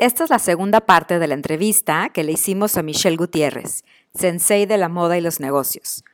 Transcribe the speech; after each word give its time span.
Esta 0.00 0.24
es 0.24 0.30
la 0.30 0.38
segunda 0.38 0.80
parte 0.80 1.18
de 1.18 1.26
la 1.26 1.34
entrevista 1.34 2.08
que 2.08 2.24
le 2.24 2.32
hicimos 2.32 2.78
a 2.78 2.82
Michelle 2.82 3.18
Gutiérrez, 3.18 3.84
sensei 4.14 4.64
de 4.64 4.78
la 4.78 4.88
moda 4.88 5.18
y 5.18 5.20
los 5.20 5.40
negocios. 5.40 6.04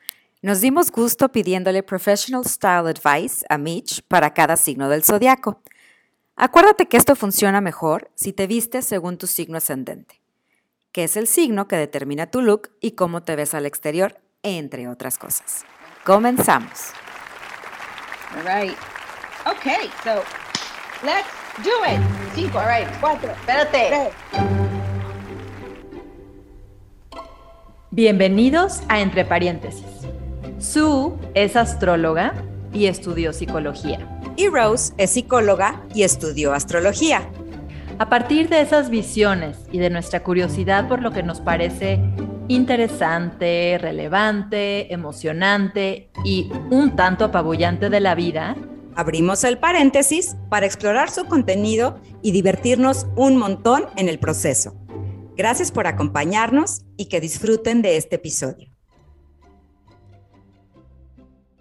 Nos 0.42 0.60
dimos 0.60 0.90
gusto 0.90 1.30
pidiéndole 1.30 1.84
professional 1.84 2.44
style 2.44 2.88
advice 2.88 3.46
a 3.48 3.58
Mitch 3.58 4.02
para 4.08 4.34
cada 4.34 4.56
signo 4.56 4.88
del 4.88 5.04
zodiaco. 5.04 5.62
Acuérdate 6.34 6.88
que 6.88 6.96
esto 6.96 7.14
funciona 7.14 7.60
mejor 7.60 8.10
si 8.16 8.32
te 8.32 8.48
vistes 8.48 8.84
según 8.84 9.18
tu 9.18 9.28
signo 9.28 9.58
ascendente, 9.58 10.20
que 10.90 11.04
es 11.04 11.16
el 11.16 11.28
signo 11.28 11.68
que 11.68 11.76
determina 11.76 12.26
tu 12.26 12.42
look 12.42 12.70
y 12.80 12.96
cómo 12.96 13.22
te 13.22 13.36
ves 13.36 13.54
al 13.54 13.66
exterior, 13.66 14.20
entre 14.42 14.88
otras 14.88 15.16
cosas. 15.16 15.64
Comenzamos. 16.04 16.90
All 18.34 18.42
right. 18.42 18.76
Okay, 19.46 19.88
so 20.02 20.24
let's 21.04 21.45
do 21.62 21.70
it. 21.86 22.00
Cinco, 22.34 22.58
all 22.58 22.66
right, 22.66 22.88
cuatro, 23.00 23.30
espérate. 23.30 24.10
Bienvenidos 27.90 28.82
a 28.88 29.00
Entre 29.00 29.24
Paréntesis. 29.24 29.86
Sue 30.58 31.14
es 31.34 31.56
astróloga 31.56 32.34
y 32.72 32.86
estudió 32.86 33.32
psicología. 33.32 33.98
Y 34.36 34.48
Rose 34.48 34.92
es 34.98 35.12
psicóloga 35.12 35.80
y 35.94 36.02
estudió 36.02 36.52
astrología. 36.52 37.22
A 37.98 38.10
partir 38.10 38.50
de 38.50 38.60
esas 38.60 38.90
visiones 38.90 39.56
y 39.72 39.78
de 39.78 39.88
nuestra 39.88 40.22
curiosidad 40.22 40.86
por 40.88 41.00
lo 41.00 41.12
que 41.12 41.22
nos 41.22 41.40
parece 41.40 42.00
interesante, 42.48 43.78
relevante, 43.80 44.92
emocionante 44.92 46.10
y 46.22 46.50
un 46.70 46.94
tanto 46.94 47.24
apabullante 47.24 47.88
de 47.88 48.00
la 48.00 48.14
vida, 48.14 48.56
Abrimos 48.96 49.44
el 49.44 49.58
paréntesis 49.58 50.36
para 50.48 50.64
explorar 50.64 51.10
su 51.10 51.26
contenido 51.26 52.00
y 52.22 52.32
divertirnos 52.32 53.06
un 53.14 53.36
montón 53.36 53.86
en 53.96 54.08
el 54.08 54.18
proceso. 54.18 54.74
Gracias 55.36 55.70
por 55.70 55.86
acompañarnos 55.86 56.86
y 56.96 57.10
que 57.10 57.20
disfruten 57.20 57.82
de 57.82 57.98
este 57.98 58.16
episodio. 58.16 58.74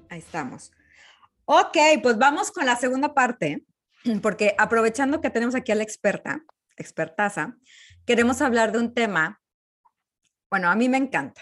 Ahí 0.08 0.20
estamos. 0.20 0.72
Ok, 1.44 1.78
pues 2.02 2.18
vamos 2.18 2.54
con 2.54 2.66
la 2.66 2.78
segunda 2.78 3.14
parte, 3.14 3.66
porque 4.22 4.56
aprovechando 4.58 5.20
que 5.20 5.30
tenemos 5.30 5.56
aquí 5.56 5.74
a 5.74 5.76
la 5.76 5.84
experta, 5.84 6.42
expertaza, 6.78 7.58
queremos 8.06 8.42
hablar 8.42 8.72
de 8.72 8.80
un 8.80 8.94
tema, 8.94 9.42
bueno, 10.50 10.70
a 10.70 10.76
mí 10.76 10.88
me 10.88 10.98
encanta, 10.98 11.42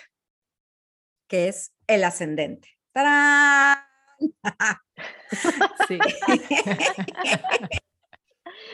que 1.28 1.50
es 1.50 1.72
el 1.86 2.04
ascendente. 2.04 2.80
¡Tarán! 2.94 3.78
sí. 5.88 6.00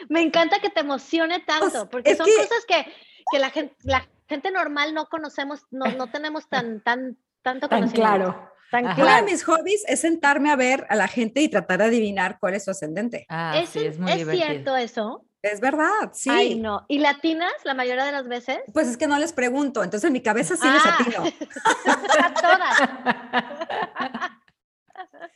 Me 0.10 0.22
encanta 0.22 0.60
que 0.60 0.70
te 0.70 0.80
emocione 0.82 1.40
tanto, 1.42 1.90
porque 1.90 2.12
es 2.12 2.18
son 2.18 2.26
que- 2.26 2.36
cosas 2.36 2.66
que, 2.68 2.86
que 3.32 3.40
la, 3.40 3.50
gente, 3.50 3.76
la 3.84 4.08
gente 4.28 4.52
normal 4.52 4.94
no 4.94 5.08
conocemos, 5.08 5.62
no, 5.72 5.86
no 5.86 6.10
tenemos 6.12 6.48
tan, 6.50 6.82
tan, 6.82 7.18
tanto 7.42 7.68
tan 7.70 7.80
conocimiento. 7.82 8.02
claro. 8.18 8.50
Tan 8.72 8.86
Ajá. 8.86 8.96
Uno 9.02 9.06
de 9.06 9.12
claro. 9.12 9.26
mis 9.26 9.44
hobbies 9.46 9.84
es 9.88 10.00
sentarme 10.02 10.52
a 10.52 10.56
ver 10.56 10.86
a 10.90 10.96
la 10.96 11.08
gente 11.08 11.42
y 11.42 11.50
tratar 11.50 11.80
de 11.80 11.86
adivinar 11.86 12.38
cuál 12.40 12.54
es 12.54 12.66
su 12.66 12.70
ascendente. 12.72 13.26
Ah, 13.28 13.58
¿Es, 13.58 13.70
sí, 13.70 13.80
es 13.84 13.98
muy 13.98 14.12
¿es 14.12 14.18
divertido. 14.20 14.46
cierto 14.48 14.76
eso? 14.78 15.26
Es 15.42 15.60
verdad, 15.60 16.12
sí. 16.14 16.30
Ay, 16.30 16.54
no. 16.60 16.86
¿Y 16.88 17.00
latinas 17.00 17.52
la 17.64 17.74
mayoría 17.74 18.06
de 18.06 18.12
las 18.12 18.28
veces? 18.28 18.60
Pues 18.72 18.88
es 18.88 18.96
que 18.98 19.08
no 19.08 19.18
les 19.18 19.34
pregunto, 19.34 19.84
entonces 19.84 20.06
en 20.06 20.14
mi 20.14 20.22
cabeza 20.22 20.56
sí 20.56 20.68
les 20.70 20.86
Ah. 20.86 20.98
atino. 21.00 21.24
A 22.24 22.34
todas. 22.36 24.32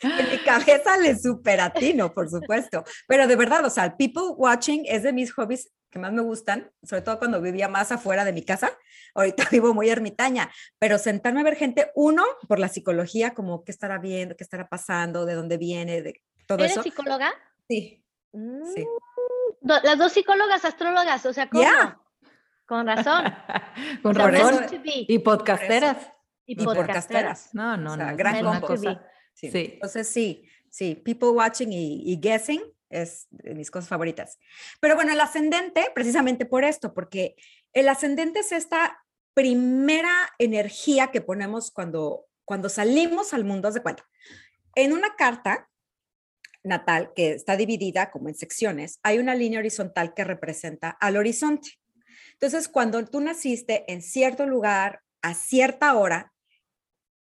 En 0.01 0.31
mi 0.31 0.37
cabeza 0.39 0.97
les 0.97 1.21
super 1.21 1.61
atino, 1.61 2.13
por 2.13 2.29
supuesto. 2.29 2.83
Pero 3.07 3.27
de 3.27 3.35
verdad, 3.35 3.63
o 3.65 3.69
sea, 3.69 3.85
el 3.85 3.93
people 3.95 4.23
watching 4.37 4.83
es 4.87 5.03
de 5.03 5.13
mis 5.13 5.31
hobbies 5.33 5.71
que 5.89 5.99
más 5.99 6.11
me 6.11 6.21
gustan, 6.23 6.71
sobre 6.81 7.03
todo 7.03 7.19
cuando 7.19 7.39
vivía 7.39 7.67
más 7.67 7.91
afuera 7.91 8.25
de 8.25 8.33
mi 8.33 8.43
casa. 8.43 8.71
Ahorita 9.13 9.43
vivo 9.51 9.73
muy 9.73 9.89
ermitaña, 9.89 10.49
pero 10.79 10.97
sentarme 10.97 11.41
a 11.41 11.43
ver 11.43 11.55
gente, 11.55 11.91
uno, 11.95 12.23
por 12.47 12.57
la 12.59 12.67
psicología, 12.67 13.33
como 13.35 13.63
qué 13.63 13.71
estará 13.71 13.99
viendo, 13.99 14.35
qué 14.35 14.43
estará 14.43 14.67
pasando, 14.67 15.25
de 15.25 15.35
dónde 15.35 15.57
viene, 15.57 16.01
de 16.01 16.21
todo 16.47 16.57
¿Eres 16.59 16.71
eso. 16.71 16.83
psicóloga? 16.83 17.31
Sí, 17.69 18.03
sí. 18.31 18.37
Mm, 18.37 18.63
do- 19.61 19.79
las 19.83 19.97
dos 19.99 20.11
psicólogas, 20.11 20.65
astrólogas, 20.65 21.23
o 21.27 21.31
sea, 21.33 21.47
¿cómo? 21.47 21.63
Ya. 21.63 21.99
Con 22.65 22.87
razón. 22.87 23.25
Con 24.01 24.11
O 24.11 24.15
sea, 24.15 24.23
Por 24.23 24.33
razón. 24.33 24.65
to 24.67 24.81
be. 24.81 25.05
Y 25.07 25.19
podcasteras. 25.19 25.97
Y 26.45 26.53
Y 26.53 26.55
podcasteras. 26.65 26.87
podcasteras. 26.87 27.49
No, 27.53 27.77
no, 27.77 27.93
O 27.93 27.95
sea, 27.97 28.11
no. 28.11 28.17
gran 28.17 28.41
combo. 28.61 28.99
Sí. 29.33 29.51
Sí. 29.51 29.71
Entonces 29.73 30.07
sí, 30.07 30.47
sí, 30.69 30.95
people 30.95 31.29
watching 31.29 31.71
y, 31.71 32.03
y 32.05 32.19
guessing 32.19 32.61
es 32.89 33.27
de 33.31 33.55
mis 33.55 33.71
cosas 33.71 33.89
favoritas. 33.89 34.39
Pero 34.79 34.95
bueno, 34.95 35.11
el 35.11 35.19
ascendente, 35.19 35.91
precisamente 35.93 36.45
por 36.45 36.63
esto, 36.63 36.93
porque 36.93 37.35
el 37.73 37.89
ascendente 37.89 38.39
es 38.39 38.51
esta 38.51 39.03
primera 39.33 40.29
energía 40.37 41.11
que 41.11 41.21
ponemos 41.21 41.71
cuando, 41.71 42.27
cuando 42.45 42.69
salimos 42.69 43.33
al 43.33 43.45
mundo, 43.45 43.67
haz 43.67 43.73
de 43.73 43.81
cuenta. 43.81 44.07
En 44.75 44.93
una 44.93 45.15
carta 45.15 45.69
natal 46.63 47.11
que 47.15 47.31
está 47.33 47.57
dividida 47.57 48.11
como 48.11 48.29
en 48.29 48.35
secciones, 48.35 48.99
hay 49.03 49.19
una 49.19 49.35
línea 49.35 49.59
horizontal 49.59 50.13
que 50.13 50.23
representa 50.23 50.89
al 50.89 51.17
horizonte. 51.17 51.71
Entonces, 52.33 52.67
cuando 52.67 53.03
tú 53.05 53.19
naciste 53.19 53.91
en 53.91 54.01
cierto 54.01 54.45
lugar, 54.45 55.01
a 55.21 55.33
cierta 55.33 55.93
hora, 55.95 56.32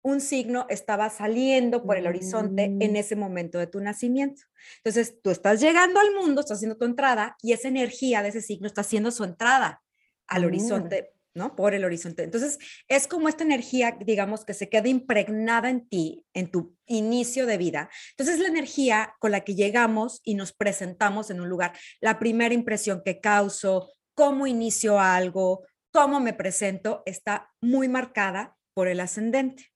un 0.03 0.19
signo 0.21 0.65
estaba 0.69 1.09
saliendo 1.09 1.83
por 1.83 1.97
el 1.97 2.07
horizonte 2.07 2.63
en 2.63 2.93
Mm. 2.93 2.95
ese 2.95 3.15
momento 3.15 3.59
de 3.59 3.67
tu 3.67 3.79
nacimiento. 3.79 4.41
Entonces, 4.77 5.21
tú 5.21 5.29
estás 5.29 5.59
llegando 5.61 5.99
al 5.99 6.13
mundo, 6.15 6.41
estás 6.41 6.57
haciendo 6.57 6.77
tu 6.77 6.85
entrada 6.85 7.35
y 7.41 7.53
esa 7.53 7.67
energía 7.67 8.23
de 8.23 8.29
ese 8.29 8.41
signo 8.41 8.67
está 8.67 8.81
haciendo 8.81 9.11
su 9.11 9.23
entrada 9.23 9.81
al 10.27 10.41
Mm. 10.43 10.45
horizonte, 10.45 11.13
¿no? 11.33 11.55
Por 11.55 11.73
el 11.73 11.85
horizonte. 11.85 12.23
Entonces, 12.23 12.57
es 12.87 13.07
como 13.07 13.29
esta 13.29 13.43
energía, 13.43 13.97
digamos, 14.05 14.43
que 14.43 14.53
se 14.53 14.69
queda 14.69 14.87
impregnada 14.89 15.69
en 15.69 15.87
ti, 15.87 16.25
en 16.33 16.49
tu 16.51 16.75
inicio 16.87 17.45
de 17.45 17.57
vida. 17.57 17.89
Entonces, 18.17 18.39
la 18.39 18.47
energía 18.49 19.13
con 19.19 19.31
la 19.31 19.41
que 19.41 19.55
llegamos 19.55 20.19
y 20.23 20.35
nos 20.35 20.51
presentamos 20.51 21.29
en 21.29 21.41
un 21.41 21.47
lugar, 21.49 21.73
la 22.01 22.17
primera 22.19 22.53
impresión 22.53 23.01
que 23.05 23.19
causo, 23.21 23.91
cómo 24.13 24.45
inicio 24.47 24.99
algo, 24.99 25.65
cómo 25.93 26.19
me 26.19 26.33
presento, 26.33 27.03
está 27.05 27.49
muy 27.61 27.87
marcada 27.87 28.57
por 28.73 28.87
el 28.87 28.99
ascendente. 28.99 29.70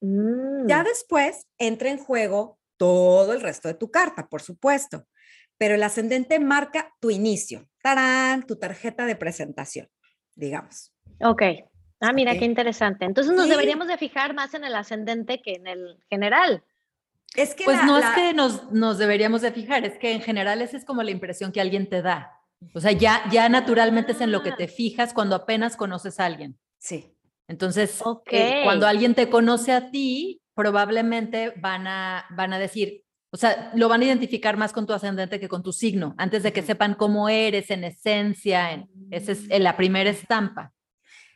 Mm. 0.00 0.66
Ya 0.66 0.82
después 0.84 1.46
entra 1.58 1.90
en 1.90 1.98
juego 1.98 2.58
todo 2.76 3.32
el 3.32 3.40
resto 3.40 3.68
de 3.68 3.74
tu 3.74 3.90
carta, 3.90 4.28
por 4.28 4.40
supuesto, 4.42 5.06
pero 5.58 5.74
el 5.74 5.82
ascendente 5.82 6.40
marca 6.40 6.94
tu 7.00 7.10
inicio, 7.10 7.68
tarán, 7.82 8.46
tu 8.46 8.56
tarjeta 8.56 9.04
de 9.06 9.16
presentación, 9.16 9.88
digamos. 10.34 10.92
Ok. 11.20 11.42
Ah, 12.00 12.14
mira 12.14 12.38
qué 12.38 12.46
interesante. 12.46 13.04
Entonces 13.04 13.34
nos 13.34 13.44
Sí. 13.44 13.50
deberíamos 13.50 13.86
de 13.88 13.98
fijar 13.98 14.32
más 14.34 14.54
en 14.54 14.64
el 14.64 14.74
ascendente 14.74 15.42
que 15.42 15.52
en 15.52 15.66
el 15.66 15.98
general. 16.08 16.64
Es 17.36 17.54
que 17.54 17.64
Pues 17.64 17.76
la- 17.76 17.84
no 17.86 17.98
la- 17.98 18.08
es 18.08 18.14
que 18.14 18.32
nos, 18.32 18.72
nos 18.72 18.96
deberíamos 18.96 19.42
de 19.42 19.52
fijar, 19.52 19.84
es 19.84 19.98
que 19.98 20.12
en 20.12 20.22
general 20.22 20.62
esa 20.62 20.78
es 20.78 20.84
como 20.86 21.02
la 21.02 21.10
impresión 21.10 21.52
que 21.52 21.60
alguien 21.60 21.88
te 21.90 22.00
da. 22.00 22.32
O 22.74 22.80
sea, 22.80 22.92
ya, 22.92 23.22
ya 23.30 23.48
naturalmente 23.50 24.12
es 24.12 24.20
en 24.22 24.32
lo 24.32 24.42
que 24.42 24.50
Ah. 24.50 24.56
te 24.56 24.66
fijas 24.68 25.12
cuando 25.12 25.36
apenas 25.36 25.76
conoces 25.76 26.18
a 26.20 26.24
alguien. 26.24 26.58
Sí, 26.78 27.14
Entonces, 27.50 28.00
Ok. 28.04 28.28
eh, 28.30 28.60
cuando 28.62 28.86
alguien 28.86 29.16
te 29.16 29.28
conoce 29.28 29.72
a 29.72 29.90
ti, 29.90 30.40
probablemente 30.54 31.52
van 31.56 31.88
a, 31.88 32.24
van 32.30 32.52
a 32.52 32.60
decir, 32.60 33.02
o 33.32 33.36
sea, 33.36 33.72
lo 33.74 33.88
van 33.88 34.02
a 34.02 34.04
identificar 34.04 34.56
más 34.56 34.72
con 34.72 34.86
tu 34.86 34.92
ascendente 34.92 35.40
que 35.40 35.48
con 35.48 35.64
tu 35.64 35.72
signo, 35.72 36.14
antes 36.16 36.44
de 36.44 36.52
que 36.52 36.62
sepan 36.62 36.94
cómo 36.94 37.28
eres 37.28 37.70
en 37.70 37.82
esencia, 37.82 38.72
en, 38.72 38.88
esa 39.10 39.32
es 39.32 39.48
la 39.48 39.76
primera 39.76 40.10
estampa. 40.10 40.72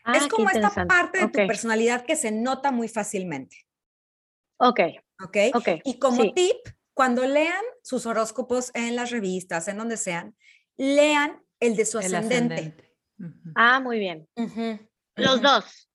Ah, 0.04 0.16
es 0.16 0.28
como 0.28 0.48
esta 0.50 0.86
parte 0.86 1.18
de 1.18 1.28
tu 1.28 1.40
Ok. 1.40 1.48
personalidad 1.48 2.04
que 2.04 2.14
se 2.14 2.30
nota 2.30 2.70
muy 2.70 2.86
fácilmente, 2.86 3.56
Ok, 4.58 4.80
¿ok? 5.20 5.36
ok. 5.52 5.68
Y 5.82 5.98
como 5.98 6.22
sí. 6.22 6.32
tip, 6.32 6.56
cuando 6.92 7.26
lean 7.26 7.64
sus 7.82 8.06
horóscopos 8.06 8.70
en 8.74 8.94
las 8.94 9.10
revistas, 9.10 9.66
en 9.66 9.78
donde 9.78 9.96
sean, 9.96 10.36
lean 10.76 11.42
el 11.58 11.74
de 11.74 11.84
su 11.84 11.98
ascendente. 11.98 12.54
ascendente. 12.54 12.96
Ujú. 13.18 13.52
Ah, 13.56 13.80
muy 13.80 13.98
bien. 13.98 14.28
Ujú, 14.36 14.78
Los 15.16 15.36
ujú. 15.36 15.42
dos. 15.42 15.88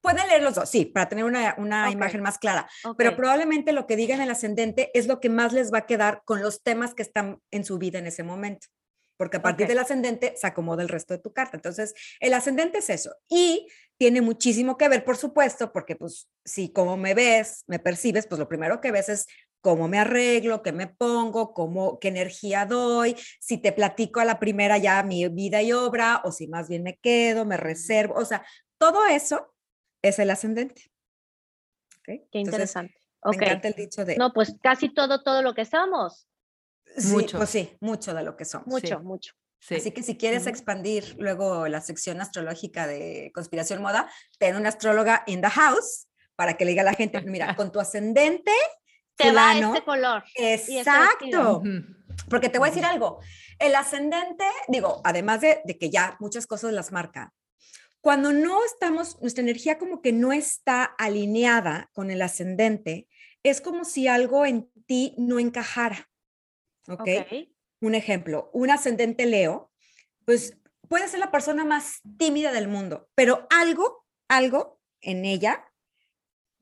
Pueden 0.00 0.28
leer 0.28 0.42
los 0.42 0.54
dos, 0.54 0.68
sí, 0.70 0.84
para 0.84 1.08
tener 1.08 1.24
una, 1.24 1.54
una 1.58 1.86
Ok. 1.88 1.92
imagen 1.92 2.22
más 2.22 2.38
clara. 2.38 2.68
Ok. 2.84 2.96
pero 2.96 3.16
probablemente 3.16 3.72
lo 3.72 3.86
que 3.86 3.96
digan 3.96 4.20
el 4.20 4.30
ascendente 4.30 4.90
es 4.94 5.06
lo 5.06 5.20
que 5.20 5.28
más 5.28 5.52
les 5.52 5.72
va 5.72 5.78
a 5.78 5.86
quedar 5.86 6.22
con 6.24 6.40
los 6.42 6.62
temas 6.62 6.94
que 6.94 7.02
están 7.02 7.40
en 7.50 7.64
su 7.64 7.78
vida 7.78 7.98
en 7.98 8.06
ese 8.06 8.22
momento, 8.22 8.68
porque 9.16 9.38
a 9.38 9.42
partir 9.42 9.64
Ok. 9.64 9.68
del 9.70 9.78
ascendente 9.80 10.34
se 10.36 10.46
acomoda 10.46 10.82
el 10.82 10.88
resto 10.88 11.14
de 11.14 11.20
tu 11.20 11.32
carta. 11.32 11.56
Entonces, 11.56 11.94
el 12.20 12.32
ascendente 12.34 12.78
es 12.78 12.90
eso 12.90 13.14
y 13.28 13.66
tiene 13.98 14.20
muchísimo 14.20 14.76
que 14.76 14.88
ver, 14.88 15.04
por 15.04 15.16
supuesto, 15.16 15.72
porque 15.72 15.96
pues 15.96 16.28
si 16.44 16.72
como 16.72 16.96
me 16.96 17.14
ves, 17.14 17.64
me 17.66 17.80
percibes, 17.80 18.26
pues 18.28 18.38
lo 18.38 18.48
primero 18.48 18.80
que 18.80 18.92
ves 18.92 19.08
es 19.08 19.26
cómo 19.60 19.88
me 19.88 19.98
arreglo, 19.98 20.62
qué 20.62 20.70
me 20.70 20.86
pongo, 20.86 21.52
cómo, 21.52 21.98
qué 21.98 22.08
energía 22.08 22.64
doy, 22.64 23.16
si 23.40 23.58
te 23.58 23.72
platico 23.72 24.20
a 24.20 24.24
la 24.24 24.38
primera 24.38 24.78
ya 24.78 25.02
mi 25.02 25.26
vida 25.28 25.60
y 25.62 25.72
obra, 25.72 26.22
o 26.24 26.30
si 26.30 26.46
más 26.46 26.68
bien 26.68 26.84
me 26.84 26.96
quedo, 26.98 27.44
me 27.44 27.56
reservo, 27.56 28.14
o 28.14 28.24
sea, 28.24 28.46
todo 28.78 29.04
eso 29.06 29.52
es 30.02 30.18
el 30.18 30.30
ascendente. 30.30 30.90
¿ok? 31.98 32.04
Qué 32.04 32.12
Entonces, 32.32 32.44
interesante. 32.46 32.94
Me 33.24 33.30
Ok. 33.30 33.42
encanta 33.42 33.68
el 33.68 33.74
dicho 33.74 34.04
de... 34.04 34.16
No, 34.16 34.32
pues 34.32 34.54
casi 34.62 34.88
todo, 34.94 35.22
todo 35.22 35.42
lo 35.42 35.54
que 35.54 35.62
estamos. 35.62 36.28
Sí, 36.96 37.08
Mucho. 37.08 37.36
Pues 37.36 37.50
sí, 37.50 37.76
mucho 37.80 38.14
de 38.14 38.22
lo 38.22 38.36
que 38.36 38.44
somos. 38.44 38.68
Mucho, 38.68 38.98
Sí. 38.98 39.04
mucho. 39.04 39.34
Sí. 39.60 39.74
Así 39.74 39.90
que 39.90 40.04
si 40.04 40.16
quieres 40.16 40.46
expandir 40.46 41.16
luego 41.18 41.66
la 41.66 41.80
sección 41.80 42.20
astrológica 42.20 42.86
de 42.86 43.32
conspiración 43.34 43.82
moda, 43.82 44.08
ten 44.38 44.54
una 44.54 44.68
astróloga 44.68 45.24
in 45.26 45.40
the 45.42 45.50
house 45.50 46.06
para 46.36 46.56
que 46.56 46.64
le 46.64 46.70
diga 46.70 46.82
a 46.82 46.84
la 46.84 46.94
gente, 46.94 47.20
mira, 47.22 47.56
con 47.56 47.72
tu 47.72 47.80
ascendente, 47.80 48.52
Te 49.16 49.24
va 49.32 49.50
fulano, 49.50 49.74
este 49.74 49.84
color. 49.84 50.22
este 50.36 50.78
exacto. 50.78 51.62
Porque 52.30 52.48
te 52.48 52.58
voy 52.60 52.68
a 52.68 52.70
decir 52.70 52.84
algo, 52.84 53.18
el 53.58 53.74
ascendente, 53.74 54.44
digo, 54.68 55.00
además 55.04 55.40
de, 55.40 55.60
de 55.64 55.76
que 55.76 55.90
ya 55.90 56.16
muchas 56.20 56.46
cosas 56.46 56.72
las 56.72 56.92
marca, 56.92 57.32
cuando 58.08 58.32
no 58.32 58.64
estamos, 58.64 59.20
nuestra 59.20 59.42
energía 59.42 59.76
como 59.76 60.00
que 60.00 60.14
no 60.14 60.32
está 60.32 60.82
alineada 60.82 61.90
con 61.92 62.10
el 62.10 62.22
ascendente, 62.22 63.06
es 63.42 63.60
como 63.60 63.84
si 63.84 64.08
algo 64.08 64.46
en 64.46 64.70
ti 64.86 65.14
no 65.18 65.38
encajara. 65.38 66.08
¿Ok? 66.88 67.00
Un 67.82 67.94
ejemplo, 67.94 68.48
un 68.54 68.70
ascendente 68.70 69.26
Leo, 69.26 69.70
pues 70.24 70.56
puede 70.88 71.06
ser 71.08 71.20
la 71.20 71.30
persona 71.30 71.66
más 71.66 72.00
tímida 72.16 72.50
del 72.50 72.66
mundo, 72.66 73.10
pero 73.14 73.46
algo, 73.50 74.06
algo 74.26 74.80
en 75.02 75.26
ella 75.26 75.70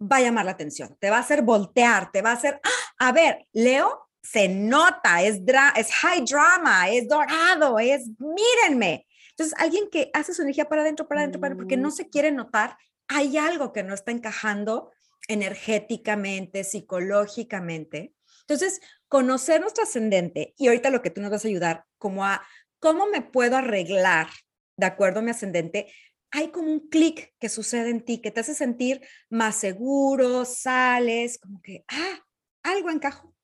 va 0.03 0.17
a 0.17 0.23
llamar 0.23 0.47
la 0.47 0.51
atención, 0.51 0.97
te 0.99 1.11
va 1.11 1.19
a 1.19 1.21
hacer 1.21 1.43
voltear, 1.43 2.11
te 2.11 2.23
va 2.23 2.31
a 2.31 2.35
hacer, 2.35 2.61
¡ah! 2.65 3.07
a 3.07 3.13
ver, 3.13 3.47
Leo 3.53 4.09
se 4.21 4.49
nota, 4.49 5.23
es, 5.23 5.45
dra- 5.45 5.75
es 5.77 5.93
high 5.93 6.25
drama, 6.25 6.91
es 6.91 7.07
dorado, 7.09 7.79
es, 7.79 8.03
mírenme. 8.19 9.07
Entonces, 9.37 9.55
alguien 9.59 9.91
que 9.91 10.11
hace 10.15 10.33
su 10.33 10.43
energía 10.43 10.69
para 10.69 10.81
adentro, 10.81 11.07
para 11.07 11.21
adentro, 11.21 11.41
para 11.41 11.53
adentro, 11.53 11.65
porque 11.65 11.77
no 11.77 11.91
se 11.91 12.09
quiere 12.09 12.33
notar, 12.33 12.79
hay 13.07 13.37
algo 13.37 13.73
que 13.73 13.83
no 13.83 13.93
está 13.93 14.11
encajando 14.11 14.93
energéticamente, 15.29 16.65
psicológicamente. 16.65 18.15
Entonces, 18.41 18.81
conocer 19.09 19.61
nuestro 19.61 19.85
ascendente 19.85 20.55
y 20.57 20.69
ahorita 20.69 20.91
lo 20.91 21.03
que 21.03 21.11
tú 21.11 21.21
nos 21.21 21.31
vas 21.31 21.45
a 21.45 21.49
ayudar 21.49 21.85
como 21.99 22.25
a 22.25 22.47
cómo 22.79 23.07
me 23.07 23.21
puedo 23.21 23.57
arreglar 23.57 24.29
de 24.77 24.87
acuerdo 24.87 25.21
a 25.21 25.23
mi 25.23 25.31
ascendente, 25.31 25.93
hay 26.31 26.49
como 26.49 26.71
un 26.71 26.89
clic 26.89 27.35
que 27.39 27.49
sucede 27.49 27.91
en 27.91 28.05
ti 28.05 28.21
que 28.21 28.31
te 28.31 28.41
hace 28.41 28.55
sentir 28.55 29.01
más 29.31 29.57
seguro, 29.57 30.45
sales, 30.45 31.39
como 31.39 31.61
que, 31.63 31.85
ah, 31.89 32.21
algo 32.63 32.91
encajó. 32.91 33.35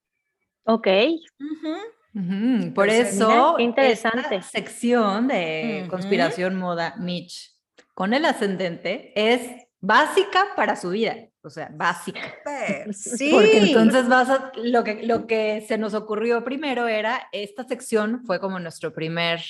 Ok. 0.65 0.87
Por 2.13 2.91
Entonces, 2.91 3.15
eso, 3.15 3.55
mira, 3.57 3.63
interesante. 3.63 4.37
esta 4.37 4.43
sección 4.43 5.29
de 5.29 5.87
conspiración 5.89 6.57
moda 6.57 6.95
Mitch 6.99 7.53
con 7.95 8.13
el 8.13 8.27
ascendente 8.27 9.13
es 9.17 9.67
básica 9.81 10.49
para 10.55 10.77
su 10.77 10.91
vida, 10.91 11.17
o 11.43 11.51
sea, 11.51 11.71
básica. 11.73 12.21
Sí. 12.93 13.31
Porque 13.31 13.59
entonces 13.59 14.09
vas 14.09 14.29
a, 14.29 14.53
lo 14.57 14.85
que, 14.85 15.03
lo 15.05 15.27
que 15.27 15.65
se 15.67 15.79
nos 15.79 15.95
ocurrió 15.95 16.45
primero 16.45 16.87
era, 16.87 17.29
esta 17.33 17.65
sección 17.65 18.25
fue 18.27 18.41
como 18.41 18.59
nuestro 18.59 18.93
primer, 18.93 19.41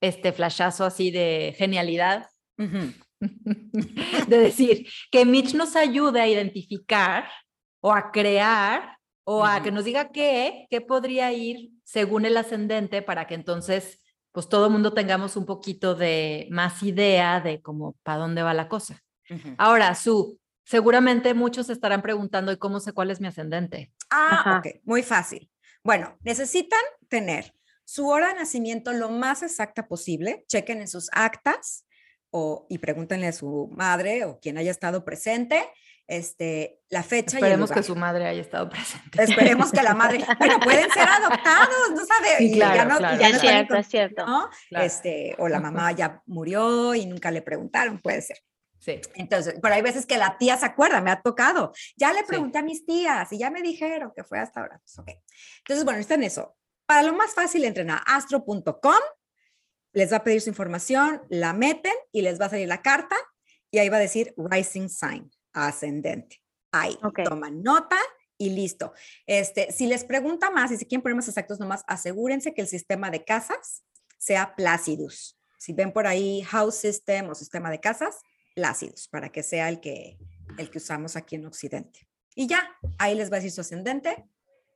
este 0.00 0.32
flashazo 0.32 0.84
así 0.84 1.10
de 1.10 1.54
genialidad, 1.56 2.26
de 2.58 4.38
decir 4.38 4.88
que 5.10 5.24
Mitch 5.24 5.54
nos 5.54 5.76
ayude 5.76 6.20
a 6.20 6.28
identificar 6.28 7.28
o 7.80 7.92
a 7.92 8.10
crear 8.10 8.97
o 9.30 9.44
a 9.44 9.62
que 9.62 9.70
nos 9.70 9.84
diga 9.84 10.10
qué, 10.10 10.66
qué 10.70 10.80
podría 10.80 11.30
ir 11.34 11.70
según 11.84 12.24
el 12.24 12.34
ascendente 12.38 13.02
para 13.02 13.26
que 13.26 13.34
entonces 13.34 14.00
pues 14.32 14.48
todo 14.48 14.66
el 14.66 14.72
mundo 14.72 14.94
tengamos 14.94 15.36
un 15.36 15.44
poquito 15.44 15.94
de 15.94 16.48
más 16.50 16.82
idea 16.82 17.38
de 17.42 17.60
cómo 17.60 17.94
para 18.02 18.20
dónde 18.20 18.42
va 18.42 18.54
la 18.54 18.68
cosa. 18.68 19.02
Ahora, 19.58 19.94
Su, 19.94 20.40
seguramente 20.64 21.34
muchos 21.34 21.66
se 21.66 21.74
estarán 21.74 22.00
preguntando, 22.00 22.52
¿y 22.52 22.56
cómo 22.56 22.80
sé 22.80 22.92
cuál 22.92 23.10
es 23.10 23.20
mi 23.20 23.26
ascendente? 23.26 23.92
Ah, 24.08 24.40
Ajá. 24.40 24.58
ok, 24.60 24.80
muy 24.84 25.02
fácil. 25.02 25.50
Bueno, 25.84 26.16
necesitan 26.22 26.80
tener 27.10 27.52
su 27.84 28.08
hora 28.08 28.28
de 28.28 28.34
nacimiento 28.34 28.94
lo 28.94 29.10
más 29.10 29.42
exacta 29.42 29.88
posible. 29.88 30.46
Chequen 30.48 30.80
en 30.80 30.88
sus 30.88 31.10
actas 31.12 31.86
o, 32.30 32.66
y 32.70 32.78
pregúntenle 32.78 33.26
a 33.26 33.32
su 33.32 33.68
madre 33.76 34.24
o 34.24 34.38
quien 34.40 34.56
haya 34.56 34.70
estado 34.70 35.04
presente 35.04 35.62
este, 36.08 36.80
la 36.88 37.02
fecha 37.04 37.36
Esperemos 37.36 37.70
y 37.70 37.72
el 37.72 37.78
que 37.78 37.82
su 37.84 37.94
madre 37.94 38.26
haya 38.26 38.40
estado 38.40 38.68
presente. 38.68 39.22
Esperemos 39.22 39.70
que 39.70 39.82
la 39.82 39.94
madre, 39.94 40.24
bueno, 40.38 40.58
pueden 40.58 40.90
ser 40.90 41.06
adoptados, 41.08 41.90
no 41.94 42.04
sabe, 42.04 42.28
Sí, 42.38 42.52
y 42.54 42.58
ya 42.58 42.72
claro, 42.72 42.90
no, 42.90 42.96
y 42.96 42.98
claro, 42.98 43.18
ya 43.20 43.26
Es 43.28 43.34
no 43.34 43.40
claro. 43.40 43.56
en 43.58 43.66
cierto, 43.66 43.74
es 43.76 43.84
con- 43.86 43.90
cierto. 43.90 44.26
¿no? 44.26 44.50
Claro. 44.70 44.84
Este, 44.86 45.36
o 45.38 45.48
la 45.48 45.60
mamá 45.60 45.92
ya 45.92 46.22
murió 46.26 46.94
y 46.94 47.06
nunca 47.06 47.30
le 47.30 47.42
preguntaron, 47.42 47.98
puede 48.00 48.22
ser. 48.22 48.38
Sí. 48.80 49.00
Entonces, 49.16 49.56
pero 49.60 49.74
hay 49.74 49.82
veces 49.82 50.06
que 50.06 50.16
la 50.18 50.38
tía 50.38 50.56
se 50.56 50.64
acuerda, 50.64 51.00
me 51.02 51.10
ha 51.10 51.20
tocado. 51.20 51.72
Ya 51.96 52.12
le 52.12 52.20
Sí. 52.20 52.24
pregunté 52.28 52.58
a 52.58 52.62
mis 52.62 52.86
tías 52.86 53.30
y 53.32 53.38
ya 53.38 53.50
me 53.50 53.60
dijeron 53.60 54.12
que 54.16 54.24
fue 54.24 54.38
hasta 54.38 54.60
ahora. 54.60 54.78
Pues, 54.78 54.98
ok. 54.98 55.10
Entonces, 55.58 55.84
bueno, 55.84 56.00
está 56.00 56.14
en 56.14 56.22
eso. 56.24 56.56
Para 56.86 57.02
lo 57.02 57.12
más 57.12 57.34
fácil, 57.34 57.64
entren 57.66 57.90
a 57.90 57.98
astro.com, 57.98 58.94
les 59.92 60.10
va 60.12 60.16
a 60.18 60.24
pedir 60.24 60.40
su 60.40 60.48
información, 60.48 61.22
la 61.28 61.52
meten 61.52 61.92
y 62.12 62.22
les 62.22 62.40
va 62.40 62.46
a 62.46 62.50
salir 62.50 62.68
la 62.68 62.80
carta 62.80 63.16
y 63.70 63.78
ahí 63.78 63.88
va 63.90 63.98
a 63.98 64.00
decir 64.00 64.32
rising 64.38 64.88
sign, 64.88 65.30
ascendente. 65.52 66.42
Ahí, 66.72 66.98
Ok. 67.02 67.20
toman 67.24 67.62
nota 67.62 67.98
y 68.36 68.50
listo. 68.50 68.92
Este, 69.26 69.72
si 69.72 69.86
les 69.86 70.04
pregunta 70.04 70.50
más 70.50 70.70
y 70.70 70.76
si 70.76 70.86
quieren 70.86 71.02
poner 71.02 71.16
más 71.16 71.28
exactos 71.28 71.58
nomás, 71.58 71.84
asegúrense 71.86 72.54
que 72.54 72.60
el 72.60 72.68
sistema 72.68 73.10
de 73.10 73.24
casas 73.24 73.84
sea 74.18 74.54
Placidus. 74.54 75.38
Si 75.58 75.72
ven 75.72 75.92
por 75.92 76.06
ahí 76.06 76.42
House 76.42 76.76
System 76.76 77.28
o 77.30 77.34
sistema 77.34 77.70
de 77.70 77.80
casas, 77.80 78.20
Placidus, 78.54 79.08
para 79.08 79.30
que 79.30 79.42
sea 79.42 79.68
el 79.68 79.80
que, 79.80 80.18
el 80.56 80.70
que 80.70 80.78
usamos 80.78 81.16
aquí 81.16 81.36
en 81.36 81.46
Occidente. 81.46 82.08
Y 82.34 82.46
ya, 82.46 82.68
ahí 82.98 83.14
les 83.14 83.30
va 83.30 83.36
a 83.36 83.40
decir 83.40 83.50
su 83.50 83.60
ascendente 83.60 84.24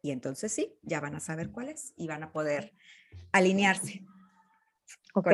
y 0.02 0.10
entonces 0.10 0.52
sí, 0.52 0.76
ya 0.82 1.00
van 1.00 1.14
a 1.14 1.20
saber 1.20 1.50
cuál 1.50 1.68
es 1.68 1.92
y 1.96 2.08
van 2.08 2.24
a 2.24 2.32
poder 2.32 2.74
alinearse. 3.30 4.04
Ok. 5.14 5.30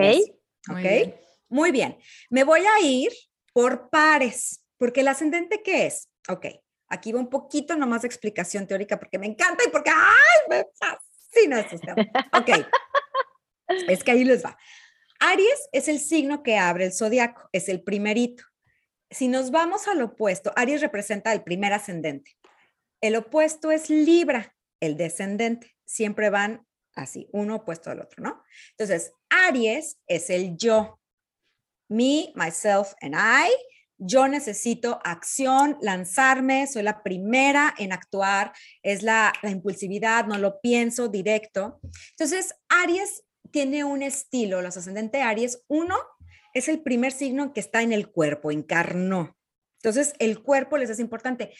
Muy 0.68 0.76
¿ok? 0.76 0.82
bien. 0.82 1.14
Muy 1.48 1.70
bien. 1.70 1.98
Me 2.28 2.44
voy 2.44 2.60
a 2.66 2.80
ir 2.84 3.10
por 3.54 3.88
pares, 3.88 4.62
porque 4.78 5.00
el 5.00 5.08
ascendente, 5.08 5.62
¿qué 5.62 5.86
es? 5.86 6.08
Ok, 6.28 6.46
aquí 6.88 7.12
va 7.12 7.20
un 7.20 7.28
poquito 7.28 7.76
nomás 7.76 8.02
de 8.02 8.08
explicación 8.08 8.66
teórica 8.66 8.98
porque 8.98 9.18
me 9.18 9.26
encanta 9.26 9.64
y 9.66 9.70
porque, 9.70 9.90
¡ay! 9.90 10.40
Me 10.48 10.66
fascina 10.78 11.60
estos 11.60 11.80
temas. 11.80 12.06
Ok, 12.32 12.66
es 13.88 14.02
que 14.02 14.10
ahí 14.12 14.24
les 14.24 14.44
va. 14.44 14.56
Aries 15.20 15.68
es 15.72 15.88
el 15.88 15.98
signo 15.98 16.42
que 16.42 16.56
abre 16.56 16.86
el 16.86 16.92
zodiaco, 16.92 17.48
es 17.52 17.68
el 17.68 17.82
primerito. 17.82 18.44
Si 19.10 19.26
nos 19.26 19.50
vamos 19.50 19.88
al 19.88 20.00
opuesto, 20.02 20.52
Aries 20.54 20.80
representa 20.80 21.32
el 21.32 21.42
primer 21.42 21.72
ascendente. 21.72 22.36
El 23.00 23.16
opuesto 23.16 23.70
es 23.70 23.90
Libra, 23.90 24.54
el 24.80 24.96
descendente. 24.96 25.74
Siempre 25.84 26.30
van 26.30 26.66
así, 26.94 27.28
uno 27.32 27.56
opuesto 27.56 27.90
al 27.90 28.00
otro, 28.00 28.22
¿no? 28.22 28.42
Entonces, 28.70 29.12
Aries 29.30 29.98
es 30.06 30.30
el 30.30 30.56
yo. 30.56 31.00
Me, 31.88 32.32
myself 32.34 32.92
and 33.00 33.14
I. 33.14 33.50
Yo 33.98 34.28
necesito 34.28 35.00
acción, 35.04 35.76
lanzarme, 35.80 36.66
soy 36.66 36.82
la 36.82 37.02
primera 37.02 37.74
en 37.78 37.92
actuar, 37.92 38.52
es 38.82 39.02
la, 39.02 39.32
impulsividad, 39.42 40.26
no 40.26 40.38
lo 40.38 40.60
pienso, 40.60 41.08
directo. 41.08 41.80
Entonces, 42.10 42.54
Aries 42.68 43.24
tiene 43.50 43.84
un 43.84 44.02
estilo, 44.02 44.62
los 44.62 44.76
ascendentes 44.76 45.22
Aries, 45.22 45.64
uno 45.66 45.96
es 46.54 46.68
el 46.68 46.80
primer 46.80 47.12
signo 47.12 47.52
que 47.52 47.60
está 47.60 47.82
en 47.82 47.92
el 47.92 48.10
cuerpo, 48.10 48.50
encarnó. 48.50 49.36
Entonces, 49.82 50.14
el 50.18 50.42
cuerpo 50.42 50.76
les 50.76 50.90
es 50.90 51.00
importante. 51.00 51.54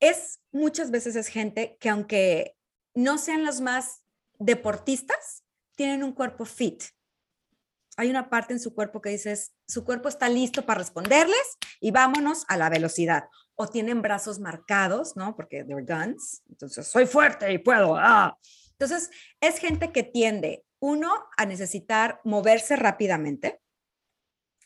Es 0.00 0.40
muchas 0.52 0.90
veces 0.90 1.16
es 1.16 1.28
gente 1.28 1.76
que 1.80 1.88
aunque 1.88 2.54
no 2.94 3.18
sean 3.18 3.44
los 3.44 3.60
más 3.60 4.02
deportistas, 4.38 5.44
tienen 5.74 6.02
un 6.02 6.12
cuerpo 6.12 6.44
fit. 6.44 6.82
Hay 7.98 8.10
una 8.10 8.30
parte 8.30 8.52
en 8.52 8.60
su 8.60 8.76
cuerpo 8.76 9.02
que 9.02 9.10
dices, 9.10 9.56
su 9.66 9.84
cuerpo 9.84 10.08
está 10.08 10.28
listo 10.28 10.64
para 10.64 10.78
responderles 10.78 11.58
y 11.80 11.90
vámonos 11.90 12.44
a 12.46 12.56
la 12.56 12.70
velocidad. 12.70 13.24
O 13.56 13.66
tienen 13.66 14.02
brazos 14.02 14.38
marcados, 14.38 15.16
¿no? 15.16 15.34
Porque 15.34 15.64
they're 15.64 15.84
guns. 15.84 16.44
Entonces, 16.48 16.86
soy 16.86 17.06
fuerte 17.06 17.52
y 17.52 17.58
puedo. 17.58 17.96
¡ah! 17.96 18.38
Entonces, 18.78 19.10
es 19.40 19.58
gente 19.58 19.90
que 19.90 20.04
tiende, 20.04 20.64
uno, 20.78 21.12
a 21.36 21.44
necesitar 21.44 22.20
moverse 22.22 22.76
rápidamente. 22.76 23.60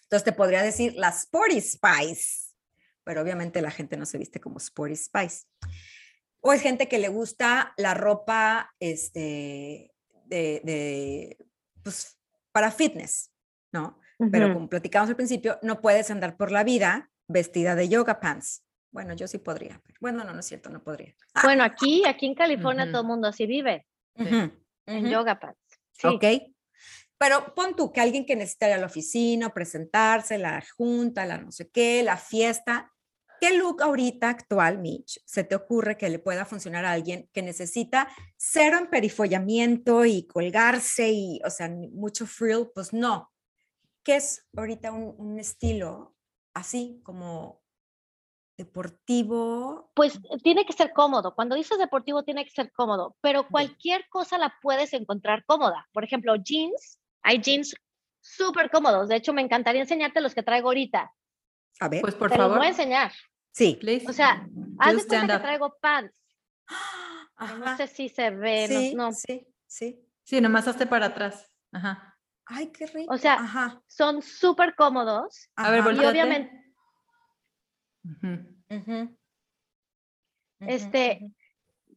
Entonces, 0.02 0.24
te 0.24 0.32
podría 0.32 0.62
decir 0.62 0.92
la 0.96 1.08
Sporty 1.08 1.58
Spice, 1.58 2.54
pero 3.02 3.22
obviamente 3.22 3.62
la 3.62 3.70
gente 3.70 3.96
no 3.96 4.04
se 4.04 4.18
viste 4.18 4.40
como 4.40 4.58
Sporty 4.58 4.94
Spice. 4.94 5.46
O 6.42 6.52
es 6.52 6.60
gente 6.60 6.86
que 6.86 6.98
le 6.98 7.08
gusta 7.08 7.72
la 7.78 7.94
ropa 7.94 8.74
este, 8.78 9.90
de, 10.26 10.60
de 10.64 11.38
pues, 11.82 12.18
para 12.52 12.70
fitness, 12.70 13.32
¿no? 13.72 13.98
Pero 14.30 14.52
como 14.54 14.68
platicamos 14.68 15.08
al 15.08 15.16
principio, 15.16 15.58
no 15.62 15.80
puedes 15.80 16.08
andar 16.10 16.36
por 16.36 16.52
la 16.52 16.62
vida 16.62 17.10
vestida 17.26 17.74
de 17.74 17.88
yoga 17.88 18.20
pants. 18.20 18.64
Bueno, 18.92 19.14
yo 19.14 19.26
sí 19.26 19.38
podría. 19.38 19.80
pero 19.84 19.98
bueno, 20.00 20.22
no, 20.22 20.32
no 20.32 20.40
es 20.40 20.46
cierto, 20.46 20.70
no 20.70 20.82
podría. 20.82 21.14
Bueno, 21.42 21.64
aquí, 21.64 22.04
aquí 22.06 22.26
en 22.26 22.34
California 22.34 22.88
todo 22.88 23.00
el 23.00 23.08
mundo 23.08 23.28
así 23.28 23.46
vive, 23.46 23.86
en 24.14 25.10
yoga 25.10 25.40
pants. 25.40 25.58
Sí. 25.92 26.06
Ok. 26.06 26.24
Pero 27.18 27.54
pon 27.54 27.74
tú 27.74 27.92
que 27.92 28.00
alguien 28.00 28.26
que 28.26 28.36
necesita 28.36 28.68
ir 28.68 28.74
a 28.74 28.78
la 28.78 28.86
oficina, 28.86 29.54
presentarse, 29.54 30.38
la 30.38 30.62
junta, 30.76 31.24
la 31.24 31.38
no 31.38 31.52
sé 31.52 31.70
qué, 31.70 32.02
la 32.02 32.16
fiesta, 32.16 32.91
¿Qué 33.42 33.58
look 33.58 33.82
ahorita 33.82 34.28
actual, 34.28 34.78
Mitch, 34.78 35.20
se 35.24 35.42
te 35.42 35.56
ocurre 35.56 35.98
que 35.98 36.08
le 36.08 36.20
pueda 36.20 36.44
funcionar 36.44 36.84
a 36.84 36.92
alguien 36.92 37.28
que 37.32 37.42
necesita 37.42 38.08
cero 38.36 38.78
emperifollamiento 38.78 40.04
y 40.04 40.28
colgarse 40.28 41.10
y, 41.10 41.40
o 41.44 41.50
sea, 41.50 41.68
mucho 41.68 42.24
frill? 42.24 42.70
Pues 42.72 42.92
no. 42.92 43.32
¿Qué 44.04 44.14
es 44.14 44.48
ahorita 44.56 44.92
un, 44.92 45.16
un 45.18 45.40
estilo 45.40 46.14
así 46.54 47.00
como 47.02 47.64
deportivo? 48.56 49.90
Pues 49.96 50.20
tiene 50.44 50.64
que 50.64 50.72
ser 50.72 50.92
cómodo. 50.92 51.34
Cuando 51.34 51.56
dices 51.56 51.78
deportivo 51.78 52.22
tiene 52.22 52.44
que 52.44 52.52
ser 52.52 52.70
cómodo, 52.70 53.16
pero 53.22 53.48
cualquier 53.48 54.08
cosa 54.08 54.38
la 54.38 54.54
puedes 54.62 54.92
encontrar 54.92 55.44
cómoda. 55.46 55.88
Por 55.92 56.04
ejemplo, 56.04 56.36
jeans, 56.36 57.00
hay 57.22 57.40
jeans 57.40 57.74
súper 58.20 58.70
cómodos. 58.70 59.08
De 59.08 59.16
hecho, 59.16 59.32
me 59.32 59.42
encantaría 59.42 59.82
enseñarte 59.82 60.20
los 60.20 60.32
que 60.32 60.44
traigo 60.44 60.68
ahorita. 60.68 61.12
A 61.80 61.88
ver. 61.88 62.02
Pues 62.02 62.14
por 62.14 62.30
Te 62.30 62.36
los 62.36 62.44
favor. 62.44 62.58
voy 62.58 62.66
a 62.68 62.70
enseñar. 62.70 63.10
Sí. 63.52 63.76
please. 63.80 64.06
O 64.08 64.12
sea, 64.12 64.46
haz 64.78 64.96
de 64.96 65.06
cuenta 65.06 65.36
que 65.38 65.42
traigo 65.42 65.76
pants. 65.80 66.14
No 67.58 67.76
sé 67.76 67.88
si 67.88 68.08
se 68.08 68.30
ve, 68.30 68.68
no- 68.68 68.78
Sí, 68.80 68.94
no, 68.94 69.12
sí, 69.12 69.46
sí. 69.66 70.08
Sí, 70.22 70.40
nomás 70.40 70.68
hazte 70.68 70.86
para 70.86 71.06
atrás. 71.06 71.50
Ajá. 71.72 72.16
Ay, 72.46 72.70
qué 72.70 72.86
rico. 72.86 73.12
O 73.12 73.18
sea, 73.18 73.34
ajá, 73.34 73.82
son 73.88 74.22
súper 74.22 74.76
cómodos. 74.76 75.48
A 75.56 75.70
ver, 75.70 75.80
ajá. 75.80 75.90
Y 75.90 75.94
Volteate. 75.94 76.10
obviamente, 76.10 76.74
Este, 80.60 81.32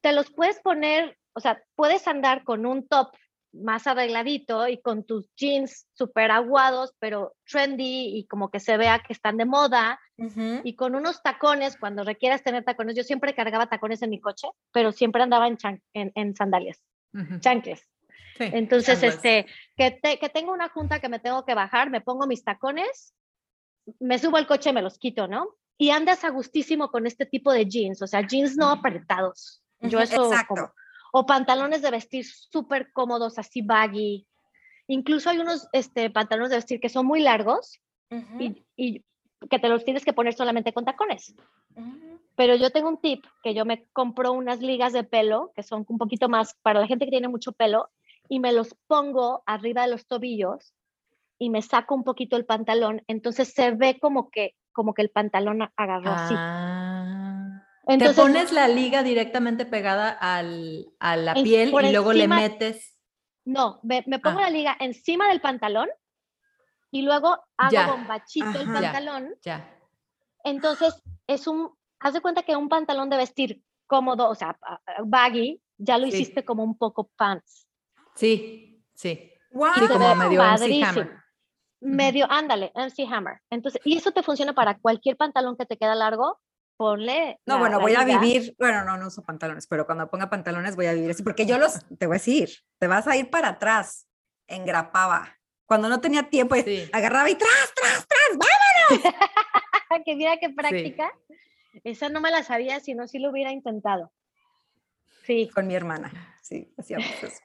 te 0.01 0.11
los 0.13 0.31
puedes 0.31 0.59
poner, 0.61 1.17
o 1.33 1.39
sea, 1.39 1.61
puedes 1.75 2.07
andar 2.07 2.43
con 2.43 2.65
un 2.65 2.87
top 2.87 3.15
más 3.63 3.87
arregladito 3.87 4.67
y 4.67 4.81
con 4.81 5.03
tus 5.05 5.29
jeans 5.35 5.87
súper 5.93 6.31
aguados, 6.31 6.93
pero 6.99 7.35
trendy 7.49 8.17
y 8.17 8.25
como 8.27 8.49
que 8.51 8.59
se 8.59 8.77
vea 8.77 8.99
que 9.05 9.13
están 9.13 9.37
de 9.37 9.45
moda, 9.45 9.99
Ujú. 10.17 10.61
y 10.63 10.75
con 10.75 10.95
unos 10.95 11.21
tacones, 11.21 11.77
cuando 11.77 12.03
requieras 12.03 12.43
tener 12.43 12.63
tacones, 12.63 12.95
yo 12.95 13.03
siempre 13.03 13.33
cargaba 13.35 13.67
tacones 13.67 14.01
en 14.01 14.09
mi 14.09 14.19
coche, 14.21 14.47
pero 14.71 14.91
siempre 14.91 15.23
andaba 15.23 15.47
en, 15.47 15.57
chan- 15.57 15.81
en, 15.93 16.11
en 16.15 16.35
sandalias, 16.35 16.81
Ujú. 17.13 17.39
chancles. 17.39 17.81
Sí, 18.37 18.49
Entonces, 18.51 19.01
este, 19.01 19.45
que, 19.77 19.91
te- 19.91 20.19
que 20.19 20.29
tengo 20.29 20.51
una 20.51 20.67
junta 20.69 20.99
que 20.99 21.07
me 21.09 21.19
tengo 21.19 21.45
que 21.45 21.53
bajar, 21.53 21.89
me 21.89 22.01
pongo 22.01 22.27
mis 22.27 22.43
tacones, 22.43 23.13
me 23.99 24.19
subo 24.19 24.37
al 24.37 24.47
coche, 24.47 24.73
me 24.73 24.81
los 24.81 24.97
quito, 24.97 25.27
¿no? 25.27 25.47
Y 25.77 25.91
andas 25.91 26.23
a 26.23 26.29
gustísimo 26.29 26.89
con 26.89 27.05
este 27.07 27.25
tipo 27.25 27.51
de 27.53 27.65
jeans, 27.65 28.01
o 28.01 28.07
sea, 28.07 28.21
jeans 28.27 28.57
no 28.57 28.69
apretados. 28.69 29.61
Yo 29.79 29.99
eso 29.99 30.25
exacto. 30.31 30.55
como- 30.55 30.73
o 31.17 31.25
pantalones 31.25 31.81
de 31.81 31.91
vestir 31.91 32.25
súper 32.25 32.91
cómodos, 32.91 33.39
así 33.39 33.61
baggy. 33.61 34.27
Incluso 34.87 35.29
hay 35.29 35.39
unos 35.39 35.69
este, 35.71 36.09
pantalones 36.09 36.49
de 36.49 36.57
vestir 36.57 36.81
que 36.81 36.89
son 36.89 37.05
muy 37.05 37.21
largos 37.21 37.79
y, 38.37 38.65
y 38.75 39.01
que 39.49 39.57
te 39.57 39.69
los 39.69 39.85
tienes 39.85 40.03
que 40.03 40.11
poner 40.11 40.33
solamente 40.33 40.73
con 40.73 40.83
tacones. 40.83 41.33
Pero 42.35 42.55
yo 42.55 42.69
tengo 42.69 42.89
un 42.89 42.99
tip 42.99 43.23
que 43.43 43.53
yo 43.53 43.63
me 43.63 43.85
compro 43.93 44.33
unas 44.33 44.59
ligas 44.59 44.91
de 44.91 45.05
pelo 45.05 45.53
que 45.55 45.63
son 45.63 45.85
un 45.87 45.97
poquito 45.97 46.27
más 46.27 46.53
para 46.61 46.81
la 46.81 46.87
gente 46.87 47.05
que 47.05 47.11
tiene 47.11 47.29
mucho 47.29 47.53
pelo 47.53 47.89
y 48.27 48.41
me 48.41 48.51
los 48.51 48.75
pongo 48.85 49.41
arriba 49.45 49.83
de 49.83 49.91
los 49.91 50.07
tobillos 50.07 50.73
y 51.39 51.49
me 51.49 51.61
saco 51.61 51.95
un 51.95 52.03
poquito 52.03 52.35
el 52.35 52.45
pantalón, 52.45 53.03
entonces 53.07 53.53
se 53.53 53.71
ve 53.71 53.99
como 54.01 54.29
que 54.29 54.55
como 54.73 54.93
que 54.93 55.01
el 55.01 55.09
pantalón 55.09 55.61
agarró 55.77 56.11
así. 56.11 56.35
Ah. 57.87 57.93
Entonces 57.93 58.15
Te 58.15 58.21
pones 58.21 58.51
la 58.51 58.67
liga 58.67 59.03
directamente 59.03 59.65
pegada 59.65 60.09
al, 60.09 60.87
a 60.99 61.15
la 61.17 61.33
En- 61.33 61.43
piel 61.43 61.69
y 61.69 61.91
luego 61.91 62.13
le 62.13 62.27
metes. 62.27 62.97
no, 63.45 63.79
me, 63.83 64.03
me 64.07 64.19
pongo 64.19 64.39
Ah. 64.39 64.43
la 64.43 64.49
liga 64.49 64.75
encima 64.79 65.27
del 65.29 65.39
pantalón 65.41 65.87
y 66.91 67.03
luego 67.03 67.37
hago 67.57 67.71
Ya. 67.71 67.87
bombachito 67.87 68.49
el 68.49 68.69
Ajá. 68.69 68.81
Ya. 68.81 68.91
pantalón. 68.91 69.35
Ya. 69.43 69.71
Entonces 70.43 71.01
es 71.27 71.47
un, 71.47 71.71
haz 71.99 72.13
de 72.13 72.21
cuenta 72.21 72.43
que 72.43 72.55
un 72.55 72.69
pantalón 72.69 73.09
de 73.09 73.17
vestir 73.17 73.61
cómodo, 73.87 74.29
o 74.29 74.35
sea, 74.35 74.57
a- 74.61 74.73
a- 74.85 75.01
baggy, 75.03 75.61
ya 75.77 75.97
lo 75.97 76.05
Sí. 76.07 76.13
hiciste 76.13 76.43
como 76.43 76.63
un 76.63 76.77
poco 76.77 77.11
pants. 77.15 77.67
Sí, 78.15 78.83
sí. 78.95 79.31
Guau. 79.51 79.73
Sí, 79.75 79.87
como 79.87 80.15
medio 80.15 80.41
MC 80.41 80.59
padrísimo. 80.59 80.87
Hammer. 80.89 81.17
Medio, 81.81 82.25
ándale, 82.31 82.71
MC 82.73 83.05
Hammer. 83.11 83.41
Entonces, 83.51 83.79
y 83.85 83.95
eso 83.97 84.11
te 84.11 84.23
funciona 84.23 84.53
para 84.53 84.79
cualquier 84.79 85.17
pantalón 85.17 85.55
que 85.55 85.65
te 85.65 85.77
queda 85.77 85.93
largo, 85.93 86.39
ponle. 86.77 87.39
No, 87.45 87.59
bueno, 87.59 87.79
voy 87.79 87.95
a 87.95 88.03
vivir, 88.03 88.55
bueno, 88.59 88.83
no, 88.83 88.97
no 88.97 89.07
uso 89.07 89.23
pantalones, 89.23 89.67
pero 89.67 89.85
cuando 89.85 90.09
ponga 90.09 90.29
pantalones 90.29 90.75
voy 90.75 90.87
a 90.87 90.93
vivir 90.93 91.11
así, 91.11 91.23
porque 91.23 91.45
yo 91.45 91.57
los, 91.57 91.85
te 91.97 92.07
voy 92.07 92.15
a 92.15 92.19
decir, 92.19 92.49
te 92.79 92.87
vas 92.87 93.07
a 93.07 93.15
ir 93.15 93.29
para 93.29 93.49
atrás, 93.49 94.07
engrapaba. 94.47 95.37
Cuando 95.65 95.89
no 95.89 95.99
tenía 95.99 96.29
tiempo, 96.29 96.55
Sí. 96.55 96.89
agarraba 96.93 97.29
y 97.29 97.35
tras, 97.35 97.73
tras, 97.75 98.07
tras, 98.07 98.37
¡vamos! 98.37 99.03
que 100.05 100.15
mira 100.15 100.37
qué 100.37 100.49
práctica. 100.49 101.11
Esa 101.83 102.09
no 102.09 102.21
me 102.21 102.31
la 102.31 102.43
sabía, 102.43 102.79
si 102.79 102.93
no, 102.93 103.07
sí 103.07 103.19
lo 103.19 103.31
hubiera 103.31 103.51
intentado. 103.51 104.11
Sí, 105.23 105.49
Con 105.53 105.67
mi 105.67 105.75
hermana, 105.75 106.37
sí, 106.43 106.71
hacíamos 106.77 107.07
eso. 107.23 107.41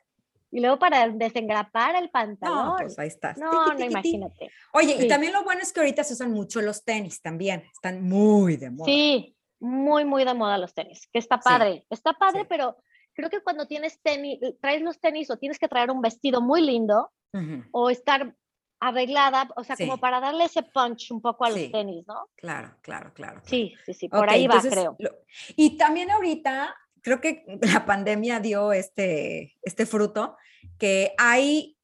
Y 0.51 0.61
luego 0.61 0.79
para 0.79 1.09
desengrapar 1.09 1.95
el 1.97 2.11
pantalón. 2.11 2.67
No, 2.71 2.77
pues 2.79 2.99
ahí 2.99 3.09
estás. 3.09 3.39
No, 3.39 3.51
Tiqui, 3.51 3.65
no, 3.71 3.77
tiqui, 3.77 3.91
imagínate. 3.91 4.51
Oye, 4.73 4.95
y 4.97 5.03
Sí. 5.03 5.09
también 5.09 5.33
lo 5.33 5.45
bueno 5.45 5.61
es 5.63 5.73
que 5.73 5.81
ahorita 5.81 6.03
se 6.05 6.15
usan 6.15 6.33
mucho 6.33 6.61
los 6.61 6.85
tenis 6.85 7.23
también, 7.23 7.63
están 7.73 8.03
muy 8.03 8.57
de 8.57 8.71
moda. 8.71 8.87
Sí, 8.87 9.37
muy, 9.61 10.05
muy 10.05 10.25
de 10.25 10.35
moda 10.35 10.59
los 10.59 10.75
tenis, 10.75 11.09
que 11.13 11.19
está 11.19 11.37
Sí, 11.37 11.43
padre. 11.45 11.87
Está 11.91 12.13
padre, 12.15 12.41
sí. 12.41 12.47
pero 12.49 12.77
creo 13.15 13.31
que 13.31 13.41
cuando 13.43 13.67
tienes 13.67 14.01
tenis, 14.03 14.39
traes 14.61 14.83
los 14.83 14.99
tenis 15.01 15.31
o 15.31 15.37
tienes 15.37 15.59
que 15.59 15.69
traer 15.69 15.91
un 15.91 16.01
vestido 16.01 16.41
muy 16.41 16.63
lindo 16.63 17.11
Ujú, 17.33 17.65
o 17.73 17.91
estar 17.91 18.35
arreglada, 18.83 19.49
o 19.57 19.63
sea, 19.63 19.77
Sí. 19.77 19.87
como 19.87 19.99
para 20.01 20.21
darle 20.21 20.45
ese 20.45 20.63
punch 20.63 21.11
un 21.11 21.21
poco 21.21 21.45
a 21.45 21.51
Sí. 21.51 21.65
los 21.65 21.73
tenis, 21.73 22.07
¿no? 22.09 22.29
Claro, 22.35 22.75
claro, 22.81 23.13
claro. 23.13 23.35
claro. 23.35 23.43
Sí, 23.45 23.75
sí, 23.85 23.93
sí, 23.93 24.09
por 24.09 24.21
Ok, 24.25 24.31
ahí 24.31 24.47
va, 24.47 24.55
entonces, 24.55 24.73
creo. 24.73 24.97
lo- 24.99 25.19
y 25.55 25.77
también 25.77 26.11
ahorita, 26.11 26.75
creo 27.03 27.21
que 27.21 27.45
la 27.63 27.87
pandemia 27.87 28.41
dio 28.41 28.73
este, 28.73 29.57
este 29.63 29.87
fruto, 29.87 30.37
que 30.79 31.15
hay 31.19 31.77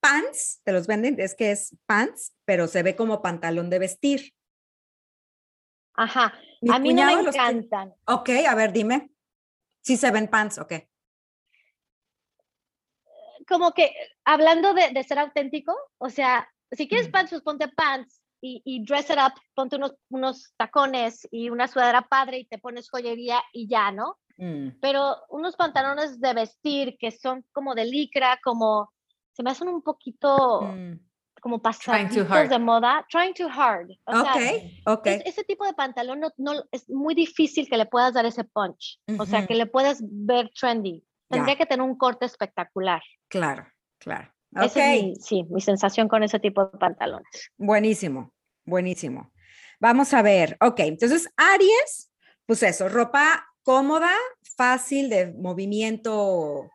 pants, 0.00 0.60
te 0.64 0.72
los 0.72 0.86
venden, 0.86 1.18
es 1.20 1.34
que 1.34 1.52
es 1.52 1.76
pants, 1.86 2.34
pero 2.44 2.66
se 2.66 2.82
ve 2.82 2.96
como 2.96 3.22
pantalón 3.22 3.70
de 3.70 3.78
vestir. 3.78 4.34
Ajá, 5.94 6.34
Mi 6.60 6.74
a 6.74 6.78
mí 6.78 6.94
no 6.94 7.04
me 7.04 7.22
los 7.22 7.34
encantan. 7.34 7.94
Ok, 8.06 8.30
a 8.48 8.54
ver, 8.54 8.72
dime. 8.72 9.10
Si 9.82 9.96
se 9.96 10.10
ven 10.10 10.28
pants, 10.28 10.58
ok. 10.58 10.74
Como 13.46 13.72
que 13.72 13.92
hablando 14.24 14.72
de, 14.72 14.90
de 14.90 15.04
ser 15.04 15.18
auténtico, 15.18 15.76
o 15.98 16.08
sea, 16.08 16.48
si 16.70 16.88
quieres 16.88 17.08
pants, 17.08 17.30
pues 17.30 17.42
ponte 17.42 17.68
pants 17.68 18.22
y, 18.40 18.62
y 18.64 18.84
dress 18.84 19.10
it 19.10 19.18
up, 19.18 19.34
ponte 19.54 19.76
unos, 19.76 19.94
unos 20.08 20.52
tacones 20.56 21.28
y 21.30 21.50
una 21.50 21.68
sudadera 21.68 22.02
padre 22.02 22.38
y 22.38 22.44
te 22.46 22.58
pones 22.58 22.90
joyería 22.90 23.42
y 23.52 23.68
ya, 23.68 23.92
¿no? 23.92 24.18
Mm, 24.38 24.78
pero 24.80 25.16
unos 25.30 25.56
pantalones 25.56 26.20
de 26.20 26.34
vestir 26.34 26.96
que 26.98 27.10
son 27.10 27.44
como 27.52 27.74
de 27.74 27.84
licra, 27.84 28.38
como 28.42 28.92
se 29.32 29.42
me 29.42 29.50
hacen 29.50 29.68
un 29.68 29.82
poquito 29.82 30.62
mm. 30.62 30.98
como 31.40 31.60
pasaditos 31.60 32.30
hard. 32.30 32.48
de 32.50 32.58
moda, 32.58 33.06
trying 33.10 33.34
too 33.34 33.48
hard. 33.48 33.90
O 34.06 34.12
sea, 34.22 34.34
Ok, 34.34 34.98
ok. 34.98 35.06
es- 35.06 35.22
ese 35.26 35.44
tipo 35.44 35.64
de 35.66 35.74
pantalón 35.74 36.20
no, 36.20 36.30
no- 36.36 36.64
es 36.70 36.88
muy 36.88 37.14
difícil 37.14 37.68
que 37.68 37.76
le 37.76 37.86
puedas 37.86 38.14
dar 38.14 38.24
ese 38.26 38.44
punch, 38.44 39.00
o 39.18 39.26
sea, 39.26 39.46
que 39.46 39.54
le 39.54 39.66
puedas 39.66 39.98
ver 40.02 40.50
trendy. 40.58 41.04
Tendría 41.28 41.54
Ya. 41.54 41.58
que 41.58 41.66
tener 41.66 41.82
un 41.82 41.96
corte 41.96 42.26
espectacular. 42.26 43.02
Claro, 43.28 43.66
claro. 43.98 44.30
Esa 44.54 44.64
Ok, 44.66 44.76
es 44.76 45.02
mi, 45.02 45.16
sí, 45.16 45.44
mi 45.48 45.60
sensación 45.62 46.08
con 46.08 46.22
ese 46.22 46.38
tipo 46.38 46.66
de 46.66 46.78
pantalones. 46.78 47.50
buenísimo, 47.56 48.34
buenísimo. 48.66 49.32
Vamos 49.80 50.12
a 50.12 50.20
ver, 50.22 50.56
ok, 50.60 50.80
entonces 50.80 51.28
Aries, 51.36 52.12
pues 52.46 52.62
eso, 52.62 52.88
ropa 52.90 53.46
cómoda, 53.62 54.10
fácil 54.56 55.08
de 55.08 55.32
movimiento 55.32 56.70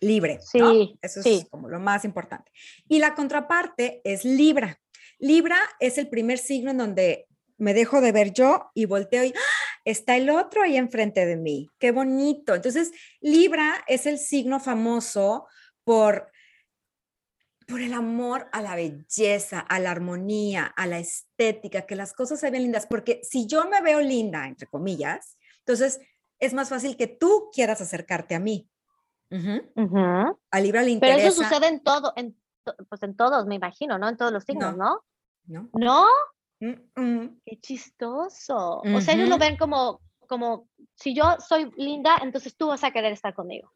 libre. 0.00 0.38
¿no? 0.54 0.72
Sí, 0.72 0.98
Eso 1.02 1.20
es 1.24 1.46
como 1.50 1.68
lo 1.68 1.80
más 1.80 2.04
importante. 2.04 2.50
Y 2.88 2.98
la 2.98 3.14
contraparte 3.14 4.00
es 4.04 4.24
Libra. 4.24 4.80
Libra 5.18 5.58
es 5.80 5.98
el 5.98 6.08
primer 6.08 6.38
signo 6.38 6.70
en 6.70 6.78
donde 6.78 7.26
me 7.56 7.72
dejo 7.72 8.00
de 8.00 8.12
ver 8.12 8.32
yo 8.32 8.70
y 8.74 8.84
volteo 8.84 9.24
y 9.24 9.28
¡ah! 9.28 9.80
está 9.84 10.16
el 10.16 10.28
otro 10.28 10.62
ahí 10.62 10.76
enfrente 10.76 11.24
de 11.24 11.36
mí. 11.36 11.68
Qué 11.78 11.92
bonito. 11.92 12.54
Entonces, 12.54 12.90
Libra 13.20 13.84
es 13.86 14.06
el 14.06 14.18
signo 14.18 14.60
famoso 14.60 15.46
por 15.84 16.30
por 17.66 17.80
el 17.80 17.94
amor 17.94 18.46
a 18.52 18.60
la 18.60 18.76
belleza, 18.76 19.60
a 19.60 19.78
la 19.80 19.90
armonía, 19.90 20.66
a 20.66 20.86
la 20.86 20.98
estética, 20.98 21.86
que 21.86 21.96
las 21.96 22.12
cosas 22.12 22.40
se 22.40 22.50
ven 22.50 22.62
lindas, 22.62 22.86
porque 22.86 23.20
si 23.22 23.46
yo 23.46 23.64
me 23.68 23.80
veo 23.80 24.02
linda, 24.02 24.46
entre 24.46 24.66
comillas, 24.66 25.38
entonces 25.66 25.98
es 26.38 26.52
más 26.52 26.68
fácil 26.68 26.96
que 26.96 27.06
tú 27.06 27.48
quieras 27.52 27.80
acercarte 27.80 28.34
a 28.34 28.38
mí. 28.40 28.68
Ujú. 29.30 29.62
Ujú. 29.76 30.38
A 30.50 30.60
Libra 30.60 30.82
le 30.82 30.98
Pero 31.00 31.14
interesa. 31.14 31.28
eso 31.28 31.42
sucede 31.42 31.68
en 31.68 31.82
todo, 31.82 32.12
en, 32.16 32.36
pues 32.88 33.02
en 33.02 33.16
todos, 33.16 33.46
me 33.46 33.54
imagino, 33.54 33.98
¿no? 33.98 34.08
En 34.08 34.16
todos 34.16 34.30
los 34.32 34.44
signos, 34.44 34.76
¿no? 34.76 35.02
¿no? 35.46 35.70
¿No? 35.72 36.06
Mm, 36.60 37.00
mm. 37.00 37.40
Qué 37.46 37.60
chistoso. 37.60 38.82
O 38.84 39.00
sea, 39.00 39.14
ellos 39.14 39.28
lo 39.28 39.38
ven 39.38 39.56
como, 39.56 40.00
como, 40.28 40.68
si 40.94 41.14
yo 41.14 41.36
soy 41.40 41.70
linda, 41.76 42.18
entonces 42.22 42.56
tú 42.56 42.68
vas 42.68 42.84
a 42.84 42.90
querer 42.90 43.12
estar 43.12 43.34
conmigo. 43.34 43.72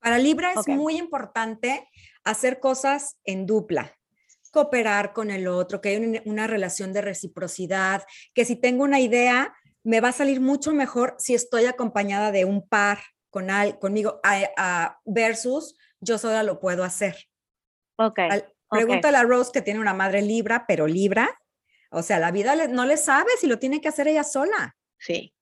Para 0.00 0.18
Libra 0.18 0.52
es 0.52 0.58
Ok. 0.60 0.68
muy 0.68 0.96
importante 0.96 1.86
hacer 2.24 2.58
cosas 2.60 3.18
en 3.24 3.44
dupla, 3.46 3.94
cooperar 4.52 5.12
con 5.12 5.30
el 5.30 5.46
otro, 5.46 5.80
que 5.82 5.90
hay 5.90 5.96
un- 5.98 6.20
una 6.24 6.46
relación 6.46 6.92
de 6.94 7.02
reciprocidad, 7.02 8.04
que 8.34 8.44
si 8.46 8.56
tengo 8.56 8.84
una 8.84 9.00
idea, 9.00 9.54
me 9.84 10.00
va 10.00 10.08
a 10.08 10.12
salir 10.12 10.40
mucho 10.40 10.72
mejor 10.72 11.14
si 11.18 11.34
estoy 11.34 11.66
acompañada 11.66 12.32
de 12.32 12.44
un 12.44 12.66
par 12.66 12.98
con 13.30 13.50
al, 13.50 13.78
conmigo 13.78 14.20
versus 15.04 15.76
yo 16.00 16.18
sola 16.18 16.42
lo 16.42 16.60
puedo 16.60 16.84
hacer. 16.84 17.16
Ok. 17.96 18.18
pregúntale 18.70 19.18
a 19.18 19.22
Rose 19.22 19.50
que 19.52 19.62
tiene 19.62 19.80
una 19.80 19.94
madre 19.94 20.22
libra, 20.22 20.64
pero 20.66 20.86
libra. 20.86 21.40
O 21.90 22.02
sea, 22.02 22.18
la 22.18 22.30
vida 22.30 22.68
no 22.68 22.86
le 22.86 22.96
sabe 22.96 23.30
si 23.38 23.46
lo 23.46 23.58
tiene 23.58 23.80
que 23.80 23.88
hacer 23.88 24.08
ella 24.08 24.24
sola. 24.24 24.76
Sí, 24.98 25.34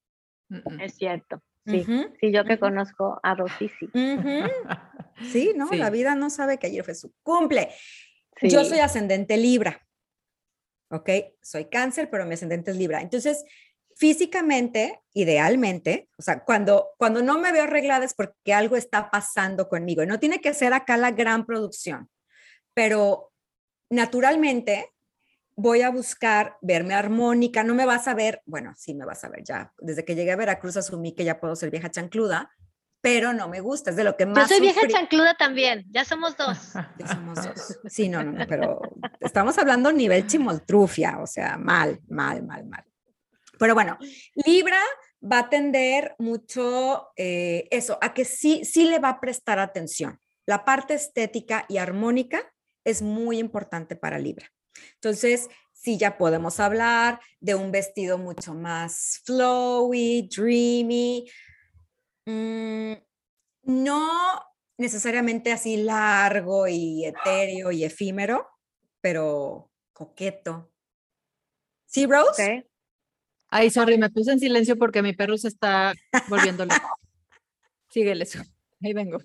es 0.81 0.95
cierto. 0.95 1.43
Sí, 1.67 1.85
sí, 2.21 2.33
yo 2.33 2.45
que 2.45 2.59
conozco 2.59 3.21
a 3.23 3.35
Rosy, 3.35 3.69
sí. 3.69 3.91
Sí, 5.33 5.53
¿no? 5.57 5.69
La 5.73 5.91
vida 5.91 6.15
no 6.15 6.31
sabe 6.31 6.59
que 6.59 6.69
ayer 6.69 6.85
fue 6.85 6.95
su 6.95 7.13
cumple. 7.23 7.71
Yo 8.41 8.65
soy 8.65 8.79
ascendente 8.79 9.37
Libra. 9.37 9.85
¿Ok? 10.91 11.11
Soy 11.43 11.67
cáncer, 11.67 12.09
pero 12.09 12.25
mi 12.25 12.35
ascendente 12.35 12.71
es 12.71 12.77
Libra. 12.77 13.01
Entonces, 13.01 13.45
físicamente, 13.99 15.01
idealmente, 15.13 16.09
o 16.17 16.23
sea, 16.23 16.45
cuando, 16.45 16.91
cuando 16.99 17.21
no 17.21 17.39
me 17.39 17.51
veo 17.51 17.65
arreglada 17.65 18.05
es 18.05 18.15
porque 18.15 18.55
algo 18.55 18.77
está 18.77 19.11
pasando 19.11 19.69
conmigo. 19.69 20.05
Y 20.05 20.07
no 20.07 20.21
tiene 20.21 20.41
que 20.41 20.55
ser 20.55 20.73
acá 20.73 20.97
la 20.97 21.11
gran 21.11 21.45
producción, 21.45 22.09
pero 22.75 23.33
naturalmente 23.91 24.95
voy 25.57 25.83
a 25.83 25.91
buscar 25.91 26.57
verme 26.63 26.95
armónica, 26.95 27.65
no 27.65 27.75
me 27.75 27.87
vas 27.87 28.07
a 28.07 28.15
ver, 28.15 28.41
bueno, 28.47 28.73
sí 28.77 28.95
me 28.95 29.05
vas 29.05 29.25
a 29.25 29.29
ver 29.29 29.43
ya, 29.43 29.73
desde 29.79 30.05
que 30.05 30.15
llegué 30.15 30.31
a 30.31 30.37
Veracruz 30.37 30.77
asumí 30.77 31.13
que 31.13 31.25
ya 31.25 31.41
puedo 31.41 31.57
ser 31.57 31.71
vieja 31.71 31.91
chancluda, 31.91 32.53
pero 33.01 33.33
no 33.33 33.49
me 33.49 33.61
gusta, 33.61 33.91
es 33.91 33.97
de 33.97 34.05
lo 34.05 34.17
que 34.17 34.27
más... 34.27 34.49
Yo 34.49 34.55
soy 34.55 34.61
vieja 34.61 34.87
chancluda 34.87 35.37
también, 35.37 35.85
ya 35.91 36.05
somos 36.05 36.37
dos. 36.37 36.57
Ya 36.99 37.07
somos 37.09 37.45
dos. 37.45 37.79
Sí, 37.87 38.09
no, 38.09 38.23
no, 38.23 38.47
pero 38.47 38.81
estamos 39.19 39.59
hablando 39.59 39.91
nivel 39.91 40.29
chimoltrufia, 40.29 41.19
o 41.19 41.27
sea, 41.27 41.57
mal, 41.57 42.01
mal, 42.09 42.45
mal, 42.45 42.65
mal. 42.65 42.85
Pero 43.59 43.75
bueno, 43.75 43.99
Libra 44.35 44.81
va 45.21 45.41
a 45.41 45.51
tender 45.51 46.15
mucho 46.19 47.09
eh, 47.17 47.67
eso, 47.71 47.99
a 48.01 48.15
que 48.15 48.25
sí, 48.25 48.65
sí 48.65 48.85
le 48.85 48.99
va 48.99 49.11
a 49.11 49.21
prestar 49.21 49.59
atención. 49.59 50.21
La 50.47 50.65
parte 50.65 50.95
estética 50.95 51.67
y 51.69 51.79
armónica 51.79 52.53
es 52.85 53.03
muy 53.03 53.39
importante 53.39 53.97
para 53.97 54.19
Libra. 54.19 54.51
Entonces, 54.95 55.49
sí 55.73 55.99
ya 55.99 56.19
podemos 56.19 56.61
hablar 56.61 57.21
de 57.41 57.55
un 57.55 57.71
vestido 57.71 58.19
mucho 58.19 58.55
más 58.55 59.21
flowy, 59.25 60.29
dreamy, 60.35 61.31
mm, 62.27 62.93
no 63.65 64.43
necesariamente 64.79 65.53
así 65.53 65.77
largo 65.79 66.67
y 66.69 67.05
etéreo 67.05 67.71
y 67.73 67.85
efímero, 67.85 68.49
pero 69.01 69.71
coqueto. 69.93 70.73
¿Sí, 71.87 72.07
Rose? 72.07 72.68
Ay, 73.49 73.71
sorry, 73.71 73.99
me 73.99 74.11
puse 74.11 74.33
en 74.33 74.41
silencio 74.41 74.77
porque 74.77 75.03
mi 75.03 75.15
perro 75.15 75.37
se 75.39 75.49
está 75.49 75.95
volviendo 76.29 76.65
loco. 76.65 76.99
Síguele, 77.89 78.27
ahí 78.83 78.93
vengo. 78.93 79.19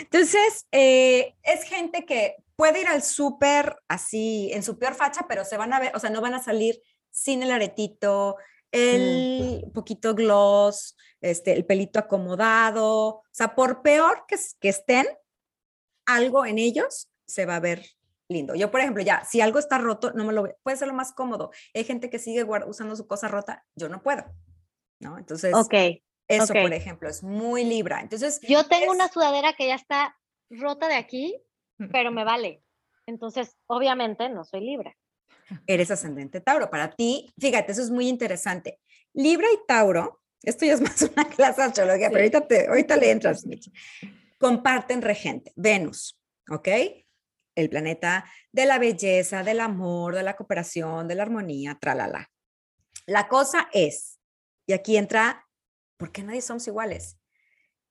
Entonces, 0.00 0.66
eh, 0.72 1.34
es 1.42 1.64
gente 1.64 2.04
que 2.04 2.36
puede 2.56 2.80
ir 2.82 2.88
al 2.88 3.02
súper 3.02 3.76
así, 3.88 4.50
en 4.52 4.62
su 4.62 4.78
peor 4.78 4.94
facha, 4.94 5.26
pero 5.28 5.44
se 5.44 5.56
van 5.56 5.72
a 5.72 5.80
ver, 5.80 5.92
o 5.94 5.98
sea, 5.98 6.10
no 6.10 6.20
van 6.20 6.34
a 6.34 6.42
salir 6.42 6.80
sin 7.10 7.42
el 7.42 7.50
aretito, 7.50 8.36
el 8.70 9.64
mm. 9.66 9.72
poquito 9.72 10.14
gloss, 10.14 10.96
este, 11.20 11.52
el 11.52 11.64
pelito 11.64 11.98
acomodado, 11.98 13.06
o 13.06 13.22
sea, 13.30 13.54
por 13.54 13.82
peor 13.82 14.24
que, 14.26 14.36
que 14.60 14.68
estén, 14.68 15.06
algo 16.06 16.44
en 16.44 16.58
ellos 16.58 17.08
se 17.26 17.46
va 17.46 17.56
a 17.56 17.60
ver 17.60 17.84
lindo. 18.32 18.54
Yo, 18.54 18.70
por 18.70 18.80
ejemplo, 18.80 19.02
ya, 19.02 19.24
si 19.24 19.40
algo 19.40 19.58
está 19.58 19.78
roto, 19.78 20.12
no 20.12 20.24
me 20.24 20.32
lo 20.32 20.56
puede 20.62 20.76
ser 20.76 20.88
lo 20.88 20.94
más 20.94 21.12
cómodo. 21.12 21.50
Hay 21.74 21.84
gente 21.84 22.10
que 22.10 22.18
sigue 22.18 22.44
usando 22.44 22.96
su 22.96 23.06
cosa 23.06 23.28
rota, 23.28 23.64
yo 23.76 23.88
no 23.88 24.02
puedo, 24.02 24.24
¿no? 25.00 25.18
Entonces, 25.18 25.54
okay. 25.54 26.02
Eso, 26.28 26.54
por 26.54 26.72
ejemplo, 26.72 27.08
es 27.08 27.22
muy 27.22 27.64
libra. 27.64 28.00
Entonces, 28.00 28.40
yo 28.42 28.64
tengo 28.64 28.92
una 28.92 29.08
sudadera 29.08 29.52
que 29.52 29.66
ya 29.66 29.74
está 29.74 30.16
rota 30.50 30.88
de 30.88 30.94
aquí, 30.94 31.42
pero 31.90 32.10
me 32.10 32.24
vale. 32.24 32.62
Entonces, 33.06 33.56
obviamente 33.66 34.28
no 34.28 34.44
soy 34.44 34.60
libra. 34.60 34.96
Eres 35.66 35.90
ascendente 35.90 36.40
Tauro. 36.40 36.70
Para 36.70 36.90
ti, 36.90 37.32
fíjate, 37.38 37.72
eso 37.72 37.82
es 37.82 37.90
muy 37.90 38.08
interesante. 38.08 38.80
Libra 39.12 39.46
y 39.52 39.66
Tauro, 39.66 40.22
esto 40.42 40.64
ya 40.64 40.74
es 40.74 40.80
más 40.80 41.02
una 41.02 41.28
clase 41.28 41.60
de 41.60 41.66
astrología, 41.66 42.08
pero 42.08 42.20
ahorita, 42.20 42.46
te, 42.46 42.68
ahorita 42.68 42.96
le 42.96 43.10
entras, 43.10 43.46
Mitch. 43.46 43.70
Comparten 44.38 45.02
regente, 45.02 45.52
Venus, 45.56 46.18
¿ok? 46.48 46.68
El 47.54 47.68
planeta 47.68 48.24
de 48.50 48.66
la 48.66 48.78
belleza, 48.78 49.42
del 49.42 49.60
amor, 49.60 50.14
de 50.14 50.22
la 50.22 50.36
cooperación, 50.36 51.08
de 51.08 51.14
la 51.14 51.22
armonía, 51.22 51.78
tralala. 51.80 52.30
La 53.06 53.28
cosa 53.28 53.68
es, 53.72 54.20
y 54.66 54.72
aquí 54.72 54.96
entra 54.96 55.46
porque 55.96 56.22
nadie 56.22 56.42
somos 56.42 56.66
iguales. 56.66 57.18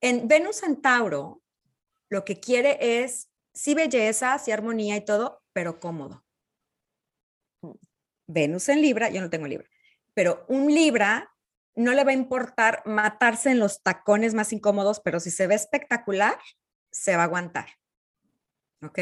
En 0.01 0.27
Venus 0.27 0.63
en 0.63 0.81
Tauro, 0.81 1.41
lo 2.09 2.25
que 2.25 2.39
quiere 2.39 3.03
es 3.03 3.29
sí 3.53 3.73
belleza, 3.73 4.37
sí 4.39 4.51
armonía 4.51 4.97
y 4.97 5.05
todo, 5.05 5.43
pero 5.53 5.79
cómodo. 5.79 6.25
Venus 8.27 8.69
en 8.69 8.81
Libra, 8.81 9.09
yo 9.09 9.21
no 9.21 9.29
tengo 9.29 9.47
Libra, 9.47 9.69
pero 10.13 10.45
un 10.47 10.73
Libra 10.73 11.33
no 11.75 11.93
le 11.93 12.03
va 12.03 12.11
a 12.11 12.15
importar 12.15 12.83
matarse 12.85 13.51
en 13.51 13.59
los 13.59 13.81
tacones 13.81 14.33
más 14.33 14.51
incómodos, 14.51 14.99
pero 14.99 15.19
si 15.19 15.31
se 15.31 15.47
ve 15.47 15.55
espectacular, 15.55 16.37
se 16.91 17.15
va 17.15 17.23
a 17.23 17.25
aguantar. 17.25 17.69
¿Ok? 18.83 18.99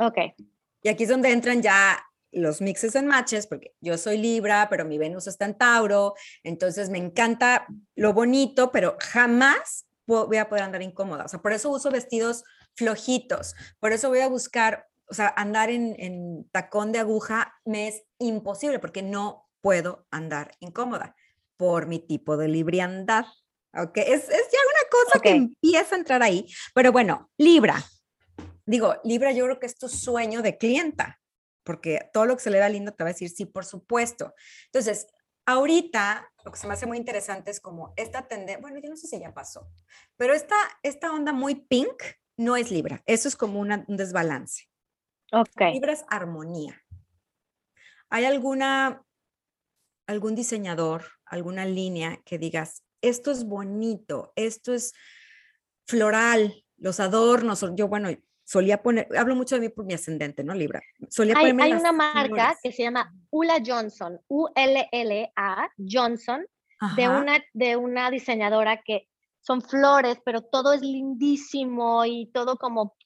Ok. 0.00 0.16
Y 0.82 0.88
aquí 0.88 1.02
es 1.04 1.10
donde 1.10 1.30
entran 1.30 1.60
ya 1.60 2.02
los 2.32 2.60
mixes 2.60 2.94
en 2.94 3.06
matches, 3.06 3.46
porque 3.46 3.74
yo 3.80 3.98
soy 3.98 4.16
Libra, 4.16 4.68
pero 4.70 4.84
mi 4.84 4.98
Venus 4.98 5.26
está 5.26 5.44
en 5.44 5.58
Tauro, 5.58 6.14
entonces 6.42 6.88
me 6.88 6.98
encanta 6.98 7.66
lo 7.96 8.12
bonito, 8.12 8.70
pero 8.72 8.96
jamás 9.00 9.86
voy 10.06 10.38
a 10.38 10.48
poder 10.48 10.64
andar 10.64 10.82
incómoda. 10.82 11.24
O 11.24 11.28
sea, 11.28 11.40
por 11.40 11.52
eso 11.52 11.70
uso 11.70 11.90
vestidos 11.90 12.44
flojitos, 12.74 13.54
por 13.78 13.92
eso 13.92 14.08
voy 14.08 14.20
a 14.20 14.28
buscar, 14.28 14.86
o 15.08 15.14
sea, 15.14 15.28
andar 15.36 15.70
en, 15.70 16.48
tacón 16.50 16.92
de 16.92 17.00
aguja 17.00 17.54
me 17.64 17.88
es 17.88 18.02
imposible 18.18 18.78
porque 18.78 19.02
no 19.02 19.48
puedo 19.60 20.06
andar 20.10 20.52
incómoda 20.60 21.14
por 21.56 21.86
mi 21.86 21.98
tipo 21.98 22.36
de 22.36 22.48
libriandad. 22.48 23.26
¿Ok? 23.72 23.98
Es, 23.98 24.28
es 24.28 24.48
ya 24.50 24.58
una 24.58 24.90
cosa 24.90 25.20
que 25.20 25.30
empieza 25.30 25.94
a 25.94 25.98
entrar 25.98 26.22
ahí, 26.22 26.46
pero 26.74 26.90
bueno, 26.90 27.30
Libra. 27.36 27.84
Digo, 28.70 29.00
Libra 29.02 29.32
yo 29.32 29.46
creo 29.46 29.58
que 29.58 29.66
es 29.66 29.76
tu 29.76 29.88
sueño 29.88 30.42
de 30.42 30.56
clienta 30.56 31.20
porque 31.64 32.08
todo 32.12 32.24
lo 32.24 32.36
que 32.36 32.42
se 32.42 32.50
le 32.50 32.58
da 32.58 32.68
lindo 32.68 32.92
te 32.92 33.02
va 33.02 33.10
a 33.10 33.12
decir 33.12 33.30
sí, 33.30 33.46
por 33.46 33.64
supuesto. 33.64 34.32
Entonces, 34.66 35.08
ahorita 35.44 36.32
lo 36.44 36.52
que 36.52 36.58
se 36.58 36.68
me 36.68 36.74
hace 36.74 36.86
muy 36.86 36.98
interesante 36.98 37.50
es 37.50 37.60
como 37.60 37.92
esta 37.96 38.28
tendencia, 38.28 38.60
bueno, 38.60 38.78
yo 38.80 38.88
no 38.88 38.96
sé 38.96 39.08
si 39.08 39.18
ya 39.18 39.34
pasó, 39.34 39.68
pero 40.16 40.34
esta, 40.34 40.54
esta 40.84 41.12
onda 41.12 41.32
muy 41.32 41.56
pink 41.56 42.00
no 42.36 42.56
es 42.56 42.70
Libra, 42.70 43.02
eso 43.06 43.26
es 43.26 43.34
como 43.34 43.58
un 43.58 43.84
desbalance. 43.88 44.68
Ok. 45.32 45.60
Libra 45.72 45.92
es 45.92 46.04
armonía. 46.08 46.80
¿Hay 48.08 48.24
alguna, 48.24 49.04
algún 50.06 50.36
diseñador, 50.36 51.04
alguna 51.24 51.66
línea 51.66 52.20
que 52.24 52.38
digas, 52.38 52.84
esto 53.02 53.32
es 53.32 53.44
bonito, 53.44 54.32
esto 54.36 54.72
es 54.72 54.92
floral, 55.88 56.64
los 56.76 57.00
adornos, 57.00 57.64
yo, 57.74 57.88
bueno, 57.88 58.10
solía 58.50 58.82
poner, 58.82 59.06
hablo 59.16 59.36
mucho 59.36 59.54
de 59.54 59.60
mí 59.60 59.68
por 59.68 59.84
mi 59.84 59.94
ascendente, 59.94 60.42
¿no? 60.42 60.54
Libra. 60.54 60.82
Solía 61.08 61.36
hay, 61.38 61.52
hay 61.56 61.72
una 61.72 61.92
marca 61.92 62.56
que 62.60 62.72
se 62.72 62.82
llama 62.82 63.14
Ula 63.30 63.62
Johnson, 63.64 64.18
U-L-L-A 64.26 65.70
Johnson, 65.78 66.44
de 66.96 67.08
una, 67.08 67.44
de 67.52 67.76
una 67.76 68.10
diseñadora 68.10 68.82
que 68.82 69.06
son 69.40 69.62
flores, 69.62 70.18
pero 70.24 70.42
todo 70.42 70.72
es 70.72 70.80
lindísimo 70.80 72.04
y 72.04 72.26
todo 72.32 72.56
como 72.56 72.96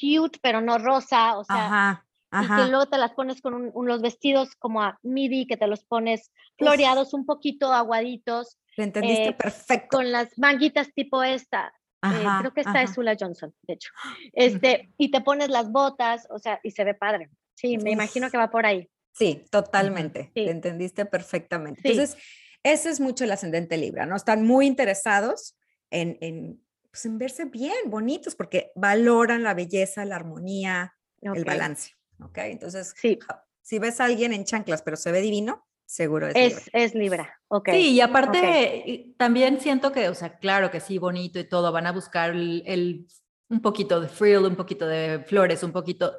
cute, 0.00 0.38
pero 0.40 0.62
no 0.62 0.78
rosa, 0.78 1.36
o 1.36 1.44
sea, 1.44 2.02
y 2.32 2.46
que 2.46 2.70
luego 2.70 2.86
te 2.86 2.96
las 2.96 3.12
pones 3.12 3.42
con 3.42 3.72
los 3.74 4.00
vestidos 4.00 4.56
como 4.56 4.82
a 4.82 4.98
midi, 5.02 5.46
que 5.46 5.58
te 5.58 5.66
los 5.66 5.84
pones 5.84 6.32
floreados, 6.56 7.12
un 7.12 7.26
poquito 7.26 7.70
aguaditos. 7.74 8.56
Lo 8.78 8.84
entendiste 8.84 9.28
eh, 9.28 9.34
perfecto. 9.34 9.98
Con 9.98 10.10
las 10.10 10.38
manguitas 10.38 10.94
tipo 10.94 11.22
esta. 11.22 11.74
Eh, 12.04 12.26
creo 12.40 12.52
que 12.52 12.60
esta 12.60 12.82
es 12.82 12.92
Sula 12.92 13.16
Johnson, 13.18 13.54
de 13.62 13.74
hecho. 13.74 13.90
Este, 14.32 14.92
y 14.98 15.10
te 15.10 15.20
pones 15.20 15.48
las 15.48 15.70
botas, 15.70 16.26
o 16.30 16.38
sea, 16.38 16.60
y 16.62 16.70
se 16.70 16.84
ve 16.84 16.94
padre. 16.94 17.30
Sí, 17.54 17.78
me 17.78 17.90
imagino 17.90 18.30
que 18.30 18.36
va 18.36 18.50
por 18.50 18.66
ahí. 18.66 18.90
Sí, 19.12 19.44
totalmente. 19.50 20.32
Te 20.34 20.50
entendiste 20.50 21.06
perfectamente. 21.06 21.80
Entonces, 21.84 22.16
ese 22.62 22.90
es 22.90 23.00
mucho 23.00 23.24
el 23.24 23.30
ascendente 23.30 23.76
Libra, 23.76 24.06
¿no? 24.06 24.16
Están 24.16 24.44
muy 24.44 24.66
interesados 24.66 25.56
en, 25.90 26.18
en, 26.20 26.60
pues, 26.90 27.06
en 27.06 27.18
verse 27.18 27.44
bien, 27.44 27.74
bonitos, 27.86 28.34
porque 28.34 28.72
valoran 28.74 29.44
la 29.44 29.54
belleza, 29.54 30.04
la 30.04 30.16
armonía, 30.16 30.94
el 31.20 31.44
balance. 31.44 31.92
¿Ok? 32.20 32.38
Entonces, 32.38 32.92
sí. 32.96 33.18
si 33.62 33.78
ves 33.78 34.00
a 34.00 34.04
alguien 34.04 34.32
en 34.32 34.44
chanclas, 34.44 34.82
pero 34.82 34.96
se 34.96 35.12
ve 35.12 35.20
divino, 35.20 35.64
seguro 35.86 36.28
es, 36.28 36.34
es 36.34 36.54
Libra. 36.54 36.70
Es 36.72 36.94
Libra, 36.94 37.40
ok. 37.48 37.68
Sí, 37.72 37.92
y 37.92 38.00
aparte 38.00 39.14
también 39.16 39.60
siento 39.60 39.92
que, 39.92 40.08
o 40.08 40.14
sea, 40.14 40.38
claro 40.38 40.70
que 40.70 40.80
sí, 40.80 40.98
bonito 40.98 41.38
y 41.38 41.44
todo, 41.44 41.72
van 41.72 41.86
a 41.86 41.92
buscar 41.92 42.30
el, 42.30 43.06
un 43.48 43.60
poquito 43.60 44.00
de 44.00 44.08
frill, 44.08 44.38
un 44.44 44.56
poquito 44.56 44.86
de 44.86 45.24
flores, 45.26 45.62
un 45.62 45.72
poquito, 45.72 46.16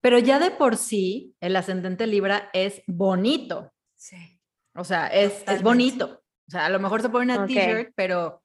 pero 0.00 0.18
ya 0.18 0.38
de 0.38 0.50
por 0.50 0.76
sí 0.76 1.34
el 1.40 1.56
ascendente 1.56 2.06
Libra 2.06 2.50
es 2.52 2.82
bonito. 2.86 3.72
Sí. 3.96 4.40
O 4.74 4.84
sea, 4.84 5.08
es, 5.08 5.42
es 5.48 5.62
bonito. 5.62 6.22
O 6.46 6.50
sea, 6.50 6.66
a 6.66 6.70
lo 6.70 6.78
mejor 6.78 7.02
se 7.02 7.08
pone 7.08 7.34
una 7.34 7.46
t-shirt, 7.46 7.92
pero 7.94 8.42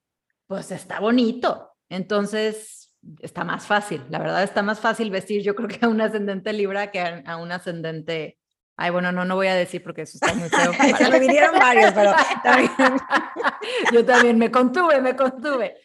pues 0.48 0.72
está 0.72 1.00
bonito. 1.00 1.72
Entonces, 1.90 2.94
está 3.22 3.44
más 3.44 3.66
fácil. 3.68 4.04
La 4.10 4.20
verdad, 4.20 4.44
está 4.44 4.64
más 4.64 4.80
fácil 4.80 5.12
vestir, 5.12 5.42
yo 5.44 5.56
creo 5.56 5.68
que 5.68 5.86
a 5.86 5.90
un 5.90 6.02
ascendente 6.02 6.52
Libra 6.54 6.92
que 6.92 7.00
a, 7.00 7.24
a 7.26 7.38
un 7.38 7.52
ascendente. 7.52 8.40
Ay, 8.76 8.90
bueno, 8.92 9.12
no, 9.12 9.24
no 9.24 9.36
voy 9.36 9.48
a 9.48 9.56
decir 9.56 9.84
porque 9.84 10.02
eso 10.02 10.18
está 10.20 10.34
muy 10.34 10.50
feo. 10.50 10.72
Se 10.98 11.10
me 11.10 11.20
vinieron 11.20 11.58
varios, 11.58 11.92
pero 11.94 12.14
también. 12.44 12.72
Yo 13.94 14.06
también 14.06 14.38
me 14.38 14.50
contuve, 14.52 15.00
me 15.02 15.16
contuve. 15.16 15.76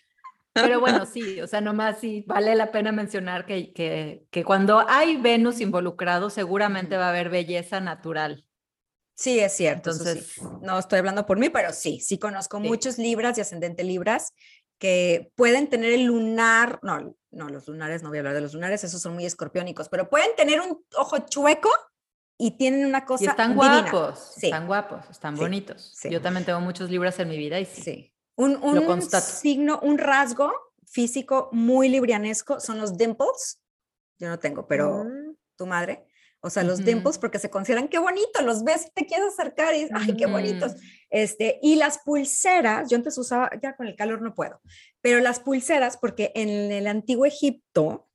Pero 0.55 0.81
bueno, 0.81 1.07
sí, 1.07 1.41
o 1.41 1.47
sea, 1.47 1.61
nomás 1.61 1.99
sí 2.01 2.25
vale 2.27 2.55
la 2.57 2.73
pena 2.73 2.91
mencionar 2.91 3.47
que, 3.47 3.73
que, 3.73 4.25
que 4.31 4.43
cuando 4.43 4.85
hay 4.89 5.17
Venus 5.17 5.61
involucrado, 5.61 6.31
seguramente 6.31 6.97
va 6.97 7.07
a 7.07 7.11
haber 7.11 7.29
belleza 7.29 7.79
natural. 7.81 8.45
Sí, 9.15 9.39
es 9.39 9.53
cierto. 9.53 9.91
eso 9.91 10.03
sí. 10.05 10.11
Entonces, 10.11 10.43
No 10.63 10.79
estoy 10.79 10.99
hablando 11.01 11.27
por 11.27 11.39
mí, 11.39 11.49
pero 11.49 11.73
sí, 11.73 12.01
sí 12.01 12.19
conozco 12.19 12.59
Sí. 12.61 12.67
muchos 12.69 12.99
libras 12.99 13.37
y 13.39 13.43
ascendente 13.43 13.85
libras 13.85 14.33
que 14.79 15.31
pueden 15.37 15.69
tener 15.69 15.93
el 15.93 16.05
lunar, 16.05 16.79
no, 16.83 17.17
no, 17.31 17.49
los 17.49 17.67
lunares, 17.69 18.03
no 18.03 18.09
voy 18.09 18.19
a 18.19 18.21
hablar 18.21 18.35
de 18.35 18.41
los 18.41 18.55
lunares, 18.55 18.85
esos 18.85 19.03
son 19.03 19.15
muy 19.15 19.27
escorpiónicos, 19.27 19.89
pero 19.89 20.09
pueden 20.09 20.35
tener 20.37 20.61
un 20.61 20.85
ojo 20.97 21.19
chueco 21.19 21.69
y 22.39 22.53
tienen 22.53 22.87
una 22.87 23.05
cosa 23.05 23.25
y 23.25 23.27
están 23.27 23.59
divina. 23.59 23.83
guapos, 23.91 24.33
Sí. 24.37 24.47
están 24.47 24.67
guapos, 24.67 25.11
están 25.11 25.35
Sí, 25.37 25.41
bonitos. 25.43 25.93
sí. 25.97 26.09
Yo 26.09 26.23
también 26.23 26.47
tengo 26.47 26.61
muchos 26.61 26.89
libras 26.91 27.19
en 27.19 27.29
mi 27.29 27.37
vida 27.37 27.59
y 27.61 27.67
sí. 27.67 28.15
Un, 28.37 28.57
un 28.63 29.03
signo, 29.03 29.81
un 29.83 29.99
rasgo 29.99 30.53
físico 30.87 31.49
muy 31.53 31.89
librianesco 31.89 32.61
son 32.61 32.79
los 32.79 32.97
dimples. 32.97 33.61
Yo 34.19 34.29
no 34.29 34.39
tengo, 34.39 34.67
pero 34.67 35.05
Mm, 35.05 35.35
tu 35.57 35.67
madre. 35.67 36.07
O 36.41 36.51
sea, 36.51 36.63
los 36.63 36.79
Ujú. 36.79 36.87
dimples 36.87 37.19
porque 37.19 37.41
se 37.41 37.51
consideran 37.51 37.89
qué 37.89 37.99
bonito, 37.99 38.41
los 38.43 38.63
ves 38.63 38.93
te 38.95 39.05
quieres 39.07 39.35
acercar 39.37 39.75
y 39.75 39.89
ay, 39.93 40.15
qué 40.17 40.27
bonitos. 40.27 40.75
Este, 41.11 41.59
y 41.63 41.75
las 41.75 41.99
pulseras, 41.99 42.89
yo 42.89 42.97
antes 42.97 43.19
usaba, 43.19 43.51
ya 43.61 43.75
con 43.75 43.89
el 43.89 43.97
calor 43.97 44.23
no 44.23 44.35
puedo, 44.35 44.61
pero 45.01 45.19
las 45.19 45.41
pulseras, 45.41 45.97
porque 45.97 46.31
en 46.37 46.71
el 46.71 46.87
antiguo 46.87 47.27
Egipto, 47.27 48.08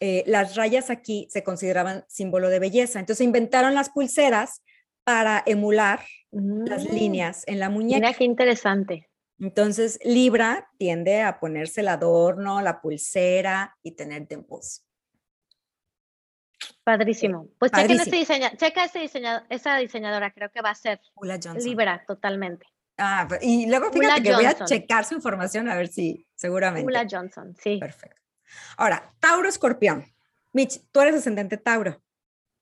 eh, 0.00 0.24
las 0.26 0.56
rayas 0.56 0.90
aquí 0.90 1.28
se 1.30 1.44
consideraban 1.44 2.04
símbolo 2.08 2.48
de 2.48 2.58
belleza. 2.58 2.98
Entonces 2.98 3.24
inventaron 3.24 3.74
las 3.74 3.90
pulseras 3.90 4.62
para 5.04 5.42
emular 5.46 6.00
las 6.30 6.88
mm. 6.88 6.94
líneas 6.94 7.44
en 7.46 7.58
la 7.58 7.68
muñeca. 7.68 8.06
Mira 8.06 8.14
qué 8.14 8.24
interesante. 8.24 9.10
Entonces, 9.38 9.98
Libra 10.04 10.68
tiende 10.76 11.22
a 11.22 11.40
ponerse 11.40 11.80
el 11.80 11.88
adorno, 11.88 12.60
la 12.60 12.82
pulsera 12.82 13.76
y 13.82 13.92
tener 13.92 14.28
dimples. 14.28 14.86
Padrísimo. 16.84 17.48
Pues 17.58 17.72
chequen 17.72 17.96
padrísimo. 17.96 18.02
ese 18.02 18.16
diseña, 18.16 18.56
checa 18.56 18.84
ese 18.84 18.98
diseña- 18.98 19.46
esa 19.48 19.78
diseñadora, 19.78 20.30
creo 20.32 20.50
que 20.50 20.60
va 20.60 20.70
a 20.70 20.74
ser. 20.74 21.00
Libra 21.62 22.04
totalmente. 22.06 22.66
Ah, 22.98 23.26
y 23.40 23.66
luego 23.66 23.86
Ula 23.86 24.16
fíjate 24.16 24.22
que 24.22 24.34
voy 24.34 24.44
a 24.44 24.64
checar 24.64 25.06
su 25.06 25.14
información 25.14 25.68
a 25.70 25.74
ver 25.74 25.88
si 25.88 26.26
seguramente. 26.34 26.86
Ula 26.86 27.06
Johnson, 27.10 27.56
sí, 27.58 27.78
Perfecto. 27.78 28.20
Ahora, 28.76 29.14
Tauro 29.20 29.48
Escorpión. 29.48 30.06
Mitch, 30.52 30.80
tú 30.90 31.00
eres 31.00 31.14
ascendente 31.14 31.56
Tauro. 31.56 32.02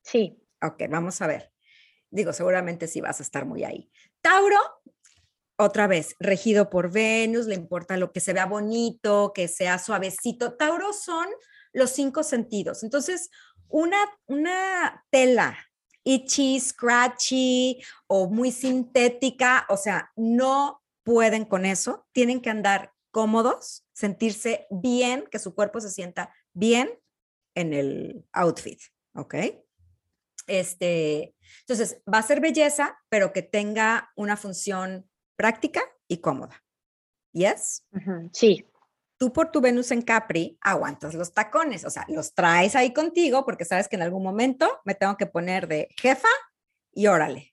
sí. 0.02 0.42
Ok, 0.60 0.82
vamos 0.90 1.22
a 1.22 1.28
ver. 1.28 1.52
Digo, 2.10 2.32
seguramente 2.32 2.88
sí 2.88 3.00
vas 3.00 3.20
a 3.20 3.22
estar 3.22 3.44
muy 3.44 3.62
ahí. 3.62 3.90
Tauro, 4.20 4.58
otra 5.56 5.86
vez, 5.86 6.16
regido 6.18 6.68
por 6.68 6.90
Venus, 6.90 7.46
le 7.46 7.54
importa 7.54 7.96
lo 7.96 8.12
que 8.12 8.20
se 8.20 8.32
vea 8.32 8.46
bonito, 8.46 9.32
que 9.32 9.46
sea 9.46 9.78
suavecito. 9.78 10.56
Tauro 10.56 10.92
son 10.92 11.28
los 11.72 11.90
cinco 11.90 12.24
sentidos. 12.24 12.82
Entonces, 12.82 13.30
una, 13.68 13.98
una 14.26 15.04
tela 15.10 15.56
itchy, 16.02 16.58
scratchy 16.58 17.82
o 18.06 18.28
muy 18.28 18.50
sintética, 18.50 19.66
o 19.68 19.76
sea, 19.76 20.10
no 20.16 20.82
pueden 21.04 21.44
con 21.44 21.66
eso. 21.66 22.06
Tienen 22.12 22.40
que 22.40 22.50
andar 22.50 22.92
cómodos, 23.10 23.86
sentirse 23.92 24.66
bien, 24.70 25.26
que 25.30 25.38
su 25.38 25.54
cuerpo 25.54 25.80
se 25.80 25.90
sienta 25.90 26.32
bien 26.52 26.90
en 27.54 27.72
el 27.72 28.26
outfit, 28.32 28.80
¿ok? 29.14 29.34
Este, 30.46 31.34
entonces, 31.60 32.00
va 32.12 32.18
a 32.18 32.22
ser 32.22 32.40
belleza, 32.40 32.98
pero 33.08 33.32
que 33.32 33.42
tenga 33.42 34.10
una 34.16 34.36
función 34.36 35.08
práctica 35.36 35.82
y 36.06 36.18
cómoda. 36.18 36.62
¿Yes? 37.32 37.84
Sí, 38.32 38.66
Tú 39.18 39.32
por 39.32 39.50
tu 39.50 39.60
Venus 39.60 39.90
en 39.90 40.02
Capri 40.02 40.56
aguantas 40.60 41.12
los 41.14 41.34
tacones, 41.34 41.84
o 41.84 41.90
sea, 41.90 42.06
los 42.08 42.34
traes 42.34 42.76
ahí 42.76 42.92
contigo 42.92 43.44
porque 43.44 43.64
sabes 43.64 43.88
que 43.88 43.96
en 43.96 44.02
algún 44.02 44.22
momento 44.22 44.80
me 44.84 44.94
tengo 44.94 45.16
que 45.16 45.26
poner 45.26 45.66
de 45.66 45.88
jefa 46.00 46.28
y 46.92 47.08
órale. 47.08 47.52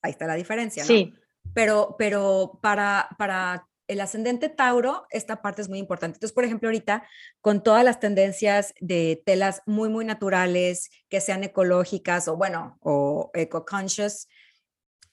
Ahí 0.00 0.12
está 0.12 0.26
la 0.26 0.36
diferencia, 0.36 0.82
¿no? 0.82 0.88
sí. 0.88 1.12
pero, 1.52 1.96
pero 1.98 2.58
para, 2.62 3.10
para 3.18 3.68
el 3.90 4.00
ascendente 4.00 4.48
Tauro, 4.48 5.06
esta 5.10 5.42
parte 5.42 5.62
es 5.62 5.68
muy 5.68 5.78
importante. 5.78 6.16
Entonces, 6.16 6.32
por 6.32 6.44
ejemplo, 6.44 6.68
ahorita, 6.68 7.08
con 7.40 7.60
todas 7.60 7.84
las 7.84 7.98
tendencias 7.98 8.72
de 8.80 9.20
telas 9.26 9.62
muy, 9.66 9.88
muy 9.88 10.04
naturales, 10.04 10.90
que 11.08 11.20
sean 11.20 11.42
ecológicas 11.42 12.28
o, 12.28 12.36
bueno, 12.36 12.78
o 12.82 13.32
eco-conscious, 13.34 14.28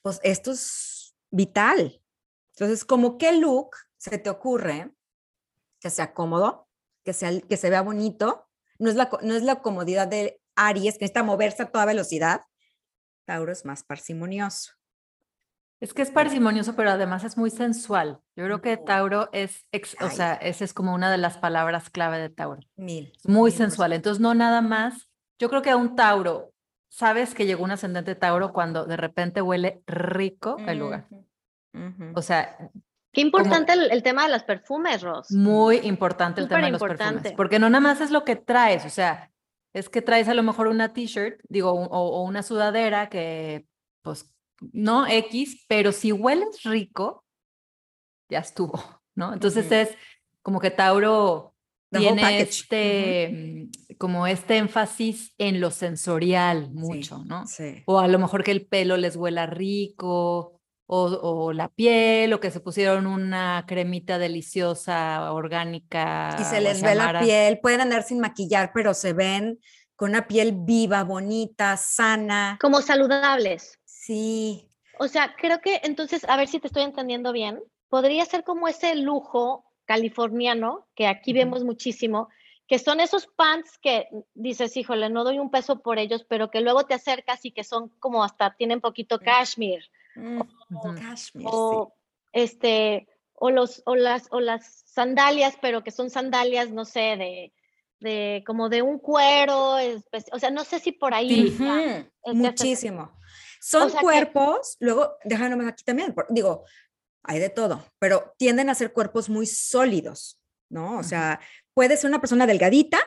pues 0.00 0.20
esto 0.22 0.52
es 0.52 1.16
vital. 1.30 2.00
Entonces, 2.50 2.84
como 2.84 3.18
qué 3.18 3.32
look 3.32 3.70
se 3.96 4.16
te 4.18 4.30
ocurre 4.30 4.92
que 5.80 5.90
sea 5.90 6.14
cómodo, 6.14 6.68
que, 7.02 7.12
sea, 7.12 7.32
que 7.40 7.56
se 7.56 7.70
vea 7.70 7.82
bonito? 7.82 8.48
No 8.78 8.90
es, 8.90 8.94
la, 8.94 9.10
no 9.22 9.34
es 9.34 9.42
la 9.42 9.60
comodidad 9.60 10.06
de 10.06 10.40
Aries, 10.54 10.94
que 10.94 11.04
necesita 11.04 11.24
moverse 11.24 11.64
a 11.64 11.70
toda 11.70 11.84
velocidad. 11.84 12.42
Tauro 13.24 13.50
es 13.50 13.64
más 13.64 13.82
parsimonioso. 13.82 14.77
Es 15.80 15.94
que 15.94 16.02
es 16.02 16.10
parsimonioso, 16.10 16.74
pero 16.74 16.90
además 16.90 17.22
es 17.24 17.36
muy 17.36 17.50
sensual. 17.50 18.18
Yo 18.36 18.44
creo 18.44 18.60
que. 18.60 18.76
Tauro 18.76 19.28
es, 19.32 19.66
ex- 19.70 19.96
o 20.00 20.10
sea, 20.10 20.34
esa 20.34 20.64
es 20.64 20.74
como 20.74 20.92
una 20.94 21.10
de 21.10 21.18
las 21.18 21.38
palabras 21.38 21.88
clave 21.90 22.18
de 22.18 22.30
Tauro. 22.30 22.60
Mil. 22.76 23.12
Es 23.16 23.28
muy 23.28 23.50
mil 23.50 23.56
sensual. 23.58 23.92
Entonces, 23.92 24.20
no 24.20 24.34
nada 24.34 24.60
más. 24.60 25.08
Yo 25.38 25.48
creo 25.48 25.62
que 25.62 25.70
a 25.70 25.76
un 25.76 25.94
Tauro, 25.94 26.52
sabes 26.90 27.32
que 27.34 27.46
llegó 27.46 27.62
un 27.62 27.70
ascendente 27.70 28.16
Tauro 28.16 28.52
cuando 28.52 28.86
de 28.86 28.96
repente 28.96 29.40
huele 29.40 29.82
rico 29.86 30.56
el 30.66 30.78
lugar. 30.78 31.06
Ujú, 31.10 31.26
ujú. 31.74 32.12
O 32.16 32.22
sea, 32.22 32.56
Qué 33.12 33.20
importante 33.22 33.72
el, 33.72 33.90
el 33.90 34.02
tema 34.02 34.24
de 34.26 34.32
los 34.32 34.42
perfumes, 34.42 35.00
Ros. 35.02 35.30
muy 35.30 35.76
importante 35.78 36.40
el 36.40 36.48
tema 36.48 36.66
de 36.66 36.72
los 36.72 36.82
perfumes. 36.82 37.32
Porque 37.36 37.58
no 37.58 37.70
nada 37.70 37.80
más 37.80 38.00
es 38.00 38.10
lo 38.10 38.24
que 38.24 38.36
traes, 38.36 38.84
o 38.84 38.90
sea, 38.90 39.30
es 39.72 39.88
que 39.88 40.02
traes 40.02 40.28
a 40.28 40.34
lo 40.34 40.42
mejor 40.42 40.66
una 40.68 40.92
t-shirt, 40.92 41.40
digo, 41.48 41.72
o, 41.72 41.86
o 41.86 42.22
una 42.24 42.42
sudadera 42.42 43.08
que, 43.08 43.66
pues, 44.02 44.30
no 44.60 45.06
X, 45.06 45.64
pero 45.68 45.92
si 45.92 46.12
hueles 46.12 46.62
rico, 46.64 47.24
ya 48.30 48.40
estuvo, 48.40 48.72
¿no? 49.14 49.32
Entonces 49.32 49.70
es 49.70 49.90
como 50.42 50.60
que 50.60 50.70
Tauro 50.70 51.54
The 51.90 52.00
tiene 52.00 52.40
este, 52.40 53.30
mm, 53.32 53.96
como 53.96 54.26
este 54.26 54.58
énfasis 54.58 55.34
en 55.38 55.60
lo 55.60 55.70
sensorial 55.70 56.70
mucho, 56.72 57.24
¿no? 57.24 57.46
Sí. 57.46 57.82
O 57.86 57.98
a 57.98 58.08
lo 58.08 58.18
mejor 58.18 58.44
que 58.44 58.50
el 58.50 58.66
pelo 58.66 58.96
les 58.96 59.16
huela 59.16 59.46
rico, 59.46 60.60
o, 60.90 61.04
o 61.04 61.52
la 61.52 61.68
piel, 61.68 62.32
o 62.32 62.40
que 62.40 62.50
se 62.50 62.60
pusieron 62.60 63.06
una 63.06 63.64
cremita 63.66 64.18
deliciosa, 64.18 65.32
orgánica. 65.32 66.36
Y 66.40 66.44
se 66.44 66.60
les 66.60 66.82
ve 66.82 66.94
la 66.94 67.20
piel, 67.20 67.60
pueden 67.60 67.82
andar 67.82 68.02
sin 68.02 68.20
maquillar, 68.20 68.72
pero 68.74 68.94
se 68.94 69.12
ven 69.12 69.58
con 69.96 70.10
una 70.10 70.26
piel 70.26 70.54
viva, 70.56 71.04
bonita, 71.04 71.76
sana. 71.76 72.56
Como 72.60 72.80
saludables. 72.80 73.78
Sí. 74.08 74.66
O 74.98 75.06
sea, 75.06 75.36
creo 75.36 75.60
que 75.60 75.82
entonces, 75.84 76.24
a 76.26 76.38
ver 76.38 76.48
si 76.48 76.58
te 76.60 76.68
estoy 76.68 76.82
entendiendo 76.82 77.30
bien, 77.30 77.62
podría 77.90 78.24
ser 78.24 78.42
como 78.42 78.66
ese 78.66 78.94
lujo 78.94 79.66
californiano 79.84 80.86
que 80.94 81.06
aquí 81.06 81.34
vemos 81.34 81.62
muchísimo, 81.62 82.30
que 82.66 82.78
son 82.78 83.00
esos 83.00 83.26
pants 83.26 83.76
que 83.76 84.08
dices, 84.32 84.78
híjole, 84.78 85.10
no 85.10 85.24
doy 85.24 85.38
un 85.38 85.50
peso 85.50 85.82
por 85.82 85.98
ellos, 85.98 86.24
pero 86.26 86.50
que 86.50 86.62
luego 86.62 86.84
te 86.84 86.94
acercas 86.94 87.44
y 87.44 87.52
que 87.52 87.64
son 87.64 87.90
como 88.00 88.24
hasta 88.24 88.54
tienen 88.56 88.80
poquito 88.80 89.18
cashmere 89.18 89.84
Mm, 90.14 90.40
Ujú. 90.40 90.94
Cashmere, 90.94 91.50
o 91.52 91.94
este 92.32 93.08
o 93.34 93.50
los 93.50 93.82
o 93.84 93.94
las 93.94 94.28
o 94.30 94.40
las 94.40 94.84
sandalias, 94.86 95.58
pero 95.60 95.84
que 95.84 95.90
son 95.90 96.08
sandalias, 96.08 96.70
no 96.70 96.86
sé, 96.86 97.16
de 97.18 97.52
de 98.00 98.42
como 98.46 98.70
de 98.70 98.80
un 98.80 98.98
cuero, 98.98 99.76
o 100.32 100.38
sea, 100.38 100.50
no 100.50 100.64
sé 100.64 100.78
si 100.80 100.92
por 100.92 101.12
ahí 101.12 101.54
Muchísimo. 102.24 103.12
Son 103.60 103.90
sea 103.90 104.00
que- 104.00 104.04
cuerpos, 104.04 104.76
luego, 104.80 105.16
déjame 105.24 105.68
aquí 105.68 105.84
también, 105.84 106.14
digo, 106.30 106.64
hay 107.22 107.38
de 107.38 107.50
todo, 107.50 107.84
pero 107.98 108.34
tienden 108.38 108.70
a 108.70 108.74
ser 108.74 108.92
cuerpos 108.92 109.28
muy 109.28 109.46
sólidos, 109.46 110.40
¿no? 110.70 110.98
O 110.98 111.02
sea, 111.02 111.40
puede 111.74 111.96
ser 111.96 112.08
una 112.08 112.20
persona 112.20 112.46
delgadita, 112.46 112.98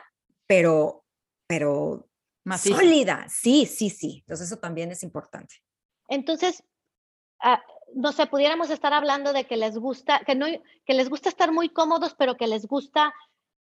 pero, 0.46 1.04
pero 1.46 2.08
Maciza. 2.44 2.76
sólida. 2.76 3.26
Sí, 3.28 3.66
sí, 3.66 3.90
sí. 3.90 4.18
Entonces 4.26 4.46
eso 4.48 4.58
también 4.58 4.90
es 4.92 5.02
importante. 5.02 5.56
Entonces, 6.08 6.62
ah, 7.40 7.62
no 7.94 8.12
sé, 8.12 8.26
pudiéramos 8.26 8.70
estar 8.70 8.92
hablando 8.92 9.32
de 9.32 9.44
que 9.44 9.56
les 9.56 9.76
gusta, 9.78 10.20
que 10.26 10.34
no, 10.34 10.46
que 10.84 10.94
les 10.94 11.08
gusta 11.08 11.28
estar 11.28 11.52
muy 11.52 11.68
cómodos, 11.68 12.14
pero 12.14 12.36
que 12.36 12.46
les 12.46 12.66
gusta 12.66 13.12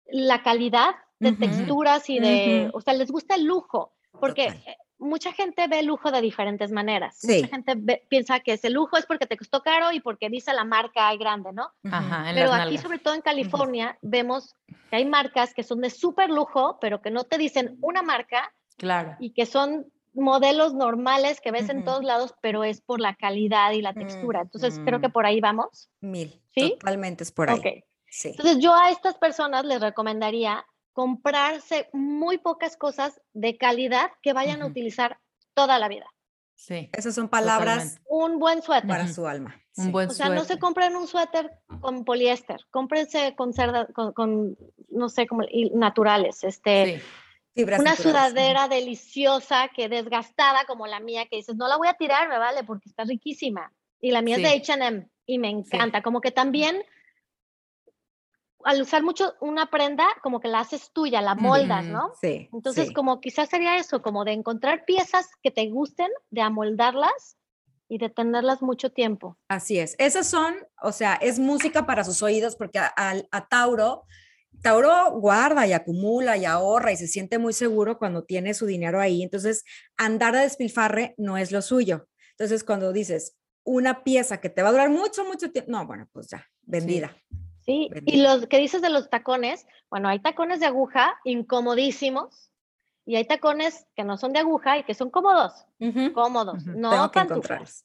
la 0.06 0.42
calidad 0.42 0.94
de 1.20 1.32
texturas 1.32 2.10
y 2.10 2.18
de, 2.20 2.66
ujú. 2.68 2.78
o 2.78 2.80
sea, 2.80 2.92
les 2.94 3.10
gusta 3.10 3.34
el 3.36 3.44
lujo, 3.44 3.94
porque 4.20 4.48
Total. 4.48 4.76
Mucha 4.98 5.32
gente 5.32 5.66
ve 5.68 5.82
lujo 5.82 6.10
de 6.10 6.20
diferentes 6.20 6.70
maneras. 6.72 7.16
Sí. 7.18 7.36
Mucha 7.42 7.48
gente 7.48 7.74
ve- 7.76 8.06
piensa 8.08 8.40
que 8.40 8.52
ese 8.54 8.70
lujo 8.70 8.96
es 8.96 9.06
porque 9.06 9.26
te 9.26 9.36
costó 9.36 9.62
caro 9.62 9.92
y 9.92 10.00
porque 10.00 10.28
dice 10.30 10.52
la 10.54 10.64
marca 10.64 11.08
ahí 11.08 11.18
grande, 11.18 11.52
¿no? 11.52 11.70
Ajá, 11.90 12.30
en 12.30 12.34
Pero 12.36 12.50
las 12.50 12.60
aquí, 12.60 12.64
nalgas. 12.66 12.82
sobre 12.82 12.98
todo 12.98 13.14
en 13.14 13.20
California, 13.20 13.98
vemos 14.02 14.54
que 14.90 14.96
hay 14.96 15.04
marcas 15.04 15.52
que 15.54 15.62
son 15.62 15.80
de 15.80 15.90
súper 15.90 16.30
lujo, 16.30 16.78
pero 16.80 17.02
que 17.02 17.10
no 17.10 17.24
te 17.24 17.38
dicen 17.38 17.76
una 17.80 18.02
marca 18.02 18.52
Claro. 18.76 19.16
y 19.18 19.30
que 19.30 19.46
son 19.46 19.86
modelos 20.14 20.74
normales 20.74 21.40
que 21.40 21.50
ves 21.50 21.68
en 21.68 21.84
todos 21.84 22.04
lados, 22.04 22.34
pero 22.40 22.62
es 22.62 22.80
por 22.80 23.00
la 23.00 23.16
calidad 23.16 23.72
y 23.72 23.82
la 23.82 23.94
textura. 23.94 24.42
Entonces, 24.42 24.80
creo 24.84 25.00
que 25.00 25.08
Mm. 25.08 25.12
por 25.12 25.26
ahí 25.26 25.40
vamos. 25.40 25.90
Mil. 26.00 26.40
¿Sí? 26.54 26.76
Totalmente 26.78 27.24
es 27.24 27.32
por 27.32 27.50
ahí. 27.50 27.58
Ok. 27.58 27.66
Sí. 28.08 28.28
Entonces, 28.28 28.58
yo 28.60 28.72
a 28.72 28.90
estas 28.92 29.16
personas 29.18 29.64
les 29.64 29.80
recomendaría 29.80 30.64
comprarse 30.94 31.90
muy 31.92 32.38
pocas 32.38 32.76
cosas 32.78 33.20
de 33.34 33.58
calidad 33.58 34.10
que 34.22 34.32
vayan 34.32 34.62
a 34.62 34.64
Ujú. 34.64 34.70
utilizar 34.70 35.18
toda 35.52 35.78
la 35.78 35.88
vida. 35.88 36.06
Sí. 36.56 36.88
Esas 36.92 37.14
son 37.16 37.28
palabras 37.28 37.96
Totalmente. 37.96 38.02
Un 38.08 38.38
buen 38.38 38.62
suéter. 38.62 38.88
para 38.88 39.08
su 39.08 39.26
alma. 39.26 39.60
Un 39.76 39.86
sí. 39.86 39.90
buen 39.90 40.08
O 40.08 40.12
sea, 40.12 40.28
no 40.30 40.44
se 40.44 40.58
compren 40.58 40.94
un 40.96 41.08
suéter 41.08 41.50
con 41.80 42.04
poliéster, 42.04 42.60
cómprense 42.70 43.34
con 43.36 43.52
cerda, 43.52 43.86
con, 43.92 44.12
con, 44.12 44.56
no 44.88 45.08
sé, 45.08 45.26
como 45.26 45.42
naturales, 45.74 46.42
este, 46.44 46.98
Sí. 46.98 47.02
Fibras 47.56 47.80
una 47.80 47.90
naturales. 47.90 48.30
sudadera 48.32 48.66
deliciosa 48.68 49.68
que 49.76 49.88
desgastada 49.88 50.64
como 50.66 50.86
la 50.88 50.98
mía, 51.00 51.26
que 51.26 51.36
dices, 51.36 51.54
no 51.56 51.68
la 51.68 51.76
voy 51.76 51.86
a 51.86 51.94
tirar, 51.94 52.28
me 52.28 52.38
vale, 52.38 52.64
porque 52.64 52.88
está 52.88 53.04
riquísima. 53.04 53.72
Y 54.00 54.10
la 54.10 54.22
mía 54.22 54.36
Sí. 54.36 54.44
es 54.44 54.50
de 54.50 54.56
H&M 54.56 55.08
y 55.26 55.38
me 55.38 55.50
encanta, 55.50 56.02
como 56.02 56.20
que 56.20 56.32
también 56.32 56.82
al 58.64 58.80
usar 58.82 59.02
mucho 59.02 59.34
una 59.40 59.70
prenda, 59.70 60.06
como 60.22 60.40
que 60.40 60.48
la 60.48 60.60
haces 60.60 60.90
tuya, 60.92 61.20
la 61.20 61.34
moldas. 61.34 61.84
¿no? 61.84 62.12
Sí. 62.20 62.48
Entonces, 62.52 62.88
sí. 62.88 62.94
como 62.94 63.20
quizás 63.20 63.48
sería 63.48 63.76
eso, 63.76 64.02
como 64.02 64.24
de 64.24 64.32
encontrar 64.32 64.84
piezas 64.84 65.28
que 65.42 65.50
te 65.50 65.68
gusten, 65.68 66.08
de 66.30 66.40
amoldarlas 66.40 67.36
y 67.88 67.98
de 67.98 68.08
tenerlas 68.08 68.62
mucho 68.62 68.90
tiempo. 68.90 69.38
Así 69.48 69.78
es. 69.78 69.94
Esas 69.98 70.26
son, 70.26 70.54
o 70.82 70.92
sea, 70.92 71.14
es 71.14 71.38
música 71.38 71.86
para 71.86 72.02
sus 72.04 72.22
oídos 72.22 72.56
porque 72.56 72.78
a, 72.78 72.86
al- 72.86 73.28
a 73.30 73.46
Tauro, 73.46 74.04
Tauro 74.62 75.10
guarda 75.20 75.66
y 75.66 75.72
acumula 75.72 76.36
y 76.36 76.44
ahorra 76.44 76.92
y 76.92 76.96
se 76.96 77.06
siente 77.08 77.38
muy 77.38 77.52
seguro 77.52 77.98
cuando 77.98 78.24
tiene 78.24 78.54
su 78.54 78.66
dinero 78.66 79.00
ahí. 79.00 79.22
Entonces, 79.22 79.64
andar 79.96 80.32
de 80.34 80.40
despilfarre 80.40 81.14
no 81.18 81.36
es 81.36 81.52
lo 81.52 81.60
suyo. 81.60 82.08
Entonces, 82.30 82.64
cuando 82.64 82.92
dices 82.92 83.36
una 83.64 84.04
pieza 84.04 84.40
que 84.40 84.48
te 84.50 84.62
va 84.62 84.68
a 84.68 84.72
durar 84.72 84.90
mucho, 84.90 85.24
mucho 85.24 85.50
tiempo, 85.50 85.70
no, 85.72 85.86
bueno, 85.86 86.08
pues 86.12 86.28
ya, 86.28 86.46
vendida. 86.62 87.14
Sí, 87.28 87.36
y 87.66 87.88
Bendito. 87.90 88.22
los 88.22 88.46
que 88.46 88.58
dices 88.58 88.82
de 88.82 88.90
los 88.90 89.08
tacones, 89.10 89.66
bueno, 89.90 90.08
hay 90.08 90.18
tacones 90.20 90.60
de 90.60 90.66
aguja 90.66 91.18
incomodísimos 91.24 92.50
y 93.06 93.16
hay 93.16 93.26
tacones 93.26 93.86
que 93.96 94.04
no 94.04 94.16
son 94.16 94.32
de 94.32 94.40
aguja 94.40 94.78
y 94.78 94.84
que 94.84 94.94
son 94.94 95.10
cómodos, 95.10 95.66
cómodos, 96.14 96.64
no 96.66 96.90
Tengo 96.90 97.10
que 97.10 97.18
pantuflas. 97.20 97.84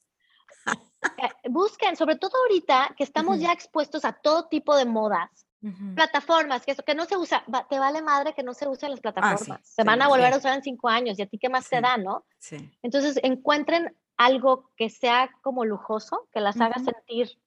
Eh, 1.18 1.48
busquen, 1.50 1.96
sobre 1.96 2.16
todo 2.16 2.32
ahorita 2.42 2.94
que 2.96 3.04
estamos 3.04 3.40
ya 3.40 3.52
expuestos 3.52 4.04
a 4.04 4.12
todo 4.12 4.48
tipo 4.48 4.74
de 4.76 4.84
modas, 4.86 5.46
plataformas, 5.94 6.64
que 6.64 6.72
eso 6.72 6.82
que 6.82 6.94
no 6.94 7.04
se 7.04 7.16
usa, 7.18 7.44
va- 7.52 7.66
te 7.68 7.78
vale 7.78 8.00
madre 8.00 8.32
que 8.34 8.42
no 8.42 8.54
se 8.54 8.66
usen 8.66 8.90
las 8.90 9.00
plataformas, 9.00 9.60
se 9.62 9.82
Ah, 9.82 9.84
sí, 9.84 9.86
van 9.86 10.00
a 10.00 10.06
sí. 10.06 10.10
volver 10.10 10.32
a 10.32 10.38
usar 10.38 10.54
en 10.56 10.62
cinco 10.62 10.88
años 10.88 11.18
y 11.18 11.22
a 11.22 11.26
ti 11.26 11.38
qué 11.38 11.50
más 11.50 11.68
te 11.68 11.76
Sí. 11.76 11.82
da, 11.82 11.96
¿no? 11.98 12.24
Sí. 12.38 12.70
Entonces 12.82 13.20
encuentren 13.22 13.94
algo 14.16 14.70
que 14.76 14.88
sea 14.88 15.30
como 15.42 15.64
lujoso, 15.66 16.28
que 16.32 16.40
las 16.40 16.58
haga 16.60 16.78
sentir 16.78 17.38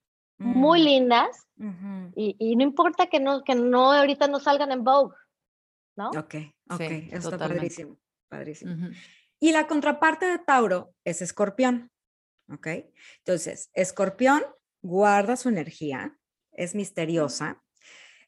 muy 0.43 0.81
Mm, 0.81 0.85
lindas 0.85 1.47
ujú. 1.57 2.11
y, 2.15 2.35
y 2.39 2.55
no 2.55 2.63
importa 2.63 3.07
que 3.07 3.19
no, 3.19 3.43
que 3.43 3.55
no 3.55 3.91
ahorita 3.91 4.27
no 4.27 4.39
salgan 4.39 4.71
en 4.71 4.83
Vogue, 4.83 5.15
¿no? 5.95 6.09
Ok, 6.09 6.35
ok, 6.69 6.77
Sí, 6.77 7.09
eso 7.11 7.29
está 7.29 7.37
padrísimo, 7.37 7.97
padrísimo. 8.29 8.73
Ujú. 8.73 8.91
Y 9.39 9.51
la 9.51 9.67
contraparte 9.67 10.25
de 10.25 10.39
Tauro 10.39 10.93
es 11.03 11.21
Escorpión, 11.21 11.91
¿ok? 12.49 12.67
Entonces, 13.19 13.69
Escorpión 13.73 14.43
guarda 14.81 15.35
su 15.35 15.49
energía, 15.49 16.17
es 16.51 16.75
misteriosa. 16.75 17.61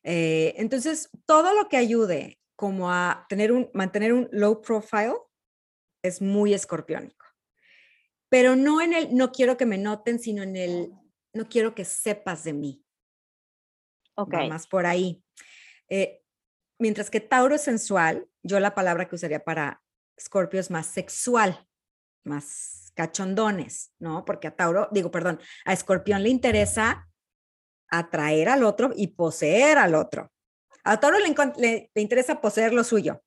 eh, 0.03 0.53
entonces, 0.57 1.09
todo 1.25 1.53
lo 1.53 1.67
que 1.69 1.77
ayude 1.77 2.39
como 2.55 2.91
a 2.91 3.25
tener 3.29 3.51
un, 3.51 3.69
mantener 3.73 4.13
un 4.13 4.29
low 4.31 4.61
profile 4.61 5.15
es 6.03 6.21
muy 6.21 6.53
escorpiónico. 6.53 7.25
Pero 8.29 8.55
no 8.55 8.81
en 8.81 8.93
el, 8.93 9.15
no 9.15 9.31
quiero 9.31 9.57
que 9.57 9.65
me 9.65 9.77
noten, 9.77 10.19
sino 10.19 10.43
en 10.43 10.55
el, 10.55 10.93
no 11.35 11.47
quiero 11.47 11.75
que 11.75 11.85
sepas 11.85 12.43
de 12.43 12.53
mí. 12.53 12.85
Ok. 14.17 14.33
va 14.33 14.47
más 14.47 14.65
por 14.67 14.85
ahí. 14.85 15.23
Eh, 15.89 16.23
mientras 16.79 17.09
que 17.09 17.19
Tauro 17.19 17.55
es 17.55 17.61
sensual, 17.61 18.27
yo 18.43 18.59
la 18.59 18.73
palabra 18.73 19.07
que 19.07 19.15
usaría 19.15 19.43
para 19.43 19.83
Scorpio 20.19 20.59
es 20.59 20.71
más 20.71 20.87
sexual, 20.87 21.67
más 22.23 22.91
cachondones, 22.95 23.93
¿no? 23.99 24.23
Porque 24.23 24.47
a 24.47 24.55
Tauro, 24.55 24.87
digo, 24.91 25.11
perdón, 25.11 25.39
a 25.65 25.73
Escorpión 25.73 26.23
le 26.23 26.29
interesa 26.29 27.09
atraer 27.89 28.47
al 28.49 28.63
otro 28.63 28.91
y 28.95 29.07
poseer 29.07 29.77
al 29.77 29.95
otro. 29.95 30.31
A 30.85 30.99
Tauro 30.99 31.17
le, 31.19 31.35
le- 31.57 31.91
le 31.93 32.01
interesa 32.01 32.39
poseer 32.39 32.73
lo 32.73 32.83
suyo. 32.85 33.21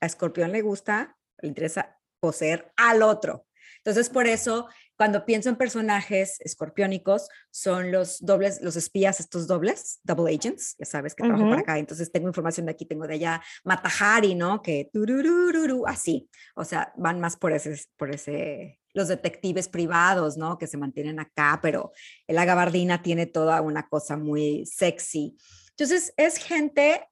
A 0.00 0.06
Escorpión 0.06 0.52
le 0.52 0.62
gusta, 0.62 1.18
le 1.42 1.48
interesa 1.48 2.00
poseer 2.18 2.72
al 2.76 3.02
otro. 3.02 3.46
Entonces, 3.78 4.08
por 4.08 4.26
eso, 4.26 4.68
cuando 5.00 5.24
pienso 5.24 5.48
en 5.48 5.56
personajes 5.56 6.38
escorpiónicos, 6.42 7.30
son 7.50 7.90
los 7.90 8.18
dobles, 8.20 8.60
los 8.60 8.76
espías, 8.76 9.18
estos 9.18 9.46
dobles, 9.46 9.98
double 10.02 10.30
agents, 10.30 10.76
ya 10.78 10.84
sabes 10.84 11.14
que 11.14 11.22
trabajo 11.22 11.48
para 11.48 11.62
acá, 11.62 11.78
entonces 11.78 12.12
tengo 12.12 12.28
información 12.28 12.66
de 12.66 12.72
aquí, 12.72 12.84
tengo 12.84 13.06
de 13.06 13.14
allá, 13.14 13.42
Matahari, 13.64 14.34
¿no? 14.34 14.60
Que 14.60 14.90
tururururu, 14.92 15.86
así, 15.86 16.28
o 16.54 16.66
sea, 16.66 16.92
van 16.98 17.18
más 17.18 17.38
por 17.38 17.52
ese, 17.52 17.82
por 17.96 18.14
ese, 18.14 18.78
los 18.92 19.08
detectives 19.08 19.68
privados, 19.68 20.36
¿no? 20.36 20.58
Que 20.58 20.66
se 20.66 20.76
mantienen 20.76 21.18
acá, 21.18 21.60
pero 21.62 21.92
la 22.28 22.44
gabardina 22.44 23.00
tiene 23.00 23.24
toda 23.24 23.62
una 23.62 23.88
cosa 23.88 24.18
muy 24.18 24.66
sexy. 24.66 25.34
Entonces, 25.70 26.12
es 26.18 26.36
gente 26.36 27.08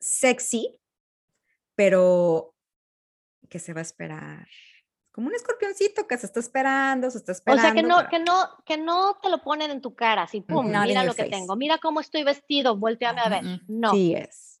sexy, 0.00 0.76
pero 1.76 2.52
que 3.48 3.60
se 3.60 3.74
va 3.74 3.78
a 3.78 3.82
esperar. 3.82 4.48
Como 5.12 5.28
un 5.28 5.34
escorpioncito 5.34 6.06
que 6.06 6.16
se 6.16 6.24
está 6.26 6.40
esperando, 6.40 7.10
se 7.10 7.18
está 7.18 7.32
O 7.32 7.34
esperando. 7.34 7.62
sea, 7.62 7.74
que 7.74 7.82
no, 7.82 7.96
para- 7.96 8.08
que 8.08 8.18
no, 8.18 8.34
que 8.64 8.76
no 8.78 9.18
te 9.22 9.28
lo 9.28 9.42
ponen 9.42 9.70
en 9.70 9.82
tu 9.82 9.94
cara, 9.94 10.22
así, 10.22 10.40
pum, 10.40 10.70
Not 10.72 10.86
mira 10.86 11.04
lo 11.04 11.12
que 11.14 11.24
face. 11.24 11.30
tengo, 11.30 11.54
mira 11.54 11.78
cómo 11.78 12.00
estoy 12.00 12.24
vestido, 12.24 12.76
volteame 12.76 13.20
a 13.20 13.28
ver. 13.28 13.44
No. 13.68 13.90
Sí 13.90 14.14
es. 14.14 14.60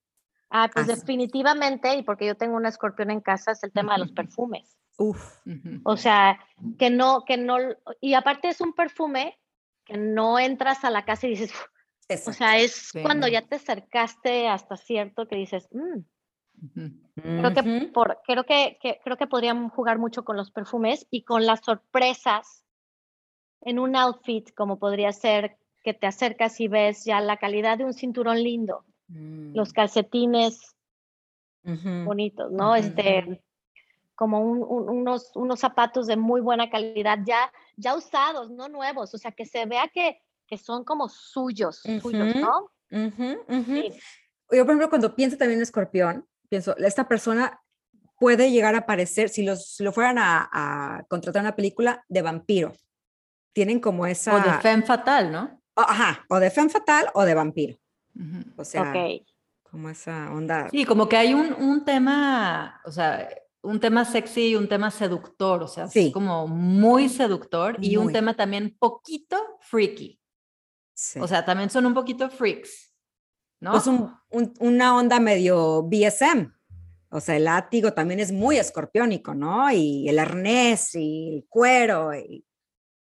Ah, 0.50 0.68
pues 0.72 0.86
Así. 0.86 1.00
definitivamente, 1.00 1.96
y 1.96 2.02
porque 2.02 2.26
yo 2.26 2.36
tengo 2.36 2.56
una 2.56 2.68
escorpión 2.68 3.10
en 3.10 3.22
casa, 3.22 3.52
es 3.52 3.62
el 3.62 3.72
tema 3.72 3.94
de 3.94 4.00
los 4.00 4.12
perfumes. 4.12 4.76
Uf. 4.98 5.38
O 5.84 5.96
sea, 5.96 6.38
que 6.78 6.90
no, 6.90 7.24
que 7.24 7.38
no, 7.38 7.56
y 8.02 8.12
aparte 8.12 8.48
es 8.48 8.60
un 8.60 8.74
perfume 8.74 9.38
que 9.86 9.96
no 9.96 10.38
entras 10.38 10.84
a 10.84 10.90
la 10.90 11.06
casa 11.06 11.26
y 11.26 11.30
dices, 11.30 11.50
"Uf", 11.50 11.60
o 11.62 12.12
exacto. 12.12 12.32
sea, 12.34 12.58
es 12.58 12.72
Sí. 12.92 13.02
cuando 13.02 13.26
ya 13.26 13.40
te 13.40 13.56
acercaste 13.56 14.46
hasta 14.48 14.76
cierto 14.76 15.26
que 15.26 15.36
dices, 15.36 15.66
"Mm". 15.72 16.00
Creo 17.14 17.52
que 17.54 17.90
por, 17.92 18.18
creo 18.26 18.44
que, 18.44 18.78
que- 18.80 19.00
creo 19.04 19.16
que 19.16 19.26
podrían 19.26 19.68
jugar 19.68 19.98
mucho 19.98 20.24
con 20.24 20.36
los 20.36 20.50
perfumes 20.50 21.06
y 21.10 21.24
con 21.24 21.44
las 21.46 21.60
sorpresas 21.60 22.64
en 23.62 23.78
un 23.78 23.96
outfit, 23.96 24.52
como 24.54 24.78
podría 24.78 25.12
ser 25.12 25.56
que 25.82 25.94
te 25.94 26.06
acercas 26.06 26.60
y 26.60 26.68
ves 26.68 27.04
ya 27.04 27.20
la 27.20 27.36
calidad 27.36 27.78
de 27.78 27.84
un 27.84 27.92
cinturón 27.94 28.42
lindo, 28.42 28.84
los 29.08 29.70
Mm, 29.70 29.72
calcetines 29.72 30.74
ujú. 31.64 32.04
bonitos, 32.04 32.50
¿no? 32.52 32.70
Ujú. 32.70 32.74
Este, 32.76 33.42
como 34.14 34.40
un- 34.40 34.62
un- 34.62 34.88
unos, 34.88 35.32
unos 35.34 35.58
zapatos 35.60 36.06
de 36.06 36.16
muy 36.16 36.40
buena 36.40 36.70
calidad, 36.70 37.18
ya, 37.26 37.52
ya 37.76 37.96
usados, 37.96 38.50
no 38.50 38.68
nuevos, 38.68 39.12
o 39.14 39.18
sea, 39.18 39.32
que 39.32 39.46
se 39.46 39.66
vea 39.66 39.88
que, 39.88 40.20
que 40.46 40.56
son 40.58 40.84
como 40.84 41.08
suyos, 41.08 41.80
suyos, 42.00 42.28
Ujú. 42.34 42.38
¿no? 42.40 42.70
Ujú, 42.90 43.40
ujú. 43.48 43.74
Sí. 43.74 43.92
Yo, 44.50 44.64
por 44.64 44.70
ejemplo, 44.74 44.88
cuando 44.90 45.14
pienso 45.16 45.36
también 45.36 45.58
en 45.58 45.62
escorpión, 45.62 46.26
pienso, 46.52 46.76
esta 46.76 47.08
persona 47.08 47.58
puede 48.20 48.50
llegar 48.50 48.74
a 48.74 48.84
parecer, 48.84 49.30
si, 49.30 49.42
los, 49.42 49.72
si 49.74 49.82
lo 49.82 49.90
fueran 49.90 50.18
a, 50.18 50.50
a 50.52 51.02
contratar 51.08 51.40
una 51.40 51.56
película, 51.56 52.04
de 52.10 52.20
vampiro. 52.20 52.74
Tienen 53.54 53.80
como 53.80 54.04
esa... 54.04 54.36
O 54.36 54.40
de 54.40 54.52
femme 54.60 54.82
fatal, 54.84 55.32
¿no? 55.32 55.62
o- 55.74 55.80
ajá, 55.80 56.26
o 56.28 56.38
de 56.38 56.50
femme 56.50 56.68
fatal 56.68 57.06
o 57.14 57.24
de 57.24 57.32
vampiro. 57.34 57.78
Ujú. 58.14 58.44
O 58.58 58.64
sea, 58.64 58.82
ok. 58.82 59.26
como 59.62 59.88
esa 59.88 60.30
onda. 60.30 60.68
Sí, 60.70 60.84
como 60.84 61.08
que 61.08 61.16
hay 61.16 61.32
un, 61.32 61.54
un 61.54 61.86
tema, 61.86 62.82
o 62.84 62.92
sea, 62.92 63.26
un 63.62 63.80
tema 63.80 64.04
sexy 64.04 64.48
y 64.48 64.56
un 64.56 64.68
tema 64.68 64.90
seductor, 64.90 65.62
o 65.62 65.68
sea, 65.68 65.88
Sí. 65.88 66.08
es 66.08 66.12
como 66.12 66.46
muy 66.46 67.08
seductor 67.08 67.78
y 67.80 67.96
un 67.96 68.12
tema 68.12 68.34
también 68.36 68.76
poquito 68.78 69.38
freaky. 69.60 70.20
sí. 70.92 71.18
O 71.18 71.26
sea, 71.26 71.46
también 71.46 71.70
son 71.70 71.86
un 71.86 71.94
poquito 71.94 72.28
freaks, 72.28 72.91
¿no? 73.62 73.70
pues 73.72 73.86
un- 73.86 74.12
un- 74.30 74.52
una 74.60 74.96
onda 74.96 75.20
medio 75.20 75.82
BSM. 75.84 76.52
O 77.10 77.20
sea, 77.20 77.36
el 77.36 77.44
látigo 77.44 77.92
también 77.92 78.20
es 78.20 78.32
muy 78.32 78.56
escorpiónico, 78.56 79.34
¿no? 79.34 79.70
Y 79.70 80.08
el 80.08 80.18
arnés 80.18 80.94
y 80.94 81.36
el 81.36 81.46
cuero. 81.48 82.14
Y, 82.14 82.44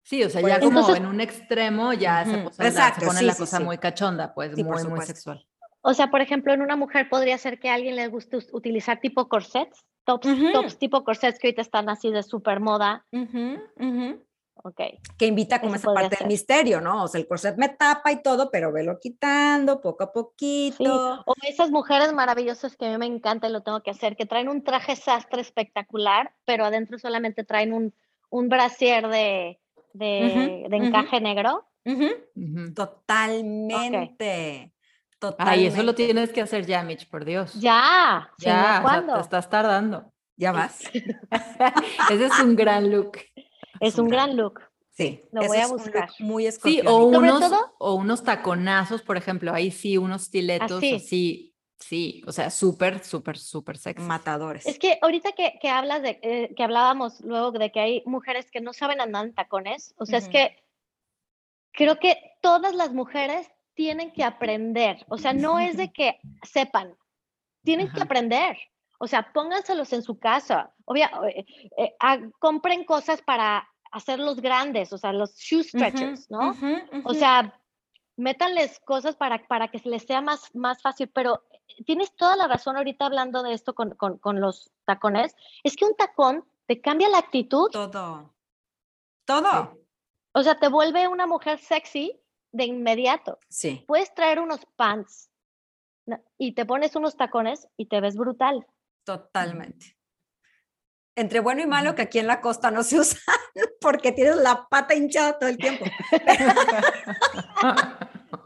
sí, 0.02 0.22
o 0.24 0.28
sea, 0.28 0.40
pues, 0.40 0.52
ya 0.54 0.60
como 0.60 0.80
entonces- 0.80 0.96
en 1.02 1.06
un 1.06 1.20
extremo 1.20 1.92
ya 1.92 2.24
se, 2.24 2.30
Ujú, 2.32 2.44
pone 2.50 2.54
la- 2.58 2.68
exacto, 2.68 3.00
se 3.00 3.06
pone 3.06 3.18
sí, 3.20 3.24
la 3.26 3.32
sí, 3.34 3.38
cosa 3.38 3.56
sí. 3.58 3.64
muy 3.64 3.78
cachonda, 3.78 4.34
pues 4.34 4.54
Sí, 4.54 4.62
muy, 4.64 4.84
muy 4.84 5.00
sexual. 5.06 5.46
O 5.82 5.94
sea, 5.94 6.08
por 6.10 6.20
ejemplo, 6.20 6.52
en 6.52 6.60
una 6.60 6.76
mujer 6.76 7.08
podría 7.08 7.38
ser 7.38 7.58
que 7.58 7.70
a 7.70 7.74
alguien 7.74 7.96
le 7.96 8.08
guste 8.08 8.36
us- 8.36 8.50
utilizar 8.52 9.00
tipo 9.00 9.28
corsets, 9.28 9.86
tops, 10.04 10.26
Ujú. 10.26 10.52
tops 10.52 10.76
tipo 10.78 11.04
corsets 11.04 11.38
que 11.38 11.46
ahorita 11.48 11.62
están 11.62 11.88
así 11.88 12.10
de 12.10 12.22
super 12.22 12.60
moda. 12.60 13.06
Ujú, 13.12 13.58
ujú. 13.76 14.22
Ok. 14.62 14.80
Que 15.16 15.26
invita 15.26 15.60
como 15.60 15.74
Eso 15.74 15.90
esa 15.90 15.94
parte 15.94 16.16
ser. 16.16 16.18
del 16.20 16.28
misterio, 16.28 16.80
¿no? 16.80 17.04
O 17.04 17.08
sea, 17.08 17.20
el 17.20 17.26
corset 17.26 17.56
me 17.56 17.68
tapa 17.70 18.12
y 18.12 18.22
todo, 18.22 18.50
pero 18.50 18.72
velo 18.72 18.98
quitando 19.00 19.80
poco 19.80 20.04
a 20.04 20.06
Sí, 20.06 20.12
poquito. 20.14 21.22
o 21.26 21.34
esas 21.46 21.70
mujeres 21.70 22.12
maravillosas 22.12 22.76
que 22.76 22.86
a 22.86 22.90
mí 22.90 22.98
me 22.98 23.06
encanta 23.06 23.48
y 23.48 23.52
lo 23.52 23.62
tengo 23.62 23.82
que 23.82 23.90
hacer, 23.90 24.16
que 24.16 24.26
traen 24.26 24.48
un 24.48 24.62
traje 24.64 24.96
sastre 24.96 25.40
espectacular, 25.40 26.32
pero 26.44 26.64
adentro 26.64 26.98
solamente 26.98 27.44
traen 27.44 27.72
un, 27.72 27.94
un 28.28 28.48
brasier 28.48 29.08
de, 29.08 29.58
de, 29.92 30.66
encaje 30.70 31.20
negro. 31.20 31.66
Ujú. 31.84 32.08
Ujú. 32.36 32.74
Totalmente. 32.74 34.72
Totalmente. 35.18 35.60
Ay, 35.60 35.66
eso 35.66 35.82
lo 35.82 35.94
tienes 35.94 36.30
que 36.30 36.40
hacer 36.40 36.64
ya, 36.66 36.82
Mitch, 36.82 37.08
por 37.08 37.24
Dios. 37.24 37.54
Ya, 37.60 38.30
Ya, 38.38 38.38
o 38.38 38.40
sea, 38.40 38.82
¿cuándo? 38.82 39.14
te 39.14 39.20
estás 39.20 39.50
tardando. 39.50 40.12
¿Ya 40.36 40.52
vas? 40.52 40.80
Ese 42.10 42.26
es 42.26 42.38
un 42.40 42.56
gran 42.56 42.90
look. 42.90 43.18
Es 43.80 43.98
un 43.98 44.08
gran 44.08 44.36
look. 44.36 44.60
Sí. 44.90 45.22
Lo 45.32 45.44
voy 45.46 45.56
a 45.58 45.62
es 45.64 45.70
buscar. 45.70 46.10
Muy 46.18 46.42
Sí, 46.44 46.48
escorpiónico. 46.48 46.92
o 46.92 47.12
Sobre 47.14 47.28
unos, 47.32 47.40
todo- 47.40 47.74
o 47.78 47.94
unos 47.94 48.22
taconazos, 48.22 49.02
por 49.02 49.16
ejemplo, 49.16 49.52
ahí 49.54 49.70
sí, 49.70 49.96
unos 49.96 50.22
stiletos 50.24 50.78
Así. 50.78 50.94
así, 50.96 51.54
sí, 51.78 52.22
o 52.26 52.32
sea, 52.32 52.50
súper, 52.50 53.02
súper, 53.02 53.38
súper 53.38 53.78
sexy. 53.78 54.02
matadores. 54.06 54.66
Es 54.66 54.78
que 54.78 54.98
ahorita 55.00 55.32
que, 55.32 55.58
que 55.60 55.70
hablas 55.70 56.02
de, 56.02 56.18
eh, 56.22 56.52
que 56.54 56.62
hablábamos 56.62 57.20
luego 57.22 57.52
de 57.52 57.72
que 57.72 57.80
hay 57.80 58.02
mujeres 58.04 58.50
que 58.50 58.60
no 58.60 58.72
saben 58.74 59.00
andar 59.00 59.24
en 59.24 59.34
tacones, 59.34 59.94
o 59.96 60.04
sea, 60.04 60.18
es 60.18 60.24
Ujú. 60.24 60.32
que 60.32 60.56
creo 61.72 61.98
que 61.98 62.16
todas 62.42 62.74
las 62.74 62.92
mujeres 62.92 63.48
tienen 63.74 64.12
que 64.12 64.24
aprender, 64.24 65.06
o 65.08 65.16
sea, 65.16 65.32
no 65.32 65.58
es 65.58 65.76
de 65.78 65.90
que 65.92 66.18
sepan, 66.42 66.94
tienen 67.64 67.86
que 67.86 67.94
Ajá. 68.00 68.04
aprender, 68.04 68.58
o 68.98 69.06
sea, 69.06 69.32
pónganselos 69.32 69.92
en 69.94 70.02
su 70.02 70.18
casa, 70.18 70.74
obvia, 70.84 71.10
eh, 71.34 71.46
eh, 71.78 71.94
ah, 72.00 72.18
compren 72.38 72.84
cosas 72.84 73.22
para 73.22 73.66
hacerlos 73.90 74.40
grandes, 74.40 74.92
o 74.92 74.98
sea, 74.98 75.12
los 75.12 75.36
shoe 75.36 75.64
stretchers, 75.64 76.30
¿no? 76.30 76.54
O 77.04 77.14
sea, 77.14 77.60
métanles 78.16 78.78
cosas 78.80 79.16
para, 79.16 79.46
para 79.46 79.68
que 79.68 79.78
se 79.78 79.88
les 79.88 80.04
sea 80.04 80.20
más, 80.20 80.54
más 80.54 80.80
fácil, 80.82 81.08
pero 81.08 81.42
tienes 81.86 82.14
toda 82.14 82.36
la 82.36 82.46
razón 82.46 82.76
ahorita 82.76 83.06
hablando 83.06 83.42
de 83.42 83.54
esto 83.54 83.74
con, 83.74 83.90
con, 83.90 84.18
con 84.18 84.40
los 84.40 84.70
tacones. 84.84 85.34
Es 85.64 85.76
que 85.76 85.84
un 85.84 85.96
tacón 85.96 86.44
te 86.66 86.80
cambia 86.80 87.08
la 87.08 87.18
actitud, 87.18 87.68
todo. 87.70 88.34
Todo. 89.24 89.78
o 90.32 90.42
sea, 90.42 90.58
te 90.58 90.68
vuelve 90.68 91.06
una 91.06 91.26
mujer 91.26 91.58
sexy 91.58 92.20
de 92.52 92.64
inmediato. 92.64 93.38
Sí. 93.48 93.84
Puedes 93.86 94.12
traer 94.14 94.40
unos 94.40 94.60
pants 94.76 95.30
y 96.36 96.52
te 96.54 96.64
pones 96.66 96.96
unos 96.96 97.16
tacones 97.16 97.68
y 97.76 97.86
te 97.86 98.00
ves 98.00 98.16
brutal. 98.16 98.66
Totalmente. 99.04 99.96
Entre 101.20 101.40
bueno 101.40 101.60
y 101.60 101.66
malo 101.66 101.94
que 101.94 102.02
aquí 102.02 102.18
en 102.18 102.26
la 102.26 102.40
costa 102.40 102.70
no 102.70 102.82
se 102.82 102.98
usa 102.98 103.20
porque 103.80 104.10
tienes 104.10 104.36
la 104.36 104.66
pata 104.68 104.94
hinchada 104.94 105.38
todo 105.38 105.48
el 105.50 105.58
tiempo. 105.58 105.84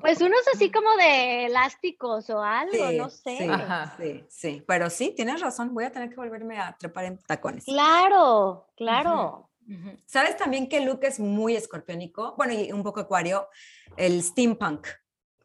Pues 0.00 0.20
unos 0.20 0.40
así 0.54 0.70
como 0.70 0.94
de 0.96 1.46
elásticos 1.46 2.28
o 2.28 2.42
algo, 2.42 2.92
no 2.92 3.08
sé. 3.08 3.38
Sí, 3.38 3.48
Ajá. 3.48 3.96
sí, 3.98 4.24
sí. 4.28 4.62
Pero 4.66 4.90
sí, 4.90 5.14
tienes 5.16 5.40
razón. 5.40 5.72
Voy 5.72 5.84
a 5.84 5.92
tener 5.92 6.10
que 6.10 6.16
volverme 6.16 6.58
a 6.58 6.76
trepar 6.78 7.06
en 7.06 7.16
tacones. 7.18 7.64
Claro, 7.64 8.66
claro. 8.76 9.48
¿Sabes 10.04 10.36
también 10.36 10.68
qué 10.68 10.80
look 10.80 11.00
es 11.04 11.18
muy 11.18 11.56
escorpiónico? 11.56 12.34
Bueno, 12.36 12.52
y 12.52 12.70
un 12.70 12.82
poco 12.82 13.00
acuario. 13.00 13.48
El 13.96 14.22
steampunk 14.22 14.88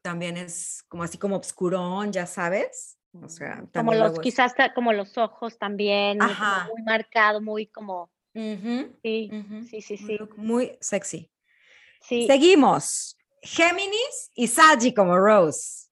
también 0.02 0.36
es 0.36 0.84
como 0.90 1.04
así 1.04 1.18
como 1.18 1.38
obscurón, 1.38 2.12
ya 2.12 2.26
sabes. 2.26 2.99
O 3.22 3.28
sea, 3.28 3.64
Como 3.74 3.94
los, 3.94 4.14
es- 4.14 4.20
quizás 4.20 4.54
como 4.76 4.94
los 4.94 5.18
ojos 5.18 5.58
también, 5.58 6.22
Ajá. 6.22 6.68
muy 6.72 6.84
marcado, 6.84 7.42
muy 7.42 7.66
como, 7.68 8.12
sí, 8.34 9.32
sí, 9.70 9.82
sí, 9.82 9.98
sí. 9.98 10.20
muy 10.38 10.78
sexy. 10.80 11.32
sí. 12.02 12.28
Seguimos. 12.28 13.16
Géminis 13.42 14.32
y 14.36 14.48
Sagi 14.48 14.94
como 14.94 15.18
Rose. 15.18 15.88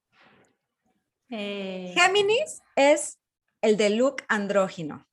Eh, 1.30 1.94
Géminis 1.96 2.62
es 2.76 3.20
el 3.62 3.78
de 3.78 3.90
look 3.92 4.18
andrógino. 4.28 5.08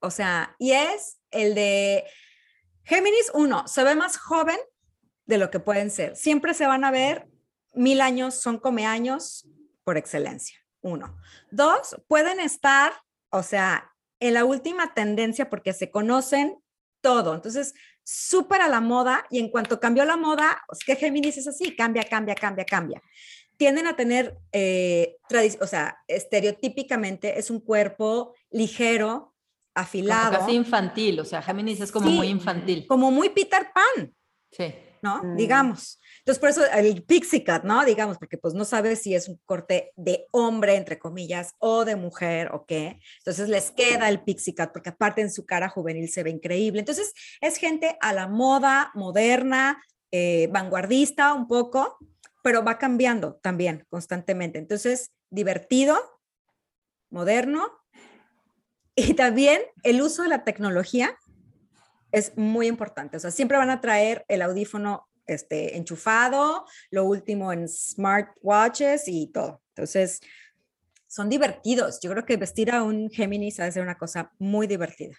O 0.00 0.10
sea, 0.10 0.54
y 0.58 0.72
es 0.72 1.20
el 1.30 1.54
de 1.54 2.04
Géminis, 2.84 3.30
uno, 3.34 3.66
se 3.68 3.84
ve 3.84 3.94
más 3.94 4.16
joven 4.18 4.58
de 5.26 5.38
lo 5.38 5.50
que 5.50 5.60
pueden 5.60 5.90
ser. 5.90 6.16
Siempre 6.16 6.52
se 6.54 6.66
van 6.66 6.84
a 6.84 6.90
ver 6.90 7.28
mil 7.74 8.00
años, 8.00 8.34
son 8.34 8.58
come 8.58 8.86
años 8.86 9.46
por 9.84 9.96
excelencia. 9.96 10.58
Uno. 10.84 11.16
Dos, 11.50 11.96
pueden 12.08 12.40
estar, 12.40 12.92
o 13.30 13.42
sea, 13.42 13.90
en 14.20 14.34
la 14.34 14.44
última 14.44 14.92
tendencia 14.92 15.48
porque 15.48 15.72
se 15.72 15.90
conocen 15.90 16.58
todo. 17.00 17.34
Entonces, 17.34 17.74
súper 18.04 18.60
a 18.60 18.68
la 18.68 18.80
moda 18.80 19.24
y 19.30 19.38
en 19.38 19.48
cuanto 19.48 19.80
cambió 19.80 20.04
la 20.04 20.18
moda, 20.18 20.62
es 20.70 20.84
que 20.84 20.94
Géminis 20.96 21.38
es 21.38 21.48
así, 21.48 21.74
cambia, 21.74 22.04
cambia, 22.04 22.34
cambia, 22.34 22.66
cambia. 22.66 23.02
Tienden 23.56 23.86
a 23.86 23.96
tener, 23.96 24.36
eh, 24.52 25.16
o 25.60 25.66
sea, 25.66 25.96
estereotípicamente 26.06 27.38
es 27.38 27.50
un 27.50 27.60
cuerpo 27.60 28.34
ligero, 28.50 29.10
como 29.10 29.34
afilado, 29.74 30.38
casi 30.38 30.52
infantil, 30.52 31.18
o 31.20 31.24
sea, 31.24 31.40
Géminis 31.42 31.80
es 31.80 31.90
como 31.90 32.10
muy 32.10 32.26
Sí. 32.26 32.32
infantil. 32.32 32.86
como 32.86 33.10
muy 33.10 33.30
Peter 33.30 33.68
Pan. 33.74 34.14
Sí. 34.52 34.72
¿No? 35.04 35.22
Mm. 35.22 35.36
Digamos. 35.36 36.00
Entonces, 36.20 36.40
por 36.40 36.48
eso 36.48 36.62
el 36.72 37.04
pixie 37.04 37.44
cut, 37.44 37.64
¿no? 37.64 37.84
Digamos, 37.84 38.16
porque 38.16 38.38
pues 38.38 38.54
no 38.54 38.64
sabes 38.64 39.02
si 39.02 39.14
es 39.14 39.28
un 39.28 39.38
corte 39.44 39.92
de 39.94 40.26
hombre, 40.32 40.76
entre 40.76 40.98
comillas, 40.98 41.52
o 41.58 41.84
de 41.84 41.94
mujer 41.94 42.48
o 42.52 42.64
qué. 42.64 42.98
Entonces 43.18 43.50
les 43.50 43.70
queda 43.70 44.08
el 44.08 44.24
pixie 44.24 44.54
cut, 44.54 44.72
porque 44.72 44.88
aparte 44.88 45.20
en 45.20 45.30
su 45.30 45.44
cara 45.44 45.68
juvenil 45.68 46.08
se 46.08 46.22
ve 46.22 46.30
increíble. 46.30 46.80
Entonces, 46.80 47.12
es 47.42 47.58
gente 47.58 47.98
a 48.00 48.14
la 48.14 48.26
moda, 48.26 48.90
moderna, 48.94 49.84
eh, 50.10 50.48
vanguardista 50.50 51.34
un 51.34 51.46
poco, 51.46 51.98
pero 52.42 52.64
va 52.64 52.78
cambiando 52.78 53.34
también 53.42 53.84
constantemente. 53.90 54.58
Entonces, 54.58 55.12
divertido, 55.28 55.98
moderno, 57.10 57.68
y 58.96 59.12
también 59.14 59.60
el 59.82 60.00
uso 60.00 60.22
de 60.22 60.28
la 60.28 60.44
tecnología 60.44 61.18
es 62.14 62.36
muy 62.36 62.68
importante. 62.68 63.16
O 63.16 63.20
sea, 63.20 63.30
siempre 63.30 63.58
van 63.58 63.70
a 63.70 63.80
traer 63.80 64.24
el 64.28 64.40
audífono 64.42 65.08
este, 65.26 65.76
enchufado, 65.76 66.64
lo 66.90 67.04
último 67.04 67.52
en 67.52 67.68
smartwatches 67.68 69.08
y 69.08 69.26
todo. 69.32 69.62
Entonces, 69.70 70.20
son 71.08 71.28
divertidos. 71.28 72.00
Yo 72.00 72.10
creo 72.10 72.24
que 72.24 72.36
vestir 72.36 72.70
a 72.70 72.82
un 72.82 73.10
Géminis 73.10 73.58
ha 73.58 73.64
de 73.64 73.72
ser 73.72 73.82
una 73.82 73.98
cosa 73.98 74.32
muy 74.38 74.66
divertida. 74.66 75.16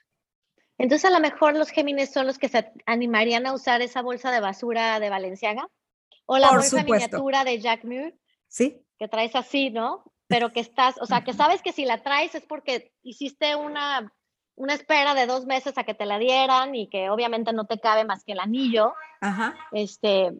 Entonces, 0.78 1.06
a 1.06 1.14
lo 1.14 1.20
mejor 1.20 1.56
los 1.56 1.70
Géminis 1.70 2.12
son 2.12 2.28
los 2.28 2.38
que 2.38 2.50
se 2.50 2.72
animarían 2.86 3.46
a 3.46 3.54
usar 3.54 3.82
esa 3.82 4.02
bolsa 4.02 4.32
de 4.32 4.40
basura 4.40 5.00
de 5.00 5.10
Valenciaga 5.10 5.68
o 6.26 6.38
la 6.38 6.50
Por 6.50 6.58
bolsa 6.60 6.82
supuesto. 6.82 6.94
miniatura 6.94 7.44
de 7.44 7.60
Jack 7.60 7.84
Muir 7.84 8.18
¿Sí? 8.48 8.82
que 8.98 9.08
traes 9.08 9.36
así, 9.36 9.70
¿no? 9.70 10.04
Pero 10.28 10.54
que 10.54 10.62
estás, 10.62 10.96
o 11.02 11.06
sea, 11.06 11.24
que 11.24 11.34
sabes 11.34 11.62
que 11.62 11.72
si 11.74 11.86
la 11.86 12.04
traes 12.04 12.36
es 12.36 12.44
porque 12.44 12.94
hiciste 13.04 13.56
una, 13.56 14.12
una 14.56 14.74
espera 14.74 15.14
de 15.14 15.28
dos 15.28 15.46
meses 15.46 15.78
a 15.78 15.84
que 15.84 15.94
te 15.94 16.06
la 16.06 16.18
dieran 16.18 16.76
y 16.76 16.88
que 16.88 17.10
obviamente 17.10 17.54
no 17.54 17.66
te 17.66 17.80
cabe 17.80 18.06
más 18.06 18.24
que 18.24 18.34
el 18.34 18.40
anillo. 18.40 18.94
Ajá. 19.22 19.56
Este, 19.72 20.32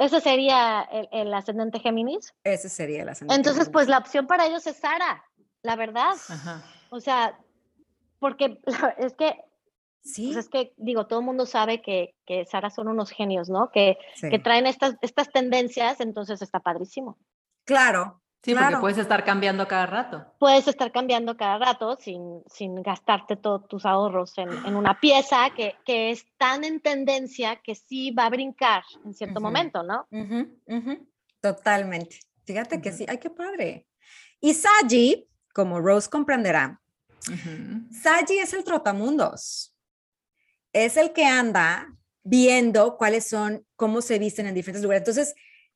ese 0.00 0.20
sería 0.20 0.82
el, 0.82 1.08
el 1.12 1.34
ascendente 1.34 1.80
Géminis. 1.80 2.34
Ese 2.44 2.68
sería 2.68 3.02
el 3.02 3.08
ascendente 3.08 3.36
Entonces, 3.36 3.64
Géminis. 3.64 3.72
pues 3.72 3.88
la 3.88 3.98
opción 3.98 4.26
para 4.26 4.46
ellos 4.46 4.66
es 4.66 4.76
Sara, 4.76 5.24
la 5.62 5.76
verdad. 5.76 6.12
Ajá. 6.28 6.62
O 6.90 7.00
sea, 7.00 7.38
porque 8.18 8.60
es 8.98 9.14
que, 9.14 9.36
Sí, 10.04 10.32
pues 10.32 10.46
es 10.46 10.48
que, 10.50 10.72
digo, 10.76 11.06
todo 11.06 11.20
el 11.20 11.26
mundo 11.26 11.46
sabe 11.46 11.80
que, 11.80 12.16
que 12.26 12.44
Sara 12.44 12.70
son 12.70 12.88
unos 12.88 13.10
genios, 13.10 13.48
¿no? 13.48 13.70
Que, 13.70 13.98
sí. 14.16 14.30
que 14.30 14.40
traen 14.40 14.66
estas, 14.66 14.96
estas 15.00 15.30
tendencias, 15.30 16.00
entonces 16.00 16.42
está 16.42 16.58
padrísimo. 16.58 17.18
Claro. 17.64 18.20
Sí, 18.44 18.52
claro. 18.52 18.66
porque 18.66 18.80
puedes 18.80 18.98
estar 18.98 19.24
cambiando 19.24 19.68
cada 19.68 19.86
rato. 19.86 20.26
Puedes 20.40 20.66
estar 20.66 20.90
cambiando 20.90 21.36
cada 21.36 21.58
rato 21.58 21.96
sin, 22.00 22.42
sin 22.46 22.82
gastarte 22.82 23.36
todos 23.36 23.68
tus 23.68 23.86
ahorros 23.86 24.36
en, 24.36 24.48
en 24.66 24.74
una 24.74 24.98
pieza 24.98 25.50
que, 25.56 25.76
que 25.84 26.10
es 26.10 26.26
tan 26.38 26.64
en 26.64 26.80
tendencia 26.80 27.56
que 27.62 27.76
sí 27.76 28.10
va 28.10 28.26
a 28.26 28.30
brincar 28.30 28.82
en 29.04 29.14
cierto 29.14 29.40
momento, 29.40 29.84
¿no? 29.84 30.08
Ujú, 30.10 30.58
ujú. 30.66 31.08
Totalmente. 31.40 32.18
Fíjate 32.44 32.80
que 32.80 32.90
sí. 32.90 33.06
Ay, 33.08 33.18
qué 33.18 33.30
padre. 33.30 33.86
Y 34.40 34.54
Saji, 34.54 35.28
como 35.54 35.80
Rose 35.80 36.10
comprenderá. 36.10 36.80
Saji 38.02 38.38
es 38.38 38.52
el 38.52 38.64
trotamundos. 38.64 39.72
Es 40.72 40.96
el 40.96 41.12
que 41.12 41.24
anda 41.26 41.94
viendo 42.24 42.96
cuáles 42.96 43.28
son, 43.28 43.64
cómo 43.76 44.02
se 44.02 44.18
visten 44.18 44.46
en 44.46 44.54
diferentes 44.54 44.82
lugares. 44.82 45.02
Entonces, 45.02 45.34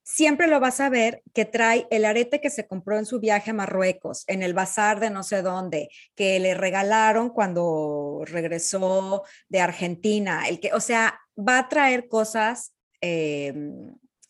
siempre 0.08 0.46
lo 0.46 0.60
vas 0.60 0.78
a 0.78 0.88
ver 0.88 1.20
que 1.34 1.44
trae 1.44 1.88
el 1.90 2.04
arete 2.04 2.40
que 2.40 2.48
se 2.48 2.66
compró 2.68 2.96
en 2.96 3.06
su 3.06 3.18
viaje 3.18 3.50
a 3.50 3.54
Marruecos, 3.54 4.22
en 4.28 4.44
el 4.44 4.54
bazar 4.54 5.00
de 5.00 5.10
no 5.10 5.24
sé 5.24 5.42
dónde, 5.42 5.88
que 6.14 6.38
le 6.38 6.54
regalaron 6.54 7.30
cuando 7.30 8.22
regresó 8.24 9.24
de 9.48 9.60
Argentina. 9.60 10.46
El 10.48 10.60
que, 10.60 10.72
o 10.72 10.80
sea, 10.80 11.18
va 11.36 11.58
a 11.58 11.68
traer 11.68 12.06
cosas, 12.06 12.72
eh, 13.00 13.52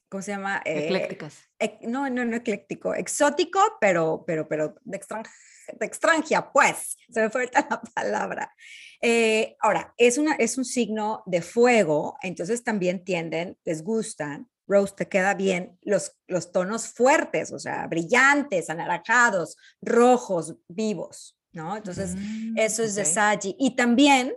¿cómo 0.09 0.23
se 0.23 0.31
llama? 0.31 0.63
Eh, 0.65 0.85
Eclécticas. 0.85 1.35
ec- 1.59 1.81
no, 1.83 2.09
no, 2.09 2.25
no 2.25 2.37
ecléctico, 2.37 2.95
exótico, 2.95 3.61
pero, 3.79 4.25
pero, 4.27 4.49
pero 4.49 4.77
de 4.83 4.97
extranjero, 4.97 5.37
extranjera, 5.81 6.51
pues, 6.53 6.97
se 7.11 7.21
me 7.21 7.29
fue 7.29 7.51
la 7.53 7.83
palabra. 7.95 8.55
Eh, 9.03 9.57
ahora, 9.61 9.93
es, 9.99 10.17
una, 10.17 10.37
es 10.37 10.57
un 10.57 10.65
signo 10.65 11.23
de 11.27 11.43
fuego, 11.43 12.17
entonces 12.23 12.65
también 12.65 13.05
tienden, 13.05 13.59
les 13.65 13.83
gustan, 13.83 14.49
Rose, 14.67 14.95
te 14.97 15.09
queda 15.09 15.35
bien 15.35 15.79
los, 15.83 16.17
los 16.27 16.53
tonos 16.53 16.89
fuertes, 16.89 17.53
o 17.53 17.59
sea, 17.59 17.87
brillantes, 17.87 18.71
anaranjados, 18.71 19.57
rojos, 19.81 20.57
vivos, 20.69 21.39
¿no? 21.53 21.77
Entonces, 21.77 22.15
Mm, 22.15 22.59
eso 22.59 22.83
es 22.83 22.95
de. 22.95 23.05
Saggi. 23.05 23.57
Y 23.59 23.77
también 23.77 24.35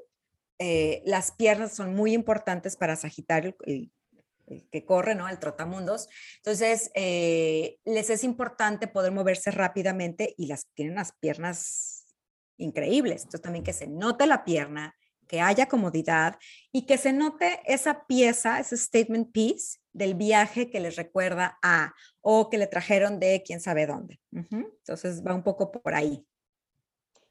eh, 0.60 1.02
las 1.06 1.32
piernas 1.32 1.76
son 1.76 1.96
muy 1.96 2.14
importantes 2.14 2.76
para 2.76 2.96
Sagitario, 2.96 3.56
el, 3.66 3.92
el 4.48 4.68
que 4.70 4.86
corre, 4.86 5.16
¿no? 5.16 5.30
El 5.30 5.40
trotamundos. 5.40 6.10
Entonces, 6.38 6.92
eh, 6.96 7.78
les 7.86 8.10
es 8.10 8.24
importante 8.24 8.88
poder 8.88 9.12
moverse 9.12 9.52
rápidamente 9.52 10.34
y 10.38 10.48
las 10.48 10.68
tienen 10.74 10.96
las 10.96 11.14
piernas 11.14 12.16
increíbles. 12.58 13.24
Entonces, 13.24 13.42
también 13.42 13.64
que 13.64 13.74
se 13.74 13.88
note 13.88 14.26
la 14.26 14.44
pierna, 14.44 14.96
que 15.28 15.42
haya 15.42 15.68
comodidad 15.68 16.38
y 16.72 16.86
que 16.86 16.98
se 16.98 17.14
note 17.14 17.62
esa 17.66 18.06
pieza, 18.08 18.60
ese 18.60 18.76
statement 18.76 19.32
piece 19.32 19.80
del 19.94 20.14
viaje 20.16 20.70
que 20.70 20.80
les 20.80 20.96
recuerda 20.96 21.58
a 21.62 21.94
o 22.22 22.50
que 22.50 22.58
le 22.58 22.68
trajeron 22.68 23.20
de 23.20 23.44
quién 23.46 23.60
sabe 23.60 23.86
dónde. 23.88 24.20
Entonces, 24.32 25.24
va 25.26 25.34
un 25.34 25.44
poco 25.44 25.72
por 25.72 25.94
ahí. 25.94 26.26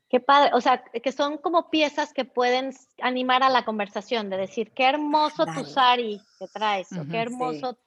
Qué 0.09 0.21
padre, 0.21 0.51
o 0.55 0.61
sea, 0.61 0.83
que 0.85 1.13
son 1.13 1.37
como 1.39 1.69
piezas 1.69 2.15
que 2.15 2.25
pueden 2.25 2.75
animar 3.03 3.43
a 3.43 3.51
la 3.51 3.65
conversación, 3.67 4.31
de 4.31 4.39
decir, 4.39 4.73
qué 4.73 4.85
hermoso 4.85 5.45
tu 5.55 5.65
sari 5.65 6.19
que 6.39 6.47
traes, 6.49 6.91
o 6.93 7.05
qué 7.05 7.11
sí. 7.11 7.17
hermoso 7.19 7.79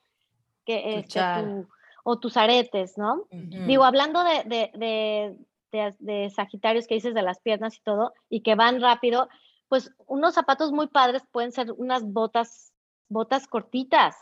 que 0.64 0.80
Tu 0.82 0.98
este, 1.18 1.20
tu- 1.34 1.68
o 2.04 2.18
tus 2.18 2.36
aretes, 2.36 2.96
¿no? 2.96 3.26
Digo, 3.30 3.84
hablando 3.84 4.22
de, 4.24 4.44
de, 4.44 4.70
de, 4.74 5.36
de- 5.72 5.96
de 5.98 6.30
Sagitarios 6.30 6.86
que 6.86 6.94
dices 6.94 7.14
de 7.14 7.22
las 7.22 7.40
piernas 7.40 7.76
y 7.76 7.80
todo, 7.82 8.12
y 8.28 8.42
que 8.42 8.54
van 8.54 8.80
rápido, 8.80 9.28
pues 9.68 9.90
unos 10.06 10.34
zapatos 10.34 10.70
muy 10.70 10.86
padres 10.88 11.22
pueden 11.32 11.50
ser 11.50 11.72
unas 11.72 12.04
botas, 12.04 12.72
botas 13.08 13.46
cortitas. 13.48 14.16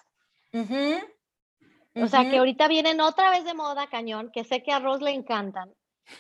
Ujú. 0.52 2.02
O 2.02 2.06
sea, 2.06 2.28
que 2.30 2.38
ahorita 2.38 2.68
vienen 2.68 3.00
otra 3.00 3.30
vez 3.30 3.44
de 3.44 3.54
moda, 3.54 3.88
cañón, 3.88 4.30
que 4.32 4.44
sé 4.44 4.62
que 4.62 4.72
a 4.72 4.78
Rose 4.78 5.04
le 5.04 5.10
encantan. 5.10 5.72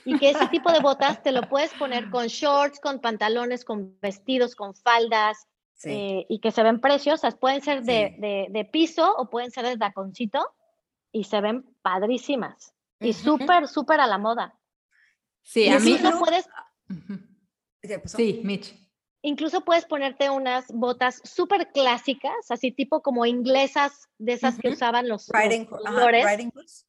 Y 0.04 0.18
que 0.18 0.30
ese 0.30 0.46
tipo 0.48 0.70
de 0.72 0.80
botas 0.80 1.22
te 1.22 1.32
lo 1.32 1.48
puedes 1.48 1.72
poner 1.74 2.10
con 2.10 2.26
shorts, 2.26 2.80
con 2.80 3.00
pantalones, 3.00 3.64
con 3.64 3.98
vestidos, 4.00 4.54
con 4.54 4.74
faldas, 4.74 5.46
Sí. 5.74 5.90
eh, 5.90 6.26
y 6.28 6.40
que 6.40 6.50
se 6.52 6.62
ven 6.62 6.78
preciosas. 6.80 7.36
Pueden 7.36 7.62
ser 7.62 7.82
de, 7.82 8.12
Sí. 8.14 8.20
de- 8.20 8.46
de 8.50 8.64
piso 8.66 9.14
o 9.16 9.30
pueden 9.30 9.50
ser 9.50 9.64
de 9.64 9.78
taconcito 9.78 10.46
y 11.10 11.24
se 11.24 11.40
ven 11.40 11.64
padrísimas. 11.80 12.74
Y 13.00 13.14
súper, 13.14 13.66
súper 13.66 13.98
a 14.00 14.06
la 14.06 14.18
moda. 14.18 14.58
Sí, 15.42 15.62
Y 15.64 15.68
a 15.70 15.78
mí. 15.78 15.96
look- 15.98 16.18
puedes, 16.18 16.46
Ujú. 16.90 17.18
¿Qué 17.80 17.98
pasó? 17.98 18.18
Sí, 18.18 18.42
Mitch. 18.44 18.74
Incluso 19.22 19.62
puedes 19.62 19.84
ponerte 19.84 20.30
unas 20.30 20.66
botas 20.68 21.20
súper 21.24 21.70
clásicas, 21.72 22.32
así 22.50 22.72
tipo 22.72 23.02
como 23.02 23.26
inglesas, 23.26 24.08
de 24.18 24.32
esas 24.34 24.58
que 24.58 24.68
usaban 24.70 25.08
los, 25.08 25.28
los 25.28 25.42
Riding, 25.42 26.50
boots. 26.54 26.86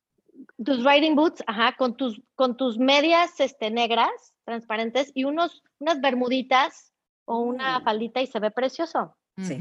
tus 0.63 0.84
riding 0.84 1.15
boots, 1.15 1.43
ajá, 1.47 1.75
con 1.77 1.95
tus, 1.95 2.21
con 2.36 2.57
tus 2.57 2.77
medias 2.77 3.39
este, 3.39 3.69
negras, 3.71 4.09
transparentes, 4.45 5.11
y 5.13 5.23
unos, 5.25 5.63
unas 5.79 5.99
bermuditas 6.01 6.93
o 7.25 7.39
una 7.39 7.79
Mm. 7.79 7.84
faldita 7.84 8.21
y 8.21 8.27
se 8.27 8.39
ve 8.39 8.51
precioso. 8.51 9.15
Sí, 9.38 9.57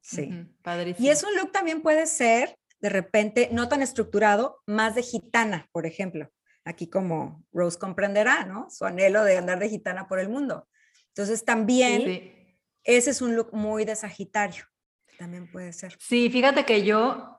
sí. 0.00 0.46
Padrísimo. 0.62 1.06
Y 1.06 1.10
es 1.10 1.22
un 1.22 1.34
look 1.36 1.52
también 1.52 1.82
puede 1.82 2.06
ser, 2.06 2.56
de 2.80 2.88
repente, 2.90 3.48
no 3.52 3.68
tan 3.68 3.82
estructurado, 3.82 4.58
más 4.66 4.94
de 4.94 5.02
gitana, 5.02 5.68
por 5.72 5.86
ejemplo. 5.86 6.30
Aquí 6.64 6.88
como 6.88 7.44
Rose 7.52 7.78
comprenderá, 7.78 8.44
¿no? 8.46 8.68
Su 8.70 8.84
anhelo 8.86 9.22
de 9.24 9.36
andar 9.36 9.58
de 9.58 9.68
gitana 9.68 10.08
por 10.08 10.18
el 10.18 10.28
mundo. 10.30 10.66
Entonces 11.16 11.44
también 11.44 12.02
Sí. 12.02 12.32
ese 12.82 13.10
es 13.10 13.22
un 13.22 13.36
look 13.36 13.50
muy 13.52 13.84
de 13.84 13.94
Sagitario. 13.96 14.64
También 15.18 15.50
puede 15.50 15.72
ser. 15.72 15.96
Sí, 16.00 16.28
fíjate 16.28 16.64
que 16.64 16.82
yo, 16.84 17.38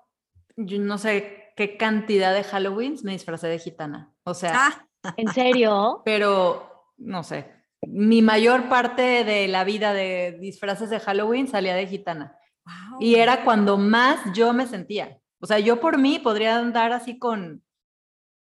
yo 0.56 0.80
no 0.80 0.98
sé 0.98 1.52
qué 1.58 1.76
cantidad 1.78 2.34
de 2.34 2.44
Halloweens 2.50 3.04
me 3.04 3.12
disfracé 3.12 3.48
de 3.48 3.60
gitana. 3.60 4.14
O 4.24 4.34
sea, 4.34 4.54
Ah, 4.56 4.88
¿En 5.18 5.28
serio? 5.34 6.02
pero 6.06 6.94
no 6.98 7.24
sé. 7.24 7.52
Mi 7.86 8.22
mayor 8.22 8.70
parte 8.70 9.24
de 9.26 9.48
la 9.50 9.64
vida 9.66 9.94
de 9.94 10.38
disfraces 10.40 10.90
de 10.90 11.00
Halloween 11.02 11.48
salía 11.50 11.76
de 11.76 11.86
gitana. 11.86 12.38
wow. 12.66 12.98
Y 13.02 13.16
era 13.16 13.44
cuando 13.44 13.78
más 13.78 14.20
yo 14.34 14.54
me 14.54 14.66
sentía. 14.68 15.20
O 15.42 15.46
sea, 15.48 15.60
yo 15.60 15.82
por 15.82 15.98
mí 16.00 16.18
podría 16.20 16.58
andar 16.58 16.94
así 16.94 17.20
con, 17.20 17.62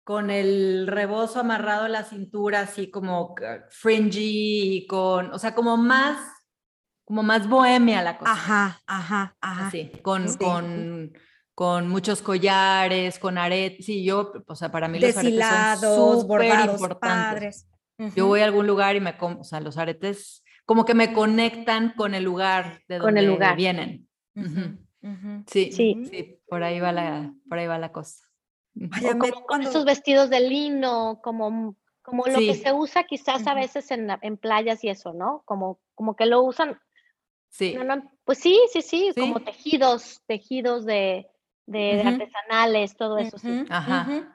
con 0.03 0.29
el 0.29 0.85
rebozo 0.87 1.39
amarrado 1.39 1.85
a 1.85 1.89
la 1.89 2.03
cintura, 2.03 2.61
así 2.61 2.89
como 2.91 3.35
fringy 3.69 4.75
y 4.77 4.87
con, 4.87 5.31
o 5.31 5.39
sea, 5.39 5.55
como 5.55 5.77
más, 5.77 6.19
como 7.05 7.23
más 7.23 7.47
bohemia 7.47 8.01
la 8.01 8.17
cosa. 8.17 8.31
Ajá, 8.31 8.81
ajá, 8.87 9.35
ajá. 9.41 9.67
Así, 9.67 9.91
con, 10.01 10.27
Sí. 10.27 10.37
con, 10.37 11.13
con 11.55 11.87
muchos 11.87 12.21
collares, 12.21 13.19
con 13.19 13.37
aretes. 13.37 13.85
Sí, 13.85 14.03
yo, 14.03 14.33
o 14.47 14.55
sea, 14.55 14.71
para 14.71 14.87
mí 14.87 14.99
los 14.99 15.15
aretes 15.15 15.45
son 15.79 16.21
súper 16.21 16.45
importantes. 16.69 16.97
padres. 16.99 17.67
Yo 18.15 18.23
Ujú. 18.25 18.27
voy 18.27 18.41
a 18.41 18.45
algún 18.45 18.67
lugar 18.67 18.95
y 18.95 18.99
me, 18.99 19.17
com- 19.17 19.39
o 19.39 19.43
sea, 19.43 19.59
los 19.61 19.77
aretes 19.77 20.43
como 20.65 20.83
que 20.85 20.93
me 20.95 21.13
conectan 21.13 21.93
con 21.95 22.13
el 22.15 22.23
lugar 22.23 22.81
de 22.87 22.97
Con 22.97 23.07
donde 23.07 23.19
el 23.21 23.27
lugar. 23.27 23.55
vienen. 23.55 24.07
Ujú, 24.35 24.47
Ujú. 24.49 24.77
ujú. 25.03 25.43
Sí, 25.47 25.71
Sí. 25.71 26.03
sí, 26.09 26.39
por 26.47 26.63
ahí 26.63 26.79
va 26.79 26.91
la, 26.91 27.33
por 27.47 27.59
ahí 27.59 27.67
va 27.67 27.77
la 27.77 27.91
cosa. 27.91 28.25
Ay, 28.91 29.05
O 29.05 29.09
como 29.17 29.31
con 29.33 29.43
cuando- 29.43 29.69
esos 29.69 29.85
vestidos 29.85 30.29
de 30.29 30.39
lino, 30.41 31.19
como, 31.23 31.75
como 32.01 32.25
lo 32.25 32.39
que 32.39 32.55
Sí. 32.55 32.61
se 32.61 32.73
usa 32.73 33.03
quizás 33.03 33.45
a 33.47 33.53
veces 33.53 33.91
en, 33.91 34.07
la- 34.07 34.19
en 34.21 34.37
playas 34.37 34.83
y 34.83 34.89
eso, 34.89 35.13
¿no? 35.13 35.43
Como, 35.45 35.79
como 35.95 36.15
que 36.15 36.25
lo 36.25 36.41
usan, 36.43 36.79
Sí, 37.49 37.75
no, 37.75 37.83
no, 37.83 38.11
pues 38.25 38.39
sí, 38.39 38.59
sí, 38.71 38.81
sí, 38.81 39.11
como 39.15 39.37
Sí. 39.37 39.45
tejidos, 39.45 40.21
tejidos 40.25 40.85
de, 40.85 41.27
de- 41.67 42.01
artesanales, 42.01 42.97
todo 42.97 43.19
eso, 43.19 43.37
sí. 43.37 43.47
Ujú, 43.61 43.65
Ajá. 43.69 44.33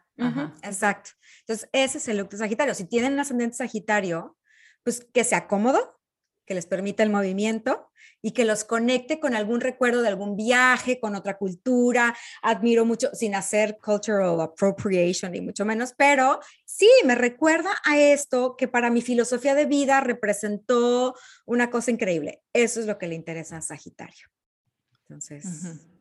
Exacto. 0.62 1.10
Entonces, 1.40 1.68
ese 1.72 1.98
es 1.98 2.06
el 2.08 2.18
look 2.18 2.28
de 2.28 2.36
Sagitario. 2.38 2.74
Si 2.74 2.84
tienen 2.88 3.14
un 3.14 3.18
ascendente 3.20 3.56
Sagitario, 3.56 4.36
pues 4.84 5.04
que 5.12 5.24
sea 5.24 5.48
cómodo, 5.48 5.97
que 6.48 6.54
les 6.54 6.66
permita 6.66 7.02
el 7.02 7.10
movimiento 7.10 7.90
y 8.22 8.32
que 8.32 8.46
los 8.46 8.64
conecte 8.64 9.20
con 9.20 9.34
algún 9.34 9.60
recuerdo 9.60 10.00
de 10.00 10.08
algún 10.08 10.34
viaje, 10.34 10.98
con 10.98 11.14
otra 11.14 11.36
cultura. 11.36 12.16
Admiro 12.42 12.86
mucho, 12.86 13.10
sin 13.14 13.34
hacer 13.34 13.78
cultural 13.78 14.40
appropriation 14.40 15.34
y 15.34 15.42
mucho 15.42 15.66
menos, 15.66 15.92
pero 15.96 16.40
sí, 16.64 16.88
me 17.04 17.14
recuerda 17.14 17.70
a 17.84 17.98
esto 18.00 18.56
que 18.56 18.66
para 18.66 18.90
mi 18.90 19.02
filosofía 19.02 19.54
de 19.54 19.66
vida 19.66 20.00
representó 20.00 21.14
una 21.44 21.70
cosa 21.70 21.90
increíble. 21.90 22.42
Eso 22.52 22.80
es 22.80 22.86
lo 22.86 22.98
que 22.98 23.08
le 23.08 23.14
interesa 23.14 23.58
a 23.58 23.60
Sagitario. 23.60 24.26
Entonces, 25.02 25.44
Ujú. 25.44 25.98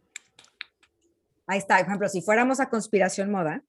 Ahí 1.47 1.59
está, 1.59 1.77
por 1.77 1.87
ejemplo, 1.87 2.09
si 2.09 2.21
fuéramos 2.21 2.59
a 2.59 2.69
conspiración 2.69 3.31
moda, 3.31 3.63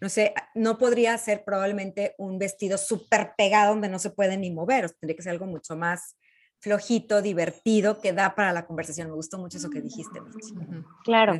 no 0.00 0.08
sé, 0.08 0.34
no 0.54 0.78
podría 0.78 1.16
ser 1.18 1.44
probablemente 1.44 2.14
un 2.18 2.38
vestido 2.38 2.78
súper 2.78 3.32
pegado 3.36 3.70
donde 3.70 3.88
no 3.88 3.98
se 3.98 4.10
puede 4.10 4.36
ni 4.36 4.50
mover, 4.50 4.84
o 4.84 4.88
sea, 4.88 4.96
tendría 4.98 5.16
que 5.16 5.22
ser 5.22 5.32
algo 5.32 5.46
mucho 5.46 5.76
más 5.76 6.16
flojito, 6.60 7.22
divertido, 7.22 8.00
que 8.00 8.12
da 8.12 8.34
para 8.34 8.52
la 8.52 8.66
conversación. 8.66 9.08
Me 9.08 9.14
gustó 9.14 9.38
mucho 9.38 9.58
eso 9.58 9.70
que 9.70 9.80
dijiste, 9.80 10.20
Mitch. 10.20 10.52
Ujú. 10.52 10.84
Claro, 11.04 11.38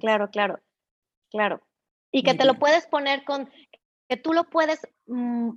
claro, 0.00 0.30
claro, 0.30 0.60
claro. 1.30 1.60
Y 2.10 2.22
que 2.22 2.32
Muy 2.32 2.38
te 2.38 2.44
lo 2.44 2.54
puedes 2.54 2.86
poner 2.86 3.24
con, 3.24 3.50
que 4.08 4.16
tú 4.16 4.32
lo 4.32 4.44
puedes 4.44 4.80
mm, 5.06 5.50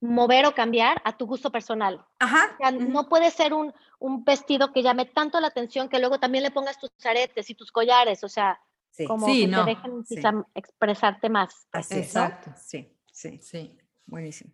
mover 0.00 0.46
o 0.46 0.54
cambiar 0.54 1.00
a 1.04 1.16
tu 1.16 1.26
gusto 1.26 1.50
personal. 1.50 2.04
Ajá. 2.18 2.54
O 2.54 2.56
sea, 2.58 2.70
no 2.70 3.08
puede 3.08 3.30
ser 3.30 3.54
un, 3.54 3.72
un 3.98 4.24
vestido 4.24 4.72
que 4.72 4.82
llame 4.82 5.06
tanto 5.06 5.40
la 5.40 5.48
atención 5.48 5.88
que 5.88 5.98
luego 5.98 6.18
también 6.18 6.44
le 6.44 6.50
pongas 6.50 6.78
tus 6.78 6.90
aretes 7.04 7.50
y 7.50 7.54
tus 7.54 7.72
collares, 7.72 8.22
o 8.22 8.28
sea, 8.28 8.60
sí, 8.96 9.04
como 9.06 9.26
Sí, 9.26 9.40
que 9.42 9.46
no, 9.48 9.64
te 9.64 9.70
dejen 9.70 10.04
sí. 10.06 10.14
quizá 10.16 10.32
expresarte 10.54 11.28
más. 11.28 11.66
así 11.72 11.98
es, 11.98 12.14
¿no? 12.14 12.24
Exacto. 12.24 12.52
Sí, 12.62 12.96
sí, 13.12 13.38
Sí. 13.42 13.76
buenísimo. 14.06 14.52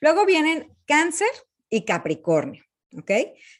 Luego 0.00 0.24
vienen 0.26 0.76
cáncer 0.86 1.28
y 1.70 1.84
capricornio, 1.84 2.64
¿ok? 2.98 3.10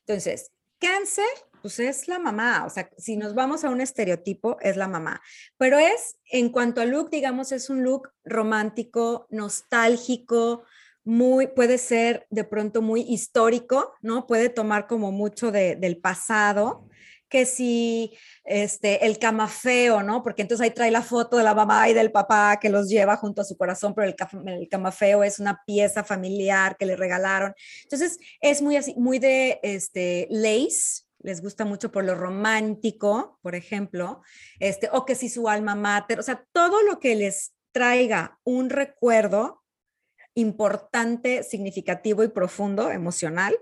Entonces, 0.00 0.52
cáncer, 0.78 1.24
pues 1.62 1.78
es 1.80 2.06
la 2.08 2.18
mamá, 2.18 2.64
o 2.66 2.70
sea, 2.70 2.88
si 2.98 3.16
nos 3.16 3.34
vamos 3.34 3.64
a 3.64 3.70
un 3.70 3.80
estereotipo, 3.80 4.56
es 4.60 4.76
la 4.76 4.86
mamá, 4.88 5.20
pero 5.56 5.78
es, 5.78 6.18
en 6.30 6.50
cuanto 6.50 6.80
a 6.80 6.84
look, 6.84 7.10
digamos, 7.10 7.50
es 7.52 7.70
un 7.70 7.82
look 7.82 8.10
romántico, 8.24 9.26
nostálgico, 9.30 10.64
muy, 11.04 11.46
puede 11.48 11.78
ser 11.78 12.26
de 12.30 12.44
pronto 12.44 12.82
muy 12.82 13.00
histórico, 13.02 13.94
¿no? 14.02 14.26
Puede 14.26 14.48
tomar 14.48 14.86
como 14.88 15.12
mucho 15.12 15.50
de- 15.52 15.76
del 15.76 15.98
pasado, 15.98 16.88
que 17.28 17.46
si 17.46 18.16
este, 18.44 19.06
el 19.06 19.18
camafeo, 19.18 20.02
¿no? 20.02 20.22
Porque 20.22 20.42
entonces 20.42 20.64
ahí 20.64 20.70
trae 20.70 20.90
la 20.90 21.02
foto 21.02 21.36
de 21.36 21.44
la 21.44 21.54
mamá 21.54 21.88
y 21.88 21.94
del 21.94 22.12
papá 22.12 22.58
que 22.60 22.70
los 22.70 22.88
lleva 22.88 23.16
junto 23.16 23.42
a 23.42 23.44
su 23.44 23.56
corazón, 23.56 23.94
pero 23.94 24.08
el, 24.08 24.68
camafeo 24.68 25.24
es 25.24 25.38
una 25.38 25.62
pieza 25.66 26.04
familiar 26.04 26.76
que 26.76 26.86
le 26.86 26.96
regalaron. 26.96 27.54
Entonces 27.82 28.18
es 28.40 28.62
muy 28.62 28.76
así, 28.76 28.94
muy 28.96 29.18
de 29.18 29.58
este, 29.62 30.28
lace, 30.30 31.04
les 31.18 31.42
gusta 31.42 31.64
mucho 31.64 31.90
por 31.90 32.04
lo 32.04 32.14
romántico, 32.14 33.38
por 33.42 33.54
ejemplo, 33.54 34.22
este, 34.60 34.88
o 34.92 35.04
que 35.04 35.16
si 35.16 35.28
su 35.28 35.48
alma 35.48 35.74
mater, 35.74 36.20
o 36.20 36.22
sea, 36.22 36.46
todo 36.52 36.82
lo 36.82 37.00
que 37.00 37.16
les 37.16 37.52
traiga 37.72 38.38
un 38.44 38.70
recuerdo 38.70 39.64
importante, 40.34 41.42
significativo 41.42 42.22
y 42.22 42.28
profundo, 42.28 42.90
emocional, 42.90 43.56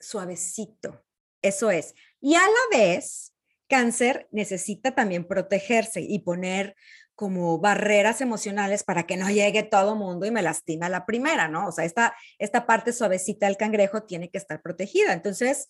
suavecito. 0.00 1.04
Eso 1.42 1.70
es. 1.70 1.94
Y 2.22 2.36
a 2.36 2.40
la 2.40 2.78
vez, 2.78 3.34
cáncer 3.68 4.28
necesita 4.30 4.94
también 4.94 5.26
protegerse 5.26 6.00
y 6.00 6.20
poner 6.20 6.76
como 7.14 7.58
barreras 7.58 8.20
emocionales 8.20 8.84
para 8.84 9.06
que 9.06 9.16
no 9.16 9.28
llegue 9.28 9.62
todo 9.64 9.96
mundo 9.96 10.24
y 10.24 10.30
me 10.30 10.40
lastime 10.40 10.86
a 10.86 10.88
la 10.88 11.04
primera, 11.04 11.48
¿no? 11.48 11.66
O 11.66 11.72
sea, 11.72 11.84
esta, 11.84 12.14
esta 12.38 12.64
parte 12.64 12.92
suavecita 12.92 13.46
del 13.46 13.56
cangrejo 13.56 14.04
tiene 14.04 14.30
que 14.30 14.38
estar 14.38 14.62
protegida. 14.62 15.12
Entonces, 15.12 15.68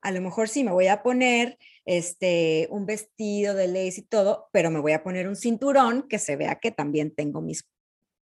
a 0.00 0.12
lo 0.12 0.20
mejor 0.20 0.48
sí 0.48 0.62
me 0.62 0.72
voy 0.72 0.86
a 0.86 1.02
poner 1.02 1.58
este 1.84 2.68
un 2.70 2.86
vestido 2.86 3.54
de 3.54 3.66
lace 3.66 4.00
y 4.00 4.02
todo, 4.02 4.48
pero 4.52 4.70
me 4.70 4.80
voy 4.80 4.92
a 4.92 5.02
poner 5.02 5.26
un 5.28 5.36
cinturón 5.36 6.06
que 6.08 6.18
se 6.18 6.36
vea 6.36 6.60
que 6.60 6.70
también 6.70 7.14
tengo 7.14 7.40
mis 7.40 7.68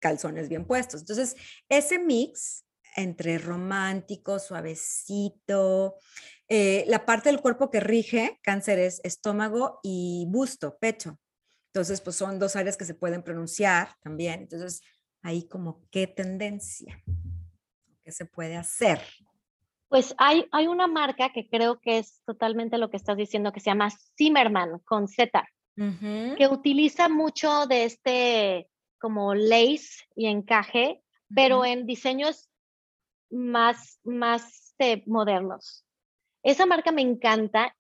calzones 0.01 0.49
bien 0.49 0.65
puestos. 0.65 1.01
Entonces, 1.01 1.37
ese 1.69 1.99
mix 1.99 2.65
entre 2.99 3.39
romántico, 3.39 4.39
suavecito, 4.39 5.97
eh, 6.49 6.85
la 6.89 7.05
parte 7.05 7.29
del 7.29 7.41
cuerpo 7.41 7.71
que 7.71 7.81
rige 7.81 8.39
cáncer 8.43 8.79
es 8.79 9.01
estómago 9.05 9.81
y 9.83 10.27
busto, 10.29 10.79
pecho. 10.79 11.19
Entonces, 11.73 12.01
pues 12.01 12.17
son 12.17 12.39
dos 12.39 12.57
áreas 12.57 12.77
que 12.77 12.87
se 12.87 12.95
pueden 12.95 13.23
pronunciar 13.23 13.91
también. 14.01 14.41
Entonces, 14.41 14.83
ahí 15.23 15.47
como 15.47 15.87
qué 15.91 16.07
tendencia, 16.07 17.03
qué 18.03 18.13
se 18.13 18.25
puede 18.25 18.57
hacer. 18.57 19.01
Pues 19.89 20.15
hay, 20.19 20.47
hay 20.53 20.67
una 20.67 20.87
marca 20.87 21.33
que 21.33 21.49
creo 21.49 21.81
que 21.81 21.99
es 21.99 22.23
totalmente 22.25 22.79
lo 22.79 22.91
que 22.91 22.97
estás 22.97 23.17
diciendo, 23.17 23.53
que 23.53 23.61
se 23.61 23.71
llama 23.71 23.91
Zimmerman 24.17 24.81
con 24.81 25.09
Z, 25.09 25.45
que 25.77 26.49
utiliza 26.51 27.09
mucho 27.09 27.67
de 27.67 27.85
este 27.85 28.69
como 28.99 29.35
lace 29.35 30.05
y 30.17 30.27
encaje, 30.27 31.03
pero 31.33 31.65
en 31.65 31.87
diseños 31.87 32.49
más, 33.31 34.01
más 34.05 34.75
eh, 34.79 35.03
modernos. 35.07 35.85
Esa 36.43 36.67
marca 36.67 36.93
me 36.93 37.03
encanta, 37.03 37.75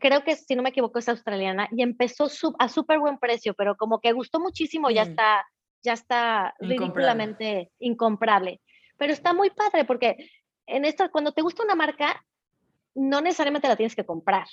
creo 0.00 0.24
que 0.24 0.36
si 0.36 0.54
no 0.54 0.62
me 0.62 0.70
equivoco 0.70 0.98
es 0.98 1.08
australiana 1.08 1.68
y 1.70 1.82
empezó 1.82 2.28
a 2.58 2.68
súper 2.68 2.98
buen 2.98 3.18
precio, 3.18 3.54
pero 3.54 3.76
como 3.76 4.00
que 4.00 4.12
gustó 4.12 4.40
muchísimo, 4.40 4.90
ya 4.90 5.02
está, 5.02 5.46
ya 5.82 5.92
está 5.92 6.54
ridículamente 6.58 7.70
incomparable. 7.78 8.60
Pero 8.96 9.12
está 9.12 9.32
muy 9.32 9.50
padre 9.50 9.84
porque 9.84 10.16
en 10.66 10.84
esto, 10.84 11.10
cuando 11.10 11.32
te 11.32 11.42
gusta 11.42 11.62
una 11.62 11.74
marca, 11.74 12.24
no 13.00 13.22
necesariamente 13.22 13.66
la 13.66 13.76
tienes 13.76 13.96
que 13.96 14.04
comprar. 14.04 14.46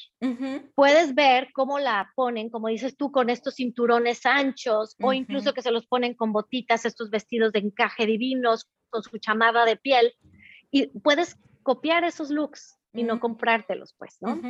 Puedes 0.74 1.14
ver 1.14 1.50
cómo 1.54 1.80
la 1.80 2.12
ponen, 2.16 2.50
como 2.50 2.70
dices 2.70 2.96
tú, 2.96 3.12
con 3.12 3.30
estos 3.30 3.56
cinturones 3.56 4.26
anchos 4.26 4.96
o 5.02 5.12
incluso 5.12 5.54
que 5.54 5.62
se 5.62 5.72
los 5.72 5.86
ponen 5.86 6.14
con 6.14 6.32
botitas, 6.32 6.86
estos 6.86 7.10
vestidos 7.10 7.52
de 7.52 7.60
encaje 7.60 8.06
divinos, 8.06 8.70
con 8.90 9.04
su 9.04 9.18
chamada 9.18 9.66
de 9.66 9.76
piel. 9.76 10.14
Y 10.72 10.88
puedes 11.00 11.38
copiar 11.62 12.06
esos 12.06 12.30
looks 12.30 12.80
y 12.94 13.04
no 13.04 13.20
comprártelos, 13.20 13.94
pues, 13.98 14.18
¿no? 14.22 14.42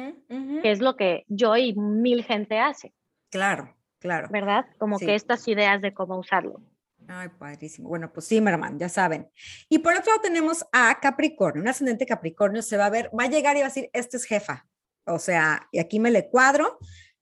Que 0.61 0.69
es 0.71 0.79
lo 0.79 0.95
que 0.95 1.25
yo 1.27 1.57
y 1.57 1.73
mil 1.73 2.23
gente 2.23 2.59
hace. 2.59 2.93
Claro, 3.31 3.75
claro. 3.99 4.27
¿Verdad? 4.31 4.67
Como 4.77 4.99
que 4.99 5.15
estas 5.15 5.47
ideas 5.47 5.81
de 5.81 5.93
cómo 5.93 6.19
usarlo. 6.19 6.61
Ay, 7.09 7.29
padrísimo. 7.39 7.89
Bueno, 7.89 8.11
pues 8.11 8.27
sí, 8.27 8.37
hermano, 8.37 8.77
ya 8.77 8.89
saben. 8.89 9.29
Y 9.69 9.79
por 9.79 9.93
otro 9.93 10.11
lado 10.11 10.21
tenemos 10.21 10.65
a 10.73 10.99
Capricornio, 10.99 11.61
un 11.61 11.67
ascendente 11.67 12.05
Capricornio 12.05 12.61
se 12.61 12.75
va 12.75 12.87
a 12.87 12.89
ver, 12.89 13.09
va 13.17 13.23
a 13.23 13.29
llegar 13.29 13.55
y 13.55 13.61
va 13.61 13.67
a 13.67 13.69
decir, 13.69 13.89
este 13.93 14.17
es 14.17 14.25
jefa. 14.25 14.67
O 15.05 15.19
sea, 15.19 15.67
y 15.71 15.79
aquí 15.79 15.99
me 15.99 16.11
le 16.11 16.29
cuadro, 16.29 16.77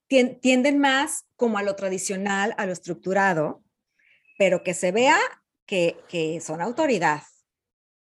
tienden 0.08 0.80
más 0.80 1.26
como 1.36 1.58
a 1.58 1.64
lo 1.64 1.76
tradicional, 1.76 2.56
a 2.58 2.66
lo 2.66 2.74
estructurado, 2.74 3.64
pero 4.40 4.64
que 4.64 4.74
se 4.74 4.92
vea 4.92 5.18
que, 5.68 5.98
que 6.10 6.42
son 6.42 6.62
autoridad. 6.62 7.22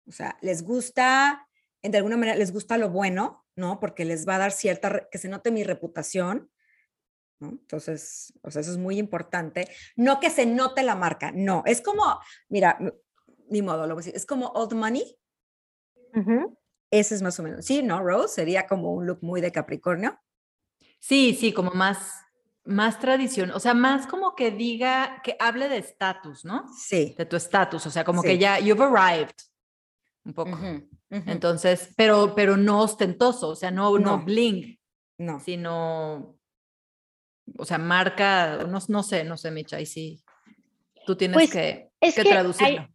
O 0.07 0.11
sea, 0.11 0.37
les 0.41 0.63
gusta, 0.63 1.47
de 1.83 1.97
alguna 1.97 2.17
manera, 2.17 2.37
les 2.37 2.51
gusta 2.51 2.77
lo 2.77 2.89
bueno, 2.89 3.45
¿no? 3.55 3.79
Porque 3.79 4.05
les 4.05 4.27
va 4.27 4.35
a 4.35 4.39
dar 4.39 4.51
cierta, 4.51 5.07
que 5.11 5.17
se 5.19 5.29
note 5.29 5.51
mi 5.51 5.63
reputación 5.63 6.49
entonces, 7.39 8.33
o 8.41 8.51
sea, 8.51 8.61
eso 8.61 8.71
es 8.71 8.77
muy 8.77 8.97
importante. 8.97 9.67
No 9.95 10.19
que 10.19 10.29
se 10.29 10.45
note 10.45 10.83
la 10.83 10.95
marca, 10.95 11.31
no. 11.33 11.63
Es 11.65 11.81
como, 11.81 12.03
mira, 12.49 12.77
ni 13.49 13.61
modo, 13.61 13.87
lo 13.87 13.95
voy 13.95 14.01
a 14.01 14.05
decir, 14.05 14.15
es 14.15 14.25
como 14.25 14.47
old 14.49 14.73
money. 14.73 15.17
Ese 16.91 17.15
es 17.15 17.21
más 17.21 17.39
o 17.39 17.43
menos. 17.43 17.65
Sí, 17.65 17.83
¿no, 17.83 18.01
Rose? 18.01 18.35
Sería 18.35 18.67
como 18.67 18.93
un 18.93 19.05
look 19.05 19.19
muy 19.21 19.41
de 19.41 19.51
Capricornio. 19.51 20.17
Sí, 20.99 21.35
sí, 21.39 21.51
como 21.51 21.71
más, 21.71 22.13
más 22.63 22.99
tradición, 22.99 23.51
o 23.51 23.59
sea, 23.59 23.73
más 23.73 24.07
como 24.07 24.33
que 24.35 24.51
diga, 24.51 25.21
que 25.23 25.35
hable 25.39 25.67
de 25.67 25.77
estatus, 25.77 26.45
¿no? 26.45 26.65
Sí. 26.75 27.15
De 27.17 27.25
tu 27.25 27.35
estatus, 27.35 27.85
o 27.85 27.91
sea, 27.91 28.03
como 28.03 28.23
que 28.23 28.37
ya, 28.37 28.59
you've 28.59 28.83
arrived, 28.83 29.35
un 30.23 30.33
poco. 30.33 30.57
Entonces, 31.09 31.93
pero, 31.95 32.33
pero 32.33 32.57
no 32.57 32.81
ostentoso, 32.81 33.49
o 33.49 33.55
sea, 33.55 33.71
no, 33.71 33.91
no, 33.99 34.17
no 34.17 34.25
bling, 34.25 34.79
no. 35.19 35.39
sino 35.39 36.34
o 37.57 37.65
sea, 37.65 37.77
marca, 37.77 38.65
no, 38.67 38.79
no 38.87 39.03
sé, 39.03 39.23
no 39.23 39.37
sé, 39.37 39.51
Micha, 39.51 39.79
y 39.79 39.85
sí, 39.85 40.23
tú 41.05 41.15
tienes 41.15 41.35
pues, 41.35 41.51
que, 41.51 41.89
que, 41.99 42.23
traducirlo. 42.23 42.87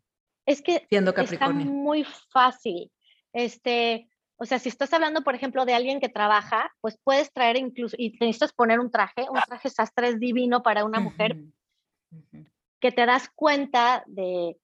es 0.46 0.62
que 0.62 0.86
siendo 0.88 1.14
Capricornio. 1.14 1.60
está 1.60 1.72
muy 1.72 2.04
fácil. 2.32 2.90
Este, 3.32 4.08
o 4.36 4.44
sea, 4.44 4.58
si 4.58 4.68
estás 4.68 4.92
hablando, 4.92 5.22
por 5.22 5.34
ejemplo, 5.34 5.64
de 5.64 5.74
alguien 5.74 6.00
que 6.00 6.08
trabaja, 6.08 6.72
pues 6.80 6.98
puedes 7.04 7.32
traer 7.32 7.56
incluso, 7.56 7.94
y 7.98 8.12
necesitas 8.20 8.52
poner 8.52 8.80
un 8.80 8.90
traje, 8.90 9.26
un 9.30 9.40
traje 9.40 9.70
sastre 9.70 10.08
es 10.08 10.18
divino 10.18 10.62
para 10.62 10.84
una 10.84 10.98
mujer, 10.98 11.36
que 12.80 12.90
te 12.90 13.06
das 13.06 13.28
cuenta 13.34 14.02
de, 14.06 14.56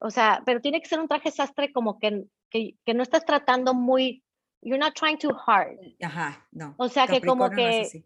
o 0.00 0.10
sea, 0.10 0.42
pero 0.44 0.60
tiene 0.60 0.80
que 0.80 0.88
ser 0.88 1.00
un 1.00 1.08
traje 1.08 1.30
sastre 1.30 1.72
como 1.72 1.98
que, 1.98 2.24
que, 2.50 2.76
que 2.84 2.94
no 2.94 3.02
estás 3.02 3.24
tratando 3.24 3.74
muy, 3.74 4.22
you're 4.60 4.78
not 4.78 4.94
trying 4.94 5.18
too 5.18 5.34
hard. 5.46 5.78
Ajá, 6.02 6.46
no. 6.52 6.74
O 6.76 6.88
sea, 6.88 7.06
que 7.06 7.20
como 7.20 7.50
que 7.50 8.04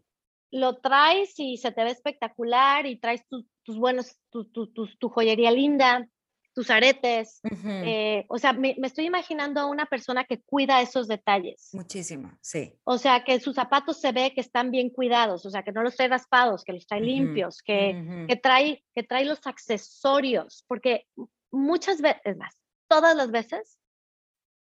lo 0.51 0.77
traes 0.77 1.33
y 1.37 1.57
se 1.57 1.71
te 1.71 1.83
ve 1.83 1.91
espectacular 1.91 2.85
y 2.85 2.99
traes 2.99 3.25
tus 3.27 3.77
buenos, 3.77 4.17
tu, 4.29 4.45
tu, 4.45 5.09
joyería 5.09 5.51
linda, 5.51 6.07
tus 6.53 6.69
aretes. 6.69 7.41
Eh, 7.65 8.25
o 8.29 8.37
sea, 8.37 8.53
me, 8.53 8.75
estoy 8.81 9.05
imaginando 9.05 9.61
a 9.61 9.65
una 9.65 9.85
persona 9.85 10.23
que 10.23 10.41
cuida 10.41 10.81
esos 10.81 11.07
detalles. 11.07 11.69
Muchísimo, 11.73 12.31
sí. 12.41 12.73
O 12.83 12.97
sea, 12.97 13.23
que 13.23 13.39
sus 13.39 13.55
zapatos 13.55 13.99
se 13.99 14.11
ve 14.11 14.33
que 14.33 14.41
están 14.41 14.71
bien 14.71 14.89
cuidados, 14.89 15.45
o 15.45 15.49
sea, 15.49 15.63
que 15.63 15.71
no 15.71 15.83
los 15.83 15.95
trae 15.95 16.07
raspados, 16.07 16.63
que 16.63 16.73
los 16.73 16.87
trae 16.87 17.01
limpios, 17.01 17.61
que, 17.61 18.25
que, 18.27 18.35
trae, 18.37 18.83
que 18.95 19.03
trae 19.03 19.25
los 19.25 19.45
accesorios, 19.45 20.63
porque 20.67 21.05
muchas 21.51 22.01
veces, 22.01 22.37
más, 22.37 22.55
todas 22.87 23.15
las 23.15 23.31
veces, 23.31 23.77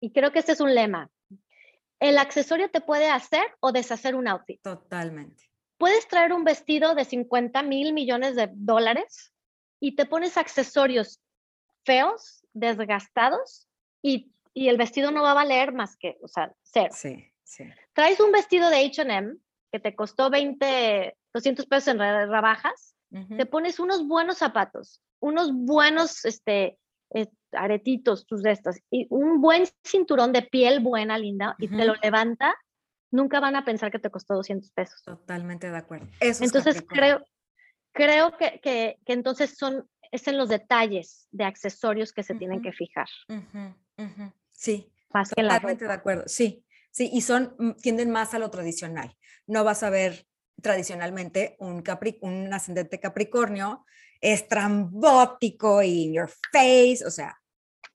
y 0.01 0.13
creo 0.13 0.33
que 0.33 0.41
este 0.41 0.53
es 0.53 0.61
un 0.61 0.75
lema, 0.75 1.11
el 2.01 2.19
accesorio 2.19 2.71
te 2.71 2.81
puede 2.81 3.09
hacer 3.09 3.45
o 3.61 3.71
deshacer 3.71 4.15
un 4.15 4.29
outfit. 4.29 4.61
Totalmente 4.63 5.54
puedes 5.79 6.07
traer 6.09 6.33
un 6.33 6.45
vestido 6.45 6.95
de 6.95 7.05
50 7.05 7.63
mil 7.63 7.93
millones 7.93 8.37
de 8.37 8.51
dólares 8.53 9.33
y 9.81 9.97
te 9.97 10.07
pones 10.07 10.37
accesorios 10.37 11.21
feos, 11.85 12.45
desgastados 12.53 13.69
y, 14.03 14.31
el 14.55 14.77
vestido 14.77 15.11
no 15.11 15.23
va 15.23 15.33
a 15.33 15.35
valer 15.35 15.73
más 15.73 15.97
que, 15.97 16.17
o 16.23 16.29
sea, 16.29 16.55
cero. 16.63 16.91
Sí, 16.93 17.25
sí. 17.43 17.65
Traes 17.93 18.21
un 18.21 18.31
vestido 18.31 18.71
de 18.71 18.87
H&M 18.87 19.35
que 19.73 19.81
te 19.81 19.97
costó 19.97 20.31
20, 20.31 21.17
200 21.33 21.67
pesos 21.67 21.89
en 21.89 21.99
rebajas, 21.99 22.95
te 23.37 23.47
pones 23.47 23.81
unos 23.81 24.07
buenos 24.07 24.39
zapatos, 24.39 25.03
unos 25.21 25.53
buenos 25.53 26.25
este, 26.25 26.79
eh, 27.15 27.27
aretitos, 27.51 28.27
tus 28.27 28.43
de 28.43 28.53
estas, 28.53 28.81
y 28.91 29.09
un 29.11 29.41
buen 29.41 29.65
cinturón 29.85 30.33
de 30.33 30.43
piel 30.43 30.79
buena, 30.79 31.19
linda, 31.19 31.57
y 31.59 31.67
te 31.67 31.85
lo 31.85 31.95
levanta 31.97 32.55
nunca 33.15 33.39
van 33.39 33.55
a 33.55 33.65
pensar 33.65 33.93
que 33.93 34.01
te 34.01 34.11
costó 34.11 34.35
200 34.35 34.71
pesos. 34.73 35.03
Totalmente 35.05 35.71
de 35.71 35.77
acuerdo. 35.77 36.09
entonces 36.21 36.85
creo, 36.87 37.25
creo 37.93 38.37
que, 38.37 38.61
que, 38.61 38.99
entonces 39.07 39.57
son, 39.57 39.89
es 40.11 40.27
en 40.27 40.37
los 40.37 40.49
detalles 40.49 41.29
de 41.31 41.45
accesorios 41.45 42.13
que 42.13 42.25
se 42.25 42.35
tienen 42.35 42.61
que 42.61 42.73
fijar. 42.73 43.09
Sí. 44.51 44.91
Más 45.13 45.31
Totalmente 45.31 45.85
de 45.85 45.93
acuerdo, 45.93 46.25
sí. 46.27 46.65
Sí, 46.91 47.11
y 47.13 47.23
son, 47.23 47.55
mm, 47.59 47.73
tienden 47.81 48.11
más 48.11 48.35
a 48.35 48.39
lo 48.39 48.51
tradicional. 48.51 49.17
No 49.47 49.63
vas 49.65 49.83
a 49.83 49.91
ver 49.91 50.27
tradicionalmente 50.61 51.57
un, 51.59 51.83
capri, 51.83 52.19
un 52.21 52.53
ascendente 52.53 53.01
Capricornio 53.01 53.85
estrambótico 54.21 55.83
y 55.83 56.05
in 56.05 56.15
your 56.15 56.31
face, 56.53 57.05
o 57.05 57.11
sea, 57.11 57.37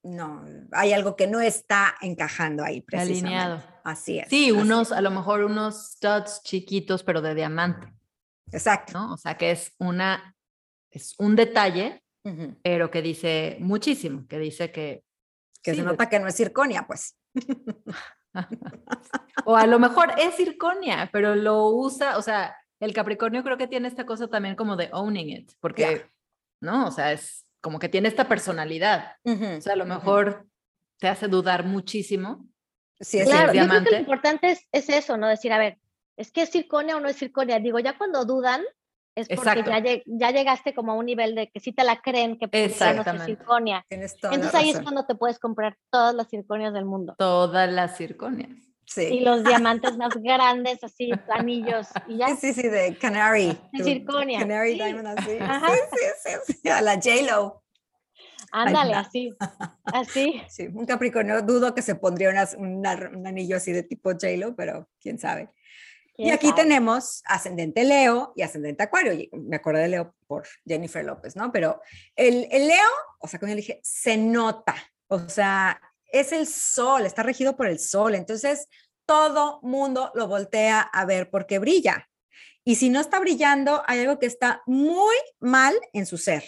no, 0.03 0.45
hay 0.71 0.93
algo 0.93 1.15
que 1.15 1.27
no 1.27 1.41
está 1.41 1.95
encajando 2.01 2.63
ahí 2.63 2.81
precisamente. 2.81 3.27
Alineado. 3.27 3.63
Así 3.83 4.19
es. 4.19 4.29
Sí, 4.29 4.51
unos, 4.51 4.91
a 4.91 5.01
lo 5.01 5.11
mejor 5.11 5.43
unos 5.43 5.93
studs 5.93 6.41
chiquitos, 6.43 7.03
pero 7.03 7.21
de 7.21 7.35
diamante. 7.35 7.93
Exacto. 8.51 8.93
¿no? 8.93 9.13
O 9.13 9.17
sea 9.17 9.37
que 9.37 9.51
es 9.51 9.73
una, 9.77 10.35
es 10.89 11.15
un 11.17 11.35
detalle, 11.35 12.03
pero 12.63 12.91
que 12.91 13.01
dice 13.01 13.57
muchísimo, 13.59 14.27
que 14.27 14.39
dice 14.39 14.71
que... 14.71 15.03
Que 15.61 15.75
se 15.75 15.81
nota 15.81 16.07
que 16.07 16.19
no 16.19 16.27
es 16.27 16.35
circonia, 16.35 16.87
pues. 16.87 17.17
o 19.45 19.57
a 19.57 19.67
lo 19.67 19.79
mejor 19.79 20.13
es 20.17 20.35
circonia, 20.35 21.09
pero 21.11 21.35
lo 21.35 21.67
usa, 21.67 22.17
o 22.17 22.21
sea, 22.21 22.55
el 22.79 22.93
Capricornio 22.93 23.43
creo 23.43 23.57
que 23.57 23.67
tiene 23.67 23.89
esta 23.89 24.05
cosa 24.05 24.29
también 24.29 24.55
como 24.55 24.77
de 24.77 24.89
owning 24.93 25.29
it, 25.29 25.51
porque, 25.59 26.09
¿no? 26.61 26.87
O 26.87 26.91
sea, 26.91 27.11
es 27.11 27.48
como 27.61 27.79
que 27.79 27.89
tiene 27.89 28.07
esta 28.07 28.27
personalidad. 28.27 29.15
O 29.25 29.61
sea, 29.61 29.73
a 29.73 29.75
lo 29.77 29.85
mejor 29.85 30.47
te 30.99 31.07
hace 31.07 31.27
dudar 31.27 31.65
muchísimo. 31.65 32.45
Sí, 32.99 33.19
es 33.19 33.27
Claro, 33.27 33.51
el 33.51 33.57
yo 33.57 33.65
creo 33.67 33.67
que 33.67 33.73
diamante. 33.73 33.91
lo 33.91 33.99
importante 33.99 34.51
es, 34.51 34.67
es 34.71 34.89
eso, 34.89 35.17
¿no? 35.17 35.27
Decir, 35.27 35.53
a 35.53 35.57
ver, 35.57 35.77
¿es 36.17 36.31
que 36.31 36.41
es 36.41 36.49
circonia 36.49 36.97
o 36.97 36.99
no 36.99 37.07
es 37.07 37.17
circonia? 37.17 37.59
Digo, 37.59 37.79
ya 37.79 37.97
cuando 37.97 38.25
dudan, 38.25 38.61
es 39.15 39.27
porque 39.29 39.63
ya, 39.65 39.79
lleg- 39.79 40.03
ya 40.05 40.31
llegaste 40.31 40.73
como 40.73 40.91
a 40.93 40.95
un 40.95 41.05
nivel 41.05 41.35
de 41.35 41.49
que 41.49 41.59
sí 41.59 41.71
te 41.73 41.83
la 41.83 42.01
creen 42.01 42.37
que 42.37 42.45
no 42.45 42.51
ser 42.51 42.63
Exactamente. 42.71 43.25
circonia. 43.25 43.85
Entonces 43.89 44.55
ahí 44.55 44.69
es 44.69 44.79
cuando 44.81 45.05
te 45.05 45.15
puedes 45.15 45.39
comprar 45.39 45.77
todas 45.89 46.13
las 46.13 46.27
circonias 46.29 46.73
del 46.73 46.85
mundo. 46.85 47.15
Todas 47.17 47.69
las 47.71 47.97
circonias. 47.97 48.49
Y 48.97 49.01
Sí. 49.01 49.19
los 49.19 49.43
diamantes 49.43 49.97
más 49.97 50.15
grandes, 50.15 50.83
así, 50.83 51.11
anillos, 51.29 51.87
y 52.07 52.17
ya. 52.17 52.35
Sí, 52.35 52.53
sí, 52.53 52.63
de 52.67 52.97
Canary. 52.97 53.57
De 53.71 53.83
circonia, 53.83 54.39
Canary 54.39 54.71
sí. 54.71 54.75
Diamond 54.77 55.07
así. 55.07 55.29
Sí, 55.37 56.33
sí, 56.45 56.53
sí, 56.63 56.69
A 56.69 56.81
la 56.81 56.95
J-Lo. 56.95 57.63
Ándale, 58.51 58.95
así, 58.95 59.29
así. 59.85 60.41
Sí, 60.49 60.67
un 60.73 60.85
Capricornio, 60.85 61.41
dudo 61.43 61.75
que 61.75 61.81
se 61.83 61.95
pondría 61.95 62.29
unas- 62.31 62.55
una- 62.55 63.09
un 63.13 63.27
anillo 63.27 63.57
así 63.57 63.71
de 63.71 63.83
tipo 63.83 64.11
J-Lo, 64.11 64.55
pero 64.55 64.89
quién 64.99 65.19
sabe. 65.19 65.49
Y 66.17 66.23
¿quién 66.23 66.33
aquí 66.33 66.47
sabe? 66.49 66.63
tenemos 66.63 67.21
ascendente 67.25 67.83
Leo 67.83 68.33
y 68.35 68.41
ascendente 68.41 68.83
Acuario. 68.83 69.13
Y 69.13 69.29
me 69.33 69.57
acordé 69.57 69.83
de 69.83 69.87
Leo 69.89 70.15
por 70.27 70.45
Jennifer 70.65 71.05
López, 71.05 71.35
¿no? 71.35 71.51
Pero 71.51 71.79
el, 72.15 72.47
el 72.51 72.67
Leo, 72.67 72.89
o 73.19 73.27
sea, 73.27 73.39
cuando 73.39 73.53
yo 73.53 73.57
dije, 73.57 73.79
se 73.83 74.17
nota, 74.17 74.75
o 75.07 75.19
sea, 75.29 75.79
es 76.11 76.31
el 76.31 76.47
sol, 76.47 77.05
está 77.05 77.23
regido 77.23 77.55
por 77.55 77.67
el 77.67 77.79
sol. 77.79 78.15
Entonces, 78.15 78.67
todo 79.05 79.59
mundo 79.63 80.11
lo 80.15 80.27
voltea 80.27 80.81
a 80.81 81.05
ver 81.05 81.29
porque 81.29 81.59
brilla. 81.59 82.09
Y 82.63 82.75
si 82.75 82.89
no 82.89 82.99
está 82.99 83.19
brillando, 83.19 83.81
hay 83.87 84.01
algo 84.01 84.19
que 84.19 84.27
está 84.27 84.61
muy 84.67 85.15
mal 85.39 85.73
en 85.93 86.05
su 86.05 86.17
ser. 86.17 86.43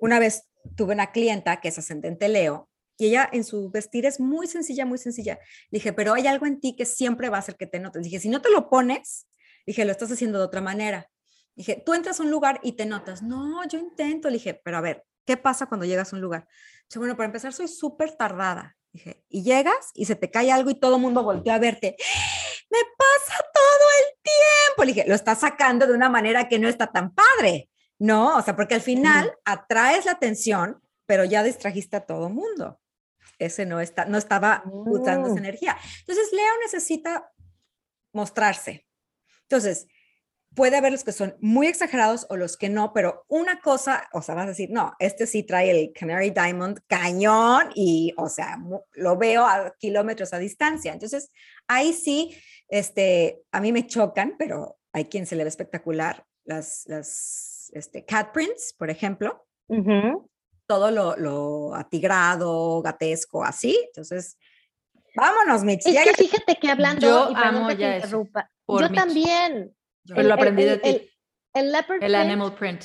Una 0.00 0.18
vez 0.18 0.48
tuve 0.76 0.94
una 0.94 1.12
clienta 1.12 1.60
que 1.60 1.68
es 1.68 1.78
ascendente 1.78 2.28
Leo 2.28 2.68
y 2.98 3.06
ella 3.06 3.28
en 3.32 3.44
su 3.44 3.70
vestir 3.70 4.04
es 4.06 4.20
muy 4.20 4.46
sencilla, 4.46 4.84
muy 4.84 4.98
sencilla. 4.98 5.38
Dije, 5.70 5.92
pero 5.92 6.14
hay 6.14 6.26
algo 6.26 6.46
en 6.46 6.60
ti 6.60 6.76
que 6.76 6.84
siempre 6.84 7.30
va 7.30 7.38
a 7.38 7.40
hacer 7.40 7.56
que 7.56 7.66
te 7.66 7.80
notes. 7.80 8.02
Dije, 8.02 8.20
si 8.20 8.28
no 8.28 8.42
te 8.42 8.50
lo 8.50 8.68
pones, 8.68 9.26
dije, 9.66 9.84
lo 9.84 9.92
estás 9.92 10.12
haciendo 10.12 10.38
de 10.38 10.44
otra 10.44 10.60
manera. 10.60 11.08
Dije, 11.54 11.82
tú 11.84 11.94
entras 11.94 12.20
a 12.20 12.22
un 12.22 12.30
lugar 12.30 12.60
y 12.62 12.72
te 12.72 12.86
notas. 12.86 13.22
No, 13.22 13.66
yo 13.66 13.78
intento. 13.78 14.28
Le 14.28 14.34
dije, 14.34 14.60
pero 14.62 14.76
a 14.76 14.80
ver, 14.80 15.04
¿qué 15.24 15.36
pasa 15.36 15.66
cuando 15.66 15.86
llegas 15.86 16.12
a 16.12 16.16
un 16.16 16.22
lugar? 16.22 16.46
Dije, 16.92 16.98
bueno, 16.98 17.16
para 17.16 17.24
empezar, 17.26 17.54
soy 17.54 17.68
súper 17.68 18.12
tardada. 18.16 18.76
Dije, 18.92 19.24
y 19.30 19.42
llegas 19.42 19.90
y 19.94 20.04
se 20.04 20.14
te 20.14 20.30
cae 20.30 20.52
algo 20.52 20.68
y 20.68 20.74
todo 20.78 20.96
el 20.96 21.00
mundo 21.02 21.22
voltea 21.22 21.54
a 21.54 21.58
verte. 21.58 21.96
Me 22.70 22.78
pasa 22.98 23.40
todo 23.54 23.88
el 24.00 24.20
tiempo. 24.22 24.84
Le 24.84 24.92
dije, 24.92 25.04
lo 25.08 25.14
estás 25.14 25.40
sacando 25.40 25.86
de 25.86 25.94
una 25.94 26.10
manera 26.10 26.48
que 26.48 26.58
no 26.58 26.68
está 26.68 26.92
tan 26.92 27.14
padre. 27.14 27.70
No, 27.98 28.36
o 28.36 28.42
sea, 28.42 28.54
porque 28.54 28.74
al 28.74 28.82
final 28.82 29.32
atraes 29.46 30.04
la 30.04 30.12
atención, 30.12 30.82
pero 31.06 31.24
ya 31.24 31.42
distrajiste 31.42 31.96
a 31.96 32.04
todo 32.04 32.28
mundo. 32.28 32.78
Ese 33.38 33.64
no 33.64 33.80
está, 33.80 34.04
no 34.04 34.18
estaba 34.18 34.62
usando 34.66 35.28
esa 35.28 35.36
Mm. 35.36 35.38
energía. 35.38 35.78
Entonces, 36.00 36.30
Leo 36.32 36.52
necesita 36.62 37.32
mostrarse. 38.12 38.86
Entonces, 39.42 39.86
puede 40.54 40.76
haber 40.76 40.92
los 40.92 41.04
que 41.04 41.12
son 41.12 41.36
muy 41.40 41.66
exagerados 41.66 42.26
o 42.28 42.36
los 42.36 42.56
que 42.56 42.68
no, 42.68 42.92
pero 42.92 43.24
una 43.28 43.60
cosa, 43.60 44.08
o 44.12 44.22
sea, 44.22 44.34
vas 44.34 44.44
a 44.44 44.48
decir, 44.50 44.70
no, 44.70 44.94
este 44.98 45.26
sí 45.26 45.42
trae 45.42 45.70
el 45.70 45.92
Canary 45.92 46.30
Diamond 46.30 46.80
cañón 46.86 47.70
y, 47.74 48.12
o 48.16 48.28
sea, 48.28 48.58
lo 48.92 49.16
veo 49.16 49.46
a 49.46 49.74
kilómetros 49.78 50.32
a 50.32 50.38
distancia. 50.38 50.92
Entonces, 50.92 51.30
ahí 51.68 51.92
sí, 51.92 52.36
este, 52.68 53.42
a 53.50 53.60
mí 53.60 53.72
me 53.72 53.86
chocan, 53.86 54.34
pero 54.38 54.78
hay 54.92 55.06
quien 55.06 55.26
se 55.26 55.36
le 55.36 55.44
ve 55.44 55.48
espectacular, 55.48 56.24
las, 56.44 56.84
las 56.86 57.70
este, 57.72 58.04
cat 58.04 58.32
prints, 58.32 58.74
por 58.76 58.90
ejemplo, 58.90 59.46
todo 60.66 60.90
lo, 60.90 61.16
lo 61.16 61.74
atigrado, 61.74 62.82
gatesco, 62.82 63.42
así. 63.42 63.80
Entonces, 63.86 64.36
vámonos, 65.14 65.64
Mitch. 65.64 65.86
Es 65.86 66.04
que 66.04 66.24
fíjate 66.24 66.56
que 66.56 66.70
hablando, 66.70 67.06
Yo 67.06 67.30
y 67.30 67.34
amo 67.36 67.70
ya 67.72 67.96
eso, 67.96 68.26
yo 68.68 68.88
Mitch. 68.88 68.94
también. 68.94 69.74
Yo- 70.04 70.14
Pero 70.16 70.28
lo 70.28 70.34
aprendí 70.34 70.64
de 70.64 70.72
el- 70.74 70.80
ti. 70.80 70.88
el- 70.88 71.10
el 71.54 71.72
leopard 71.72 72.02
El 72.02 72.12
print, 72.12 72.14
animal 72.16 72.54
print. 72.54 72.82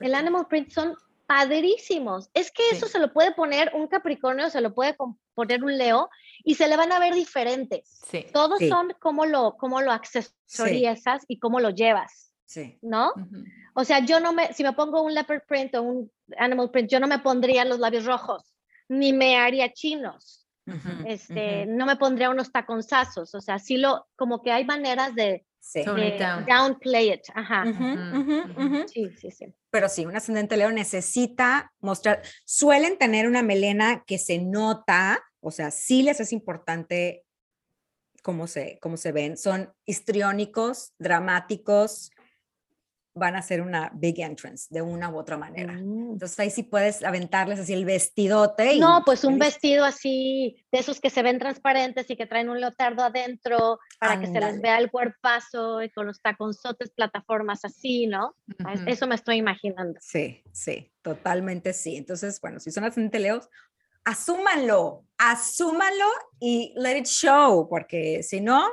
el 0.00 0.14
animal 0.14 0.46
print 0.48 0.70
son 0.70 0.94
padrísimos. 1.26 2.30
Es 2.34 2.50
que 2.50 2.62
eso 2.70 2.88
se 2.88 2.98
lo 2.98 3.12
puede 3.12 3.32
poner 3.32 3.70
un 3.74 3.86
Capricornio, 3.86 4.48
se 4.50 4.60
lo 4.60 4.74
puede 4.74 4.96
poner 5.34 5.62
un 5.62 5.76
Leo 5.76 6.08
y 6.42 6.54
se 6.54 6.68
le 6.68 6.76
van 6.76 6.90
a 6.92 6.98
ver 6.98 7.14
diferentes. 7.14 8.00
Sí. 8.10 8.26
Todos 8.32 8.58
Sí. 8.58 8.68
son 8.68 8.92
cómo 8.98 9.26
lo, 9.26 9.56
cómo 9.56 9.80
lo 9.82 9.92
accesorizas 9.92 11.24
y 11.28 11.38
cómo 11.38 11.60
lo 11.60 11.70
llevas, 11.70 12.32
Sí. 12.46 12.78
¿no? 12.82 13.12
O 13.74 13.84
sea, 13.84 14.00
yo 14.04 14.20
no 14.20 14.32
me, 14.32 14.52
si 14.54 14.62
me 14.62 14.72
pongo 14.72 15.02
un 15.02 15.14
leopard 15.14 15.42
print 15.46 15.74
o 15.74 15.82
un 15.82 16.10
animal 16.38 16.70
print, 16.70 16.90
yo 16.90 16.98
no 17.00 17.06
me 17.06 17.18
pondría 17.18 17.64
los 17.64 17.78
labios 17.78 18.04
rojos, 18.06 18.54
ni 18.88 19.12
me 19.12 19.36
haría 19.36 19.72
chinos, 19.72 20.46
este, 21.06 21.66
no 21.66 21.86
me 21.86 21.96
pondría 21.96 22.30
unos 22.30 22.50
taconzazos, 22.52 23.34
o 23.34 23.40
sea, 23.40 23.58
sí 23.58 23.76
lo, 23.76 24.06
como 24.16 24.42
que 24.42 24.50
hay 24.52 24.64
maneras 24.64 25.14
de, 25.14 25.44
Sí. 25.70 25.84
Tone 25.84 26.08
it 26.08 26.12
de 26.14 26.24
down. 26.24 26.46
downplay 26.46 27.12
it, 27.12 27.20
ajá. 27.34 27.64
Sí, 28.86 29.10
sí, 29.20 29.30
sí. 29.30 29.52
Pero 29.68 29.90
sí, 29.90 30.06
un 30.06 30.16
ascendente 30.16 30.56
Leo 30.56 30.72
necesita 30.72 31.74
mostrar, 31.80 32.22
suelen 32.46 32.96
tener 32.96 33.28
una 33.28 33.42
melena 33.42 34.02
que 34.06 34.16
se 34.16 34.38
nota, 34.38 35.22
o 35.40 35.50
sea, 35.50 35.70
sí 35.70 36.02
les 36.02 36.20
es 36.20 36.32
importante 36.32 37.26
cómo 38.22 38.46
se, 38.46 38.78
cómo 38.80 38.96
se 38.96 39.12
ven, 39.12 39.36
son 39.36 39.70
histriónicos, 39.84 40.94
dramáticos, 40.98 42.12
van 43.18 43.36
a 43.36 43.40
hacer 43.40 43.60
una 43.60 43.90
big 43.94 44.20
entrance 44.20 44.66
de 44.70 44.80
una 44.82 45.10
u 45.10 45.18
otra 45.18 45.36
manera. 45.36 45.72
Mm. 45.74 46.12
Entonces 46.12 46.38
ahí 46.38 46.50
sí 46.50 46.62
puedes 46.62 47.02
aventarles 47.04 47.58
así 47.58 47.72
el 47.72 47.84
vestidote. 47.84 48.74
y 48.74 48.80
No, 48.80 49.02
pues 49.04 49.24
un 49.24 49.38
vestido 49.38 49.84
así, 49.84 50.56
de 50.72 50.78
esos 50.78 51.00
que 51.00 51.10
se 51.10 51.22
ven 51.22 51.38
transparentes 51.38 52.08
y 52.10 52.16
que 52.16 52.26
traen 52.26 52.48
un 52.48 52.60
leotardo 52.60 53.02
adentro 53.02 53.78
para 54.00 54.20
que 54.20 54.26
se 54.26 54.40
les 54.40 54.60
vea 54.62 54.78
el 54.78 54.90
cuerpazo 54.90 55.82
y 55.82 55.90
con 55.90 56.06
los 56.06 56.20
taconzotes, 56.22 56.90
plataformas 56.92 57.64
así, 57.64 58.06
¿no? 58.06 58.34
A- 58.64 58.74
Ujú. 58.74 58.82
Eso 58.86 59.06
me 59.06 59.14
estoy 59.14 59.36
imaginando. 59.36 59.98
Sí, 60.00 60.42
sí, 60.52 60.90
totalmente 61.02 61.72
sí. 61.72 61.96
Entonces, 61.96 62.40
bueno, 62.40 62.60
si 62.60 62.70
son 62.70 62.84
ascendente 62.84 63.18
Leos, 63.18 63.48
asúmanlo, 64.04 65.04
asúmanlo 65.18 66.06
y 66.40 66.72
let 66.76 66.98
it 66.98 67.06
show, 67.06 67.68
porque 67.68 68.22
si 68.22 68.40
no, 68.40 68.66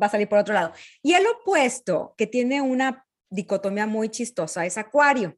va 0.00 0.06
a 0.06 0.10
salir 0.10 0.28
por 0.28 0.38
otro 0.38 0.54
lado. 0.54 0.72
Y 1.02 1.12
el 1.14 1.26
opuesto, 1.26 2.14
que 2.16 2.26
tiene 2.26 2.62
una 2.62 3.04
dicotomía 3.30 3.86
muy 3.86 4.08
chistosa, 4.08 4.66
es 4.66 4.78
Acuario. 4.78 5.36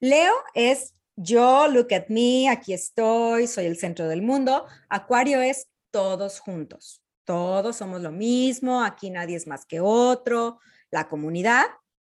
Leo 0.00 0.34
es 0.54 0.94
yo, 1.16 1.68
look 1.68 1.92
at 1.94 2.08
me, 2.08 2.48
aquí 2.48 2.72
estoy, 2.72 3.46
soy 3.46 3.66
el 3.66 3.76
centro 3.76 4.08
del 4.08 4.22
mundo. 4.22 4.66
Acuario 4.88 5.40
es 5.40 5.68
todos 5.90 6.40
juntos, 6.40 7.02
todos 7.24 7.76
somos 7.76 8.00
lo 8.00 8.10
mismo, 8.10 8.82
aquí 8.82 9.10
nadie 9.10 9.36
es 9.36 9.46
más 9.46 9.66
que 9.66 9.80
otro, 9.80 10.58
la 10.90 11.08
comunidad, 11.08 11.66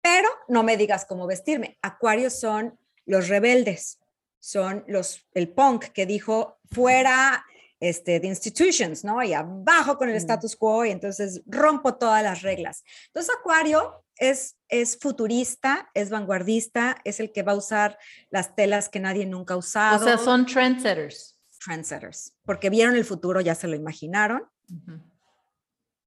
pero 0.02 0.28
no 0.48 0.62
me 0.62 0.76
digas 0.76 1.06
cómo 1.06 1.26
vestirme. 1.26 1.78
Acuarios 1.82 2.34
son 2.34 2.78
los 3.06 3.28
rebeldes, 3.28 3.98
son 4.38 4.84
los, 4.86 5.26
el 5.34 5.48
punk 5.48 5.86
que 5.86 6.06
dijo 6.06 6.58
fuera 6.70 7.44
este, 7.82 8.20
de 8.20 8.28
institutions, 8.28 9.02
¿no? 9.04 9.20
Y 9.24 9.32
abajo 9.32 9.98
con 9.98 10.08
el 10.08 10.14
Mm. 10.14 10.18
status 10.18 10.54
quo 10.54 10.84
y 10.84 10.90
entonces 10.92 11.42
rompo 11.46 11.96
todas 11.96 12.22
las 12.22 12.42
reglas. 12.42 12.84
Entonces 13.08 13.34
Acuario 13.40 14.04
es, 14.16 14.56
es 14.68 14.96
futurista, 15.00 15.90
es 15.92 16.08
vanguardista, 16.08 16.96
es 17.02 17.18
el 17.18 17.32
que 17.32 17.42
va 17.42 17.52
a 17.52 17.56
usar 17.56 17.98
las 18.30 18.54
telas 18.54 18.88
que 18.88 19.00
nadie 19.00 19.26
nunca 19.26 19.54
ha 19.54 19.56
O 19.56 19.60
usado. 19.60 20.04
sea, 20.04 20.16
son 20.16 20.46
trendsetters. 20.46 21.40
trendsetters, 21.64 22.36
porque 22.44 22.70
vieron 22.70 22.94
el 22.94 23.04
futuro, 23.04 23.40
ya 23.40 23.56
se 23.56 23.66
lo 23.66 23.74
imaginaron. 23.74 24.48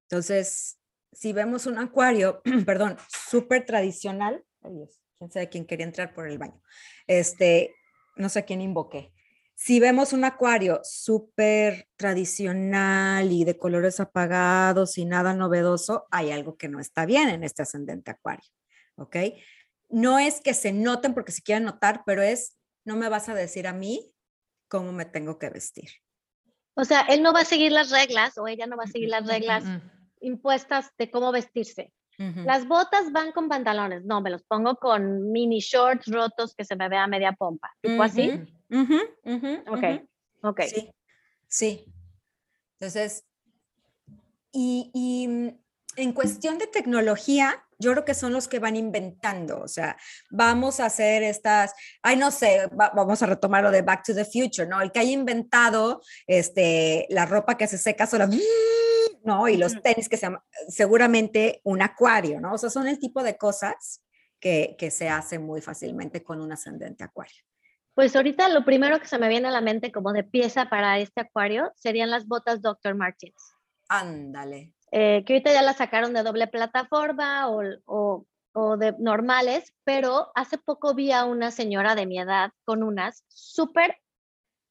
Entonces, 0.09 0.79
si 1.11 1.33
vemos 1.33 1.65
un 1.65 1.77
acuario, 1.77 2.41
perdón, 2.65 2.97
súper 3.29 3.65
tradicional, 3.65 4.43
quién 5.17 5.31
sabe 5.31 5.49
quién 5.49 5.65
quería 5.65 5.85
entrar 5.85 6.13
por 6.13 6.27
el 6.29 6.37
baño, 6.37 6.61
este, 7.07 7.73
no 8.15 8.29
sé 8.29 8.45
quién 8.45 8.61
invoqué. 8.61 9.11
Si 9.55 9.79
vemos 9.79 10.11
un 10.11 10.25
acuario 10.25 10.81
súper 10.83 11.87
tradicional 11.95 13.31
y 13.31 13.45
de 13.45 13.57
colores 13.57 14.01
apagados 14.01 14.97
y 14.97 15.05
nada 15.05 15.33
novedoso, 15.33 16.05
hay 16.11 16.31
algo 16.31 16.57
que 16.57 16.67
no 16.67 16.81
está 16.81 17.05
bien 17.05 17.29
en 17.29 17.43
este 17.43 17.63
ascendente 17.63 18.11
acuario, 18.11 18.49
¿ok? 18.97 19.15
No 19.89 20.19
es 20.19 20.41
que 20.41 20.53
se 20.53 20.73
noten 20.73 21.13
porque 21.13 21.31
se 21.31 21.41
quieran 21.41 21.63
notar, 21.63 22.03
pero 22.05 22.21
es, 22.21 22.57
no 22.83 22.97
me 22.97 23.07
vas 23.07 23.29
a 23.29 23.33
decir 23.33 23.65
a 23.65 23.73
mí 23.73 24.13
cómo 24.67 24.91
me 24.91 25.05
tengo 25.05 25.39
que 25.39 25.49
vestir. 25.49 25.89
O 26.73 26.83
sea, 26.83 27.01
él 27.01 27.23
no 27.23 27.31
va 27.31 27.41
a 27.41 27.45
seguir 27.45 27.71
las 27.71 27.91
reglas 27.91 28.37
o 28.37 28.47
ella 28.47 28.67
no 28.67 28.75
va 28.75 28.83
a 28.83 28.87
seguir 28.87 29.07
las 29.07 29.25
reglas 29.25 29.63
impuestas 30.19 30.91
de 30.97 31.09
cómo 31.09 31.31
vestirse. 31.31 31.93
Las 32.17 32.67
botas 32.67 33.11
van 33.11 33.31
con 33.31 33.49
pantalones. 33.49 34.03
No, 34.05 34.21
me 34.21 34.29
los 34.29 34.43
pongo 34.43 34.75
con 34.75 35.31
mini 35.31 35.59
shorts 35.59 36.07
rotos 36.07 36.55
que 36.55 36.63
se 36.63 36.75
me 36.75 36.87
vea 36.89 37.07
media 37.07 37.33
pompa. 37.33 37.73
¿Tipo 37.81 38.03
así? 38.03 38.41
Ujú, 38.69 38.99
ujú, 39.23 39.53
Ok, 39.67 39.83
ujú. 39.83 40.07
ok. 40.41 40.61
Sí, 40.61 40.91
sí. 41.47 41.85
Entonces, 42.79 43.25
y, 44.51 44.91
y, 44.93 45.27
mm, 45.27 45.59
en 45.97 46.13
cuestión 46.13 46.57
de 46.57 46.67
tecnología, 46.67 47.65
yo 47.77 47.91
creo 47.91 48.05
que 48.05 48.13
son 48.13 48.33
los 48.33 48.47
que 48.47 48.59
van 48.59 48.75
inventando, 48.75 49.61
o 49.61 49.67
sea, 49.67 49.97
vamos 50.29 50.79
a 50.79 50.85
hacer 50.85 51.23
estas, 51.23 51.73
ay, 52.01 52.15
no 52.17 52.31
sé, 52.31 52.69
vamos 52.71 53.21
a 53.21 53.25
retomar 53.25 53.63
lo 53.63 53.71
de 53.71 53.81
Back 53.81 54.03
to 54.03 54.15
the 54.15 54.25
Future, 54.25 54.67
¿no? 54.67 54.81
El 54.81 54.91
que 54.91 54.99
haya 54.99 55.11
inventado 55.11 56.01
este, 56.27 57.05
la 57.09 57.25
ropa 57.25 57.57
que 57.57 57.67
se 57.67 57.77
seca 57.77 58.07
sola, 58.07 58.29
¿no? 59.23 59.47
Y 59.47 59.57
los 59.57 59.81
tenis 59.81 60.09
que 60.09 60.17
se 60.17 60.27
seguramente 60.69 61.61
un 61.63 61.81
acuario, 61.81 62.39
¿no? 62.39 62.53
O 62.53 62.57
sea, 62.57 62.69
son 62.69 62.87
el 62.87 62.99
tipo 62.99 63.23
de 63.23 63.37
cosas 63.37 64.01
que, 64.39 64.75
que 64.77 64.91
se 64.91 65.09
hace 65.09 65.39
muy 65.39 65.61
fácilmente 65.61 66.23
con 66.23 66.41
un 66.41 66.51
ascendente 66.51 67.03
acuario. 67.03 67.43
Pues 67.95 68.13
ahorita 68.13 68.49
lo 68.49 68.65
primero 68.65 68.99
que 68.99 69.07
se 69.07 69.17
me 69.17 69.29
viene 69.29 69.47
a 69.47 69.51
la 69.51 69.61
mente 69.61 69.91
como 69.91 70.11
de 70.11 70.25
pieza 70.25 70.69
para 70.69 70.99
este 70.99 71.21
acuario 71.21 71.71
serían 71.75 72.11
las 72.11 72.27
botas 72.27 72.61
Dr. 72.61 72.93
Martens. 72.93 73.55
Ándale. 73.87 74.73
Eh, 74.91 75.23
que 75.25 75.33
ahorita 75.33 75.53
ya 75.53 75.61
las 75.61 75.77
sacaron 75.77 76.13
de 76.13 76.21
doble 76.21 76.47
plataforma 76.47 77.49
o, 77.49 77.63
o, 77.85 78.27
o, 78.53 78.77
de 78.77 78.95
normales, 78.99 79.73
pero 79.85 80.29
hace 80.35 80.57
poco 80.57 80.93
vi 80.93 81.13
a 81.13 81.23
una 81.23 81.51
señora 81.51 81.95
de 81.95 82.05
mi 82.05 82.19
edad 82.19 82.51
con 82.65 82.83
unas 82.83 83.23
súper, 83.29 83.97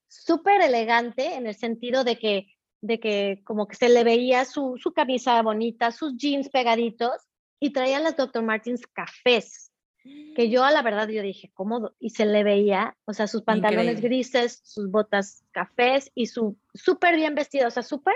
súper 0.06 0.60
elegante 0.60 1.34
en 1.34 1.46
el 1.46 1.54
sentido 1.54 2.04
de 2.04 2.18
que, 2.18 2.48
de 2.82 3.00
que 3.00 3.40
como 3.44 3.66
que 3.66 3.76
se 3.76 3.88
le 3.88 4.04
veía 4.04 4.44
su, 4.44 4.76
su 4.76 4.92
camisa 4.92 5.40
bonita, 5.40 5.92
sus 5.92 6.14
jeans 6.18 6.50
pegaditos 6.50 7.22
y 7.58 7.72
traía 7.72 8.00
las 8.00 8.16
Dr. 8.16 8.42
Martens 8.42 8.86
cafés 8.86 9.73
que 10.04 10.50
yo 10.50 10.64
a 10.64 10.70
la 10.70 10.82
verdad 10.82 11.08
yo 11.08 11.22
dije, 11.22 11.50
¿cómo? 11.54 11.92
Y 11.98 12.10
se 12.10 12.26
le 12.26 12.44
veía, 12.44 12.96
o 13.04 13.12
sea, 13.12 13.26
sus 13.26 13.42
pantalones 13.42 14.00
grises, 14.00 14.60
sus 14.64 14.90
botas 14.90 15.44
cafés 15.52 16.10
y 16.14 16.26
su 16.26 16.56
súper 16.74 17.16
bien 17.16 17.34
vestido, 17.34 17.68
o 17.68 17.70
sea, 17.70 17.82
súper, 17.82 18.14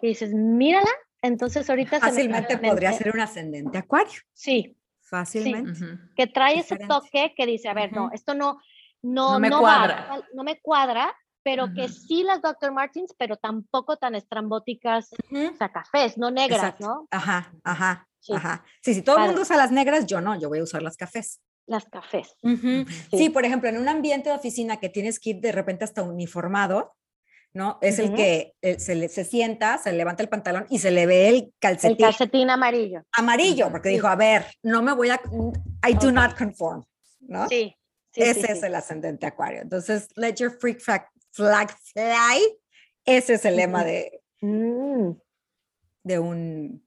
que 0.00 0.08
dices, 0.08 0.32
mírala, 0.32 0.90
entonces 1.22 1.68
ahorita 1.70 2.00
fácilmente 2.00 2.58
podría 2.58 2.92
ser 2.92 3.12
un 3.14 3.20
ascendente 3.20 3.78
acuario. 3.78 4.20
Sí. 4.32 4.76
Fácilmente. 5.00 5.80
Que 6.16 6.26
trae 6.26 6.58
ese 6.58 6.76
toque 6.76 7.34
que 7.36 7.46
dice, 7.46 7.68
a 7.68 7.74
ver, 7.74 7.92
no, 7.92 8.10
esto 8.12 8.34
no, 8.34 8.60
no, 9.02 9.34
no 9.34 9.40
me 9.40 9.50
cuadra. 9.50 10.22
no 10.34 10.42
me 10.42 10.60
cuadra, 10.60 11.14
pero 11.42 11.72
que 11.74 11.88
sí 11.88 12.24
las 12.24 12.40
Dr. 12.40 12.72
Martins, 12.72 13.14
pero 13.16 13.36
tampoco 13.36 13.96
tan 13.98 14.14
estrambóticas, 14.14 15.12
o 15.12 15.56
sea, 15.56 15.70
cafés, 15.70 16.16
no 16.16 16.30
negras, 16.30 16.80
¿no? 16.80 17.06
Ajá, 17.10 17.52
ajá. 17.62 18.08
Sí. 18.24 18.32
Ajá. 18.32 18.64
Sí, 18.80 18.94
si 18.94 19.02
todo 19.02 19.18
el 19.18 19.26
mundo 19.26 19.42
usa 19.42 19.54
las 19.58 19.70
negras, 19.70 20.06
yo 20.06 20.18
no, 20.22 20.40
yo 20.40 20.48
voy 20.48 20.60
a 20.60 20.62
usar 20.62 20.82
las 20.82 20.96
cafés. 20.96 21.42
Las 21.66 21.84
cafés. 21.84 22.36
sí. 23.10 23.28
por 23.28 23.44
ejemplo, 23.44 23.68
en 23.68 23.76
un 23.76 23.86
ambiente 23.86 24.30
de 24.30 24.34
oficina 24.34 24.78
que 24.80 24.88
tienes 24.88 25.20
que 25.20 25.30
ir 25.30 25.40
de 25.40 25.52
repente 25.52 25.84
hasta 25.84 26.02
uniformado, 26.02 26.94
¿no? 27.52 27.78
Es 27.82 27.98
el 27.98 28.14
que 28.14 28.54
eh, 28.62 28.78
se, 28.78 29.08
se, 29.08 29.24
sienta, 29.24 29.76
se 29.76 29.92
levanta 29.92 30.22
el 30.22 30.30
pantalón 30.30 30.66
y 30.70 30.78
se 30.78 30.90
le 30.90 31.04
ve 31.04 31.28
el 31.28 31.52
calcetín. 31.58 31.90
El 31.92 31.98
calcetín 31.98 32.48
amarillo. 32.48 33.02
Amarillo, 33.12 33.70
porque 33.70 33.90
dijo, 33.90 34.06
a 34.06 34.16
ver, 34.16 34.46
no 34.62 34.82
me 34.82 34.94
voy 34.94 35.10
a, 35.10 35.20
I 35.86 35.94
do 35.94 36.10
not 36.10 36.34
conform, 36.36 36.82
¿no? 37.20 37.46
Sí. 37.48 37.76
ese 38.14 38.52
es 38.52 38.62
el 38.62 38.74
ascendente 38.74 39.26
acuario. 39.26 39.60
Entonces, 39.60 40.08
let 40.16 40.36
your 40.36 40.50
freak 40.58 40.80
flag, 40.80 41.06
fly. 41.30 42.58
Ese 43.04 43.34
es 43.34 43.44
el 43.44 43.56
lema 43.56 43.84
de, 43.84 44.22
mm. 44.40 45.10
de 46.04 46.18
un 46.18 46.83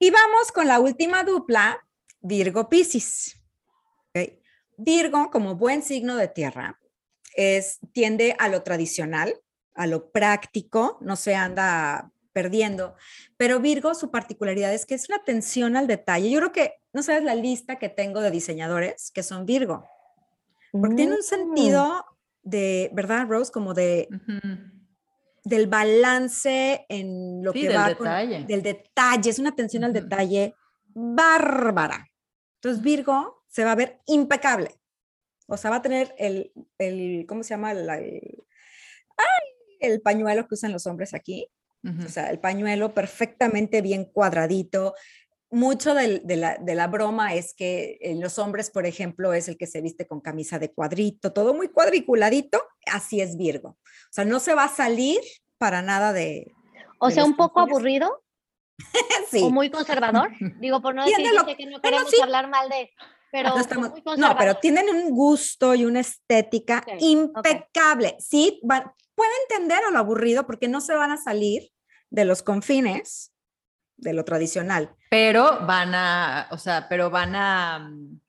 y 0.00 0.10
vamos 0.10 0.50
con 0.52 0.66
la 0.66 0.80
última 0.80 1.22
dupla, 1.24 1.86
Virgo 2.22 2.68
Piscis. 2.68 3.36
Virgo, 4.78 5.30
como 5.30 5.56
buen 5.56 5.82
signo 5.82 6.16
de 6.16 6.26
tierra, 6.26 6.80
es, 7.36 7.80
tiende 7.92 8.34
a 8.38 8.48
lo 8.48 8.62
tradicional, 8.62 9.38
a 9.74 9.86
lo 9.86 10.10
práctico, 10.10 10.96
no 11.02 11.16
se 11.16 11.34
anda 11.34 12.10
perdiendo. 12.32 12.94
Pero 13.36 13.60
Virgo, 13.60 13.94
su 13.94 14.10
particularidad 14.10 14.72
es 14.72 14.86
que 14.86 14.94
es 14.94 15.06
una 15.10 15.18
atención 15.18 15.76
al 15.76 15.86
detalle. 15.86 16.30
Yo 16.30 16.38
creo 16.38 16.52
que, 16.52 16.74
no 16.94 17.02
sabes 17.02 17.22
la 17.22 17.34
lista 17.34 17.78
que 17.78 17.90
tengo 17.90 18.22
de 18.22 18.30
diseñadores 18.30 19.10
que 19.10 19.22
son 19.22 19.44
Virgo, 19.44 19.86
porque 20.72 20.96
tiene 20.96 21.12
un 21.12 21.20
mm. 21.20 21.22
sentido 21.22 22.06
de, 22.42 22.90
¿verdad, 22.94 23.26
Rose? 23.28 23.52
Como 23.52 23.74
de 23.74 24.08
del 25.44 25.66
balance 25.66 26.84
en 26.88 27.42
lo 27.42 27.52
que 27.52 27.68
del 27.68 27.76
va 27.76 27.88
detalle. 27.88 28.44
del 28.44 28.62
detalle, 28.62 29.30
es 29.30 29.38
una 29.38 29.50
atención 29.50 29.84
al 29.84 29.92
detalle 29.92 30.54
bárbara. 30.88 32.06
Entonces 32.56 32.82
Virgo 32.82 33.44
se 33.48 33.64
va 33.64 33.72
a 33.72 33.76
ver 33.76 34.00
impecable. 34.06 34.74
O 35.46 35.56
sea, 35.56 35.70
va 35.70 35.76
a 35.76 35.82
tener 35.82 36.14
el, 36.18 36.52
el 36.78 37.24
¿cómo 37.26 37.42
se 37.42 37.50
llama? 37.50 37.72
El, 37.72 38.44
el 39.80 40.00
pañuelo 40.00 40.46
que 40.46 40.54
usan 40.54 40.72
los 40.72 40.86
hombres 40.86 41.14
aquí. 41.14 41.48
O 41.82 42.08
sea, 42.10 42.28
el 42.28 42.38
pañuelo 42.38 42.92
perfectamente 42.92 43.80
bien 43.80 44.04
cuadradito. 44.04 44.94
Mucho 45.52 45.94
de, 45.94 46.22
la, 46.36 46.58
de, 46.58 46.74
la, 46.76 46.86
broma 46.86 47.34
es 47.34 47.54
que 47.54 47.98
en 48.02 48.20
los 48.20 48.38
hombres, 48.38 48.70
por 48.70 48.86
ejemplo, 48.86 49.32
es 49.32 49.48
el 49.48 49.58
que 49.58 49.66
se 49.66 49.80
viste 49.80 50.06
con 50.06 50.20
camisa 50.20 50.60
de 50.60 50.72
cuadrito, 50.72 51.32
todo 51.32 51.54
muy 51.54 51.68
cuadriculadito, 51.68 52.62
así 52.86 53.20
es 53.20 53.36
Virgo. 53.36 53.70
O 53.70 54.12
sea, 54.12 54.24
no 54.24 54.38
se 54.38 54.54
va 54.54 54.64
a 54.64 54.68
salir 54.68 55.20
para 55.58 55.82
nada 55.82 56.12
de... 56.12 56.52
O 57.00 57.10
sea, 57.10 57.24
un 57.24 57.36
poco 57.36 57.60
aburrido. 57.60 58.22
sí. 59.30 59.42
O 59.42 59.50
muy 59.50 59.70
conservador. 59.70 60.30
Digo, 60.60 60.80
por 60.80 60.94
no 60.94 61.04
decir 61.04 61.16
que 61.56 61.66
no 61.66 61.80
queremos 61.80 62.12
hablar 62.22 62.48
mal 62.48 62.68
de... 62.68 62.90
Pero 63.32 63.54
no, 64.16 64.36
pero 64.36 64.56
tienen 64.56 64.88
un 64.88 65.10
gusto 65.10 65.76
y 65.76 65.84
una 65.84 66.00
estética 66.00 66.84
impecable. 66.98 68.16
Sí, 68.18 68.60
pueden 69.14 69.32
entender 69.48 69.84
a 69.84 69.92
lo 69.92 69.98
aburrido 69.98 70.46
porque 70.46 70.66
no 70.66 70.80
se 70.80 70.94
van 70.94 71.12
a 71.12 71.16
salir 71.16 71.70
de 72.10 72.24
los 72.24 72.42
confines 72.42 73.32
de 74.00 74.12
lo 74.12 74.24
tradicional. 74.24 74.90
Pero 75.10 75.66
van 75.66 75.94
a, 75.94 76.48
o 76.50 76.58
sea, 76.58 76.88
pero 76.88 77.10
van 77.10 77.34
a 77.34 77.78
mm, 77.78 78.20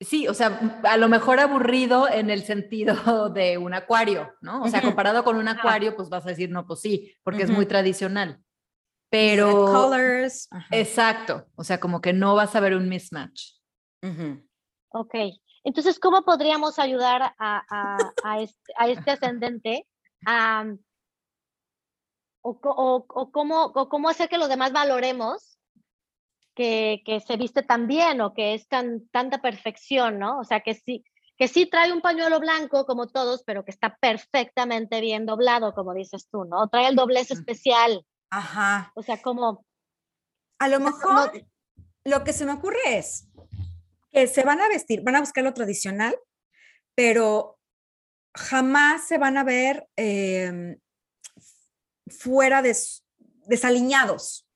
Sí, 0.00 0.28
o 0.28 0.34
sea, 0.34 0.80
a 0.82 0.98
lo 0.98 1.08
mejor 1.08 1.40
aburrido 1.40 2.06
en 2.06 2.28
el 2.28 2.42
sentido 2.42 2.94
de 3.30 3.56
un 3.56 3.72
acuario, 3.72 4.30
¿no? 4.42 4.62
O 4.62 4.68
sea, 4.68 4.82
comparado 4.82 5.24
con 5.24 5.36
un 5.36 5.48
acuario, 5.48 5.96
pues 5.96 6.10
vas 6.10 6.26
a 6.26 6.30
decir, 6.30 6.50
no, 6.50 6.66
pues 6.66 6.80
sí, 6.80 7.14
porque 7.22 7.44
es 7.44 7.50
muy 7.50 7.64
tradicional. 7.64 8.38
Pero... 9.08 9.64
Colors. 9.64 10.48
Exacto, 10.70 11.46
o 11.54 11.64
sea, 11.64 11.80
como 11.80 12.02
que 12.02 12.12
no 12.12 12.34
vas 12.34 12.54
a 12.54 12.60
ver 12.60 12.76
un 12.76 12.88
mismatch. 12.88 13.52
Ok, 14.90 15.14
entonces, 15.64 15.98
¿cómo 15.98 16.24
podríamos 16.24 16.78
ayudar 16.78 17.34
a, 17.38 17.98
a, 18.22 18.40
este, 18.40 18.72
este, 18.88 19.10
ascendente 19.10 19.86
o, 22.46 23.06
o, 23.08 23.30
cómo, 23.32 23.64
o 23.64 23.88
cómo 23.88 24.08
hacer 24.08 24.28
que 24.28 24.38
los 24.38 24.48
demás 24.48 24.72
valoremos 24.72 25.56
que, 26.54 27.22
se 27.26 27.36
viste 27.36 27.62
tan 27.62 27.86
bien 27.86 28.20
o 28.20 28.32
que 28.32 28.54
es 28.54 28.66
tan, 28.68 29.06
tanta 29.08 29.42
perfección, 29.42 30.18
¿no? 30.18 30.38
O 30.40 30.44
sea, 30.44 30.60
que 30.60 30.74
sí, 30.74 31.04
que 31.36 31.48
sí 31.48 31.66
trae 31.66 31.92
un 31.92 32.00
pañuelo 32.00 32.40
blanco 32.40 32.86
como 32.86 33.08
todos, 33.08 33.42
pero 33.44 33.64
que 33.64 33.70
está 33.70 33.96
perfectamente 34.00 35.00
bien 35.00 35.26
doblado, 35.26 35.74
como 35.74 35.92
dices 35.92 36.28
tú, 36.30 36.44
¿no? 36.44 36.68
Trae 36.68 36.88
el 36.88 36.96
doblez 36.96 37.30
especial. 37.30 38.04
Ajá. 38.30 38.90
O 38.94 39.02
sea, 39.02 39.20
como... 39.20 39.64
A 40.58 40.68
lo 40.68 40.80
mejor 40.80 41.32
lo 42.04 42.24
que 42.24 42.32
se 42.32 42.46
me 42.46 42.52
ocurre 42.52 42.78
es 42.86 43.28
que 44.10 44.26
se 44.26 44.42
van 44.42 44.60
a 44.60 44.68
vestir, 44.68 45.02
van 45.02 45.16
a 45.16 45.20
buscar 45.20 45.44
lo 45.44 45.52
tradicional, 45.52 46.16
pero 46.94 47.58
jamás 48.34 49.06
se 49.06 49.18
van 49.18 49.36
a 49.36 49.44
ver 49.44 49.86
em, 49.96 50.78
fuera 52.06 52.62
de 52.62 52.76
desaliñados. 53.46 54.46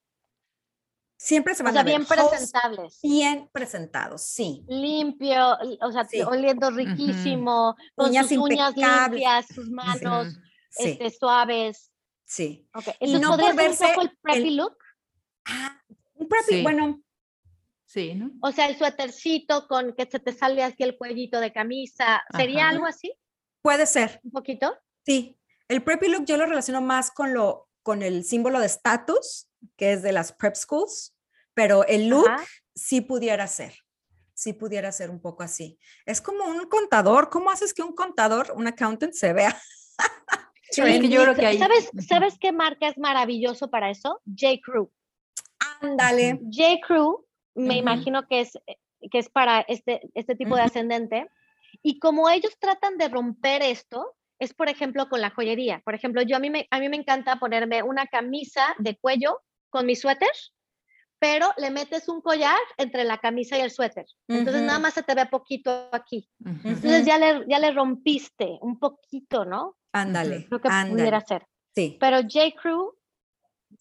Siempre 1.17 1.55
se 1.55 1.63
van 1.63 1.77
a 1.77 1.83
ver 1.83 1.97
bien 1.99 2.07
presentables. 2.07 2.99
Bien 3.03 3.51
presentados, 3.53 4.23
sí. 4.23 4.65
Limpio, 4.69 5.59
o 5.83 5.93
sea, 5.93 6.09
oliendo 6.27 6.71
riquísimo, 6.71 7.77
con 7.95 8.09
uñas 8.09 8.27
sus 8.27 8.39
uñas 8.39 8.75
limpias, 8.75 9.47
sus 9.55 9.69
manos 9.69 10.29
este, 10.79 11.11
suaves. 11.11 11.93
Sí. 12.25 12.67
Okay. 12.73 12.95
Entonces, 13.01 13.19
y 13.19 13.23
no 13.23 13.37
por 13.37 13.55
verse 13.55 13.85
un 13.85 13.91
poco 13.91 14.03
el 14.03 14.19
preppy 14.23 14.51
look? 14.51 14.79
Ah, 15.45 15.83
un 16.15 16.29
preppy, 16.29 16.63
bueno. 16.63 17.03
Sí, 17.85 18.15
¿no? 18.15 18.31
O 18.41 18.53
sea, 18.53 18.69
el 18.69 18.79
suétercito 18.79 19.67
con 19.67 19.95
que 19.95 20.09
se 20.09 20.21
te 20.21 20.33
sale 20.33 20.63
aquí 20.63 20.85
el 20.85 20.97
cuellito 20.97 21.41
de 21.41 21.53
camisa, 21.53 22.23
¿sería 22.37 22.69
algo 22.69 22.87
así? 22.87 23.13
Puede 23.63 23.85
ser. 23.85 24.21
¿Un 24.23 24.31
poquito? 24.31 24.75
Sí. 25.05 25.40
El 25.71 25.85
preppy 25.85 26.09
look 26.09 26.25
yo 26.25 26.37
lo 26.37 26.47
relaciono 26.47 26.81
más 26.81 27.13
con 27.13 27.33
lo 27.33 27.69
con 27.85 28.03
el 28.03 28.25
símbolo 28.25 28.59
de 28.59 28.67
estatus 28.67 29.49
que 29.77 29.93
es 29.93 30.03
de 30.03 30.11
las 30.11 30.33
prep 30.33 30.57
schools, 30.57 31.17
pero 31.55 31.87
el 31.87 32.09
look 32.09 32.29
sí 32.75 33.01
pudiera 33.01 33.47
ser, 33.47 33.75
sí 34.35 34.53
pudiera 34.53 34.91
ser 34.91 35.11
un 35.11 35.21
poco 35.21 35.45
así. 35.45 35.79
Es 36.07 36.21
como 36.21 36.45
un 36.45 36.69
contador, 36.69 37.31
¿cómo 37.31 37.51
haces 37.51 37.73
que 37.73 37.83
un 37.83 37.95
contador, 37.95 38.53
un 38.57 38.67
accountant 38.67 39.13
se 39.13 39.33
vea? 39.33 39.57
¿Sabes, 40.71 41.91
¿Sabes 42.09 42.39
qué 42.41 42.51
marca 42.51 42.89
es 42.89 42.99
maravilloso 42.99 43.71
para 43.71 43.91
eso? 43.91 44.21
J. 44.27 44.61
Crew. 44.65 44.91
Ándale. 45.81 46.41
J. 46.51 46.81
Crew, 46.85 47.25
me 47.55 47.77
imagino 47.77 48.27
que 48.27 48.41
es, 48.41 48.59
que 49.11 49.19
es 49.19 49.29
para 49.29 49.61
este, 49.61 50.01
este 50.15 50.35
tipo 50.35 50.57
de 50.57 50.63
ascendente. 50.63 51.29
Y 51.81 52.01
como 52.01 52.29
ellos 52.29 52.57
tratan 52.59 52.99
de 52.99 53.09
romper 53.09 53.63
esto, 53.63 54.17
es 54.41 54.55
por 54.55 54.69
ejemplo 54.69 55.09
con 55.09 55.21
la 55.21 55.31
joyería. 55.31 55.81
Por 55.85 55.95
ejemplo, 55.95 56.23
yo 56.23 56.37
a 56.37 56.41
mí 56.41 56.51
me, 56.51 56.67
a 56.71 56.81
mí 56.81 56.89
me 56.89 56.97
encanta 56.97 57.37
ponerme 57.37 57.83
una 57.83 58.07
camisa 58.07 58.75
de 58.79 58.97
cuello 58.97 59.41
con 59.69 59.87
mi 59.87 59.95
suéter, 59.95 60.31
pero 61.21 61.53
le 61.59 61.71
metes 61.71 62.09
un 62.09 62.23
collar 62.23 62.59
entre 62.79 63.05
la 63.05 63.19
camisa 63.19 63.59
y 63.59 63.61
el 63.61 63.71
suéter. 63.71 64.07
Entonces 64.27 64.63
nada 64.63 64.79
Ujú. 64.79 64.83
más 64.83 64.95
se 64.95 65.03
te 65.03 65.15
ve 65.15 65.27
poquito 65.27 65.89
aquí. 65.93 66.29
Ujú. 66.41 66.69
Entonces 66.69 67.05
ya 67.07 67.19
le, 67.19 67.45
ya 67.49 67.59
le 67.59 67.71
rompiste 67.73 68.59
un 68.63 68.79
poquito, 68.79 69.45
¿no? 69.45 69.77
Ándale, 69.93 70.47
Creo 70.49 70.61
que 70.61 70.69
pudiera 70.89 71.19
ándale. 71.19 71.27
ser. 71.27 71.47
Sí, 71.75 71.99
Pero 72.01 72.23
J. 72.23 72.53
Crew, 72.61 72.95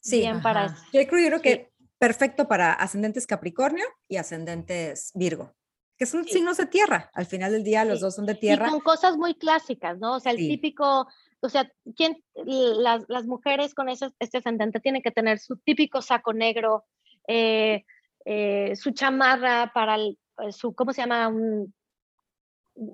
sí. 0.02 0.20
bien 0.20 0.42
para 0.42 0.66
Ajá. 0.66 0.76
eso. 0.76 0.86
Yo 0.92 1.08
creo, 1.08 1.22
yo 1.22 1.28
creo 1.28 1.40
Sí. 1.40 1.44
que 1.44 1.72
perfecto 1.98 2.48
para 2.48 2.74
ascendentes 2.74 3.26
Capricornio 3.26 3.86
y 4.08 4.18
ascendentes 4.18 5.12
Virgo, 5.16 5.56
que 6.00 6.06
son 6.06 6.24
Sí. 6.24 6.32
signos 6.36 6.56
de 6.58 6.66
tierra. 6.66 7.12
Al 7.14 7.26
final 7.26 7.52
del 7.52 7.64
día, 7.66 7.84
los 7.84 8.00
dos 8.00 8.16
son 8.16 8.26
de 8.26 8.32
Y 8.34 8.40
tierra. 8.40 8.70
con 8.70 8.80
cosas 8.80 9.18
muy 9.18 9.36
clásicas, 9.36 10.00
¿no? 10.00 10.16
O 10.16 10.20
sea, 10.22 10.32
el 10.32 10.38
Sí. 10.38 10.48
típico, 10.48 11.06
o 11.42 11.50
sea, 11.50 11.70
¿quién, 11.98 12.24
las, 12.46 13.04
las 13.10 13.26
mujeres 13.26 13.76
con 13.76 13.90
ese, 13.90 14.10
este 14.20 14.38
ascendente 14.38 14.80
tienen 14.80 15.02
que 15.02 15.12
tener 15.12 15.40
su 15.40 15.58
típico 15.58 16.02
saco 16.02 16.32
negro, 16.32 16.86
eh, 17.28 17.84
eh, 18.26 18.76
su 18.78 18.92
chamarra 18.92 19.72
para 19.74 19.96
el, 19.96 20.18
eh, 20.42 20.54
su, 20.54 20.74
¿cómo 20.74 20.94
se 20.94 21.02
llama? 21.02 21.28
Un, 21.28 21.74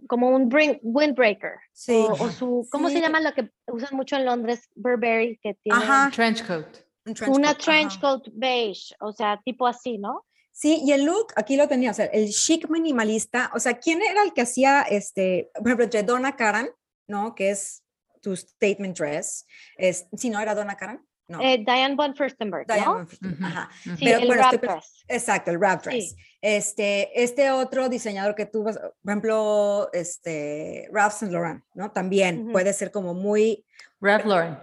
como 0.08 0.30
un 0.30 0.50
bring- 0.50 0.80
windbreaker. 0.82 1.54
Sí. 1.74 1.94
O, 1.96 2.12
o 2.14 2.30
su, 2.32 2.68
¿cómo 2.72 2.90
se 2.90 3.00
llama 3.02 3.20
lo 3.22 3.34
que 3.34 3.52
usan 3.68 3.96
mucho 3.96 4.16
en 4.16 4.26
Londres? 4.26 4.68
Burberry, 4.76 5.38
que 5.44 5.54
tiene 5.64 5.78
Ajá. 5.78 6.10
Trench 6.12 6.46
coat. 6.46 6.66
Un 7.06 7.14
trench 7.14 7.36
una 7.38 7.50
coat, 7.50 7.60
trench 7.64 7.92
ajá. 7.98 8.02
coat 8.02 8.28
beige, 8.34 8.96
o 9.00 9.12
sea, 9.12 9.40
tipo 9.46 9.68
así, 9.68 10.00
¿no? 10.00 10.26
Sí, 10.58 10.82
y 10.86 10.94
el 10.94 11.04
look, 11.04 11.34
aquí 11.36 11.58
lo 11.58 11.68
tenía, 11.68 11.92
o 11.92 11.94
sea, 11.94 12.06
el 12.06 12.30
chic 12.30 12.70
minimalista, 12.70 13.52
o 13.54 13.60
sea, 13.60 13.74
¿quién 13.78 14.02
era 14.02 14.24
el 14.24 14.32
que 14.32 14.42
hacía, 14.42 14.84
este, 14.84 15.50
por 15.54 15.68
ejemplo, 15.68 15.84
entre 15.84 16.04
Donna 16.04 16.38
Karan, 16.38 16.70
¿no? 17.08 17.36
Que 17.36 17.50
es 17.50 17.84
tu 18.22 18.34
statement 18.38 18.98
dress, 18.98 19.46
es, 19.78 20.08
si 20.16 20.30
no 20.30 20.40
era 20.40 20.56
Donna 20.56 20.78
Karan, 20.78 21.06
no. 21.28 21.42
Eh, 21.42 21.58
Diane 21.58 21.96
von 21.96 22.16
Furstenberg, 22.16 22.68
Diane 22.68 22.86
¿no? 22.86 22.94
Von 22.94 23.08
Furstenberg, 23.08 23.44
ajá. 23.44 23.70
Sí, 23.84 23.90
Pero, 24.00 24.20
el 24.20 24.28
bueno, 24.28 24.42
wrap 24.44 24.54
estoy 24.54 24.70
dress. 24.70 25.04
Exacto, 25.10 25.52
el 25.52 25.58
wrap 25.58 25.84
dress. 25.84 26.10
Sí. 26.12 26.16
Este, 26.40 27.24
este 27.24 27.52
otro 27.52 27.90
diseñador 27.90 28.34
que 28.36 28.46
tú, 28.46 28.64
vas- 28.64 28.80
por 28.80 29.12
ejemplo, 29.12 29.90
este, 29.92 30.88
Ralph 30.94 31.14
Saint 31.16 31.34
Laurent, 31.34 31.64
¿no? 31.74 31.92
También 31.92 32.44
Ujú. 32.44 32.52
puede 32.54 32.72
ser 32.72 32.92
como 32.92 33.14
muy, 33.14 33.66
Ralph 34.00 34.26
Lauren. 34.26 34.58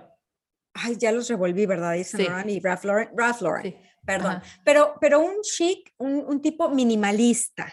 ay, 0.72 0.96
ya 0.96 1.12
los 1.12 1.28
revolví, 1.28 1.66
¿verdad? 1.66 1.92
Saint 1.96 2.06
Sí. 2.06 2.22
Laurent 2.24 2.48
y 2.50 2.60
Ralph 2.60 2.84
Lauren, 2.84 3.10
Ralph 3.14 3.40
Lauren. 3.42 3.76
Perdón, 4.04 4.32
Ajá. 4.36 4.62
pero, 4.64 4.94
pero 5.00 5.20
un 5.20 5.40
chic, 5.42 5.92
un, 5.98 6.24
un 6.26 6.40
tipo 6.42 6.68
minimalista, 6.70 7.72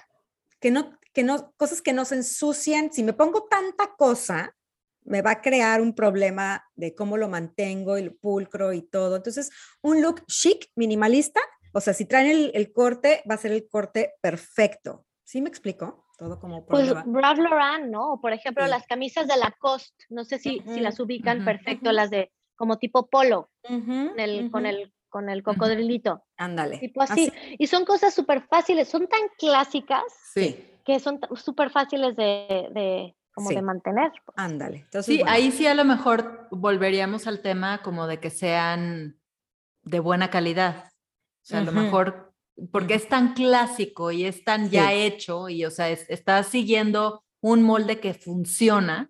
que 0.59 0.71
no, 0.71 0.97
que 1.13 1.23
no, 1.23 1.53
cosas 1.57 1.81
que 1.81 1.93
no 1.93 2.05
se 2.05 2.15
ensucian. 2.15 2.91
Si 2.93 3.03
me 3.03 3.13
pongo 3.13 3.47
tanta 3.49 3.95
cosa, 3.97 4.55
me 5.03 5.21
va 5.21 5.31
a 5.31 5.41
crear 5.41 5.81
un 5.81 5.95
problema 5.95 6.63
de 6.75 6.93
cómo 6.93 7.17
lo 7.17 7.29
mantengo, 7.29 7.97
el 7.97 8.15
pulcro 8.15 8.73
y 8.73 8.83
todo. 8.83 9.15
Entonces, 9.15 9.49
un 9.81 10.01
look 10.01 10.23
chic, 10.27 10.67
minimalista, 10.75 11.41
o 11.73 11.81
sea, 11.81 11.93
si 11.93 12.05
traen 12.05 12.27
el, 12.29 12.51
el 12.53 12.71
corte, 12.71 13.23
va 13.29 13.35
a 13.35 13.39
ser 13.39 13.51
el 13.51 13.67
corte 13.67 14.13
perfecto. 14.21 15.05
¿Sí 15.23 15.41
me 15.41 15.49
explico? 15.49 16.05
Todo 16.17 16.39
como 16.39 16.65
por 16.65 16.75
Pues. 16.75 16.91
Ralph 16.91 17.39
Lauren, 17.39 17.89
¿no? 17.91 18.19
Por 18.21 18.33
ejemplo, 18.33 18.65
Sí. 18.65 18.69
las 18.69 18.85
camisas 18.85 19.27
de 19.27 19.37
Lacoste, 19.37 20.05
no 20.09 20.25
sé 20.25 20.37
si, 20.37 20.61
si 20.67 20.79
las 20.79 20.99
ubican 20.99 21.45
perfecto, 21.45 21.91
las 21.91 22.09
de 22.09 22.31
como 22.55 22.77
tipo 22.77 23.07
polo, 23.07 23.49
con 23.61 24.19
el, 24.19 24.51
con 24.51 24.65
ujú. 24.65 24.69
el, 24.75 24.93
con 25.09 25.29
el 25.29 25.43
cocodrilito, 25.43 26.23
Ándale. 26.37 26.77
tipo 26.77 27.01
así. 27.01 27.31
Y 27.57 27.67
son 27.67 27.83
cosas 27.85 28.13
súper 28.13 28.43
fáciles, 28.47 28.87
son 28.87 29.07
tan 29.07 29.21
clásicas 29.37 30.03
Sí. 30.33 30.65
que 30.85 30.99
son 30.99 31.19
súper 31.35 31.69
fáciles 31.71 32.15
de, 32.15 32.69
de, 32.73 33.15
como 33.33 33.49
Sí. 33.49 33.55
de 33.55 33.61
mantener. 33.61 34.11
pues. 34.25 34.37
Ándale. 34.37 34.77
Entonces, 34.77 35.05
Sí, 35.15 35.17
bueno, 35.21 35.31
ahí 35.31 35.51
sí 35.51 35.67
a 35.67 35.73
lo 35.73 35.85
mejor 35.85 36.47
volveríamos 36.51 37.27
al 37.27 37.41
tema 37.41 37.81
como 37.81 38.07
de 38.07 38.19
que 38.19 38.29
sean 38.29 39.19
de 39.83 39.99
buena 39.99 40.29
calidad. 40.29 40.85
O 40.87 41.45
sea, 41.49 41.59
a 41.59 41.63
lo 41.63 41.71
mejor, 41.71 42.33
porque 42.71 42.93
es 42.95 43.07
tan 43.07 43.33
clásico 43.33 44.11
y 44.11 44.25
es 44.25 44.43
tan 44.43 44.69
ya 44.69 44.93
hecho 44.93 45.49
y, 45.49 45.65
o 45.65 45.71
sea, 45.71 45.89
es- 45.89 46.09
estás 46.09 46.47
siguiendo 46.47 47.23
un 47.41 47.63
molde 47.63 47.99
que 47.99 48.13
funciona, 48.13 49.09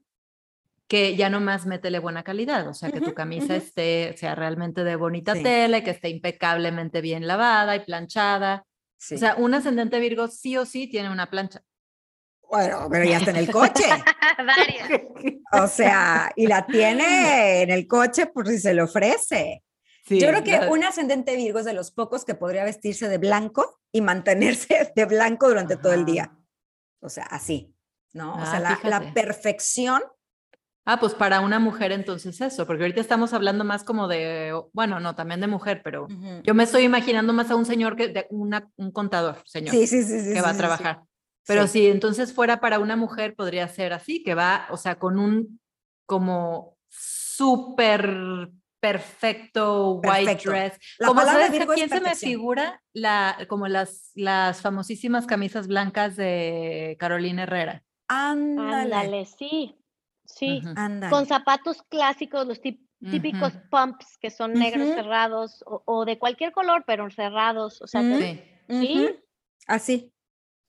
que 0.90 1.16
ya 1.16 1.30
nomás 1.30 1.66
métele 1.68 2.00
buena 2.00 2.24
calidad. 2.24 2.68
O 2.68 2.74
sea, 2.74 2.92
que 2.92 3.00
tu 3.00 3.14
camisa 3.14 3.56
esté, 3.56 4.16
sea 4.18 4.34
realmente 4.36 4.84
de 4.84 4.96
bonita 4.98 5.36
Sí. 5.36 5.44
tela 5.44 5.84
que 5.84 5.92
esté 5.92 6.10
impecablemente 6.10 7.00
bien 7.00 7.28
lavada 7.28 7.76
y 7.76 7.86
planchada. 7.86 8.66
sí. 8.98 9.16
O 9.16 9.18
sea, 9.18 9.36
un 9.38 9.54
ascendente 9.54 10.00
Virgo 10.00 10.28
sí 10.28 10.58
o 10.58 10.66
sí 10.66 10.88
tiene 10.88 11.10
una 11.12 11.30
plancha. 11.30 11.62
bueno, 12.50 12.88
pero 12.92 13.06
ya 13.06 13.20
está 13.20 13.30
en 13.32 13.38
el 13.38 13.52
coche. 13.52 13.84
O 15.52 15.68
sea, 15.68 16.32
y 16.36 16.46
la 16.48 16.66
tiene 16.68 17.62
en 17.64 17.72
el 17.72 17.88
coche 17.88 18.28
por 18.28 18.48
si 18.48 18.60
se 18.60 18.74
le 18.74 18.84
ofrece. 18.84 19.64
Sí, 20.06 20.20
Yo 20.20 20.28
creo 20.30 20.44
que 20.44 20.68
un 20.70 20.84
ascendente 20.84 21.36
Virgo 21.36 21.60
es 21.60 21.66
de 21.66 21.74
los 21.74 21.92
pocos 21.92 22.24
que 22.26 22.36
podría 22.36 22.64
vestirse 22.64 23.08
de 23.10 23.18
blanco 23.18 23.80
y 23.92 24.02
mantenerse 24.02 24.92
de 24.96 25.06
blanco 25.06 25.48
durante 25.50 25.76
todo 25.78 25.94
el 25.94 26.06
día. 26.06 26.36
O 27.02 27.10
sea, 27.10 27.24
así, 27.26 27.76
¿no? 28.14 28.34
o 28.36 28.46
sea, 28.46 28.58
Ah, 28.84 28.88
la, 28.88 29.14
perfección. 29.14 30.02
Ah, 30.86 31.00
pues 31.00 31.14
para 31.14 31.42
una 31.42 31.60
mujer 31.60 31.92
entonces 31.92 32.40
eso, 32.42 32.66
porque 32.66 32.84
ahorita 32.84 33.02
estamos 33.02 33.34
hablando 33.34 33.64
más 33.64 33.84
como 33.84 34.08
de, 34.08 34.60
bueno, 34.74 35.00
no, 35.00 35.14
también 35.14 35.40
de 35.40 35.48
mujer, 35.48 35.82
pero 35.84 36.08
yo 36.44 36.54
me 36.56 36.64
estoy 36.64 36.84
imaginando 36.84 37.32
más 37.34 37.52
a 37.52 37.56
un 37.56 37.66
señor 37.66 37.96
que, 37.96 38.08
de 38.08 38.26
una- 38.32 38.70
un 38.76 38.92
contador, 38.92 39.38
señor, 39.46 39.76
Sí, 39.76 39.86
sí, 39.86 40.02
sí, 40.04 40.20
sí. 40.22 40.34
que 40.34 40.42
va 40.42 40.50
sí, 40.50 40.56
a 40.56 40.58
trabajar. 40.58 41.00
sí. 41.04 41.10
Pero 41.46 41.68
Sí. 41.68 41.74
si 41.80 41.88
entonces 41.88 42.34
fuera 42.34 42.60
para 42.60 42.80
una 42.80 42.96
mujer, 42.96 43.36
podría 43.36 43.68
ser 43.68 43.94
así, 43.94 44.24
que 44.24 44.34
va, 44.36 44.68
o 44.72 44.78
sea, 44.78 44.96
con 44.98 45.20
un 45.20 45.60
como 46.08 46.78
súper 46.88 48.50
perfecto 48.80 49.96
white 50.04 50.26
Perfecto. 50.26 50.50
dress. 50.52 50.80
La 50.98 51.08
como 51.08 51.22
sabes 51.22 51.60
a 51.60 51.68
quién 51.74 51.90
se 51.90 52.02
me 52.02 52.16
figura 52.16 52.82
la, 52.94 53.38
como 53.48 53.68
las, 53.68 54.12
las 54.16 54.62
famosísimas 54.62 55.26
camisas 55.28 55.68
blancas 55.68 56.16
de 56.16 56.96
Carolina 57.00 57.44
Herrera. 57.44 57.84
Ándale. 58.08 58.96
Ándale, 58.96 59.26
sí, 59.26 59.76
sí. 60.40 60.62
Con 61.10 61.26
zapatos 61.26 61.84
clásicos, 61.90 62.48
los 62.48 62.62
tip- 62.62 62.86
típicos 63.12 63.54
pumps 63.70 64.18
que 64.20 64.30
son 64.30 64.54
negros 64.54 64.88
cerrados 64.90 65.64
o, 65.66 65.84
o 65.86 66.06
de 66.06 66.18
cualquier 66.20 66.52
color, 66.52 66.84
pero 66.88 67.10
cerrados. 67.12 67.82
O 67.82 67.88
sea, 67.88 68.02
Sí. 68.68 69.20
Así. 69.68 70.14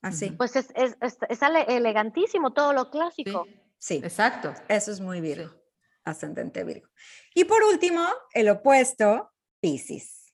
Así. 0.03 0.31
Pues 0.31 0.57
es, 0.57 0.71
es, 0.75 0.97
es- 1.01 1.19
es 1.29 1.43
ele- 1.43 1.65
elegantísimo 1.69 2.53
todo 2.53 2.73
lo 2.73 2.91
clásico. 2.91 3.47
Sí. 3.79 3.95
exacto. 4.05 4.53
Eso 4.69 4.91
es 4.93 5.01
muy 5.01 5.21
Virgo. 5.21 5.49
Sí. 5.51 5.57
Ascendente 6.05 6.65
Virgo. 6.65 6.89
Y 7.35 7.45
por 7.45 7.63
último, 7.63 8.03
el 8.33 8.49
opuesto, 8.49 9.31
Piscis. 9.61 10.33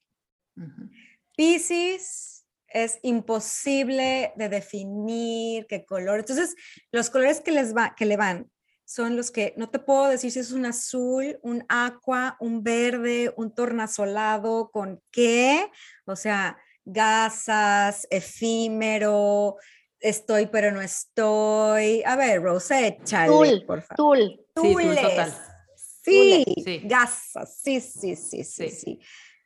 Ujú. 0.56 0.90
Piscis 1.36 2.46
es 2.68 2.98
imposible 3.02 4.32
de 4.36 4.48
definir 4.48 5.66
qué 5.68 5.84
color. 5.84 6.20
Entonces, 6.20 6.54
los 6.92 7.10
colores 7.10 7.40
que, 7.40 7.52
les 7.52 7.74
va, 7.74 7.94
que 7.96 8.06
le 8.06 8.16
van 8.16 8.50
son 8.88 9.16
los 9.16 9.32
que 9.32 9.52
no 9.56 9.68
te 9.68 9.80
puedo 9.80 10.06
decir 10.06 10.30
si 10.30 10.38
es 10.38 10.52
un 10.52 10.64
azul, 10.64 11.38
un 11.42 11.64
aqua, 11.68 12.36
un 12.38 12.62
verde, 12.62 13.34
un 13.36 13.52
tornasolado, 13.52 14.70
con 14.70 15.02
qué. 15.10 15.68
O 16.04 16.14
sea, 16.14 16.56
gasas, 16.84 18.06
efímero, 18.10 19.56
estoy 19.98 20.46
pero 20.46 20.70
no 20.70 20.80
estoy. 20.80 22.04
A 22.06 22.14
ver, 22.14 22.40
Rose, 22.40 22.86
échale, 22.86 23.26
Tul, 23.32 23.64
por 23.66 23.82
favor. 23.82 23.96
Tul. 23.96 24.36
Sí, 24.38 24.52
tul 24.54 24.82
Tules. 24.82 25.02
total. 25.02 25.34
Sí, 25.76 26.44
sí. 26.64 26.80
gasas, 26.84 27.58
sí, 27.60 27.80
sí, 27.80 28.14
sí, 28.14 28.44
sí, 28.44 28.44
Sí. 28.44 28.70
sí. 28.70 29.00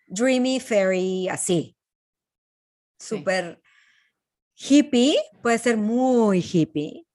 Dreamy 0.07 0.61
Fairy, 0.61 1.28
así. 1.30 1.74
Sí. 2.99 3.16
Súper 3.16 3.62
hippie, 4.55 5.16
puede 5.43 5.57
ser 5.59 5.78
muy 5.78 6.41
hippie, 6.41 7.07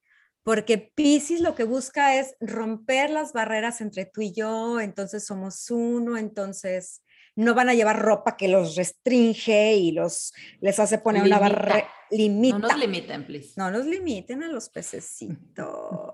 porque 0.45 0.77
Pisces 0.77 1.41
lo 1.41 1.55
que 1.55 1.63
busca 1.63 2.15
es 2.17 2.35
romper 2.39 3.09
las 3.09 3.33
barreras 3.33 3.81
entre 3.81 4.05
tú 4.05 4.21
y 4.21 4.31
yo, 4.31 4.79
entonces 4.79 5.25
somos 5.25 5.69
uno, 5.71 6.17
entonces 6.17 7.01
no 7.35 7.53
van 7.55 7.67
a 7.67 7.73
llevar 7.73 7.99
ropa 7.99 8.37
que 8.37 8.47
los 8.47 8.75
restringe 8.75 9.73
y 9.75 9.91
los 9.91 10.33
les 10.61 10.79
hace 10.79 10.99
poner 10.99 11.23
una 11.23 11.39
Limita. 11.39 11.49
barrera, 11.55 11.89
limita. 12.11 12.59
No 12.59 12.67
nos 12.69 12.77
limiten, 12.77 13.25
please. 13.25 13.53
No 13.57 13.71
nos 13.71 13.85
limiten 13.87 14.43
a 14.43 14.47
los 14.47 14.69
pececitos. 14.75 16.13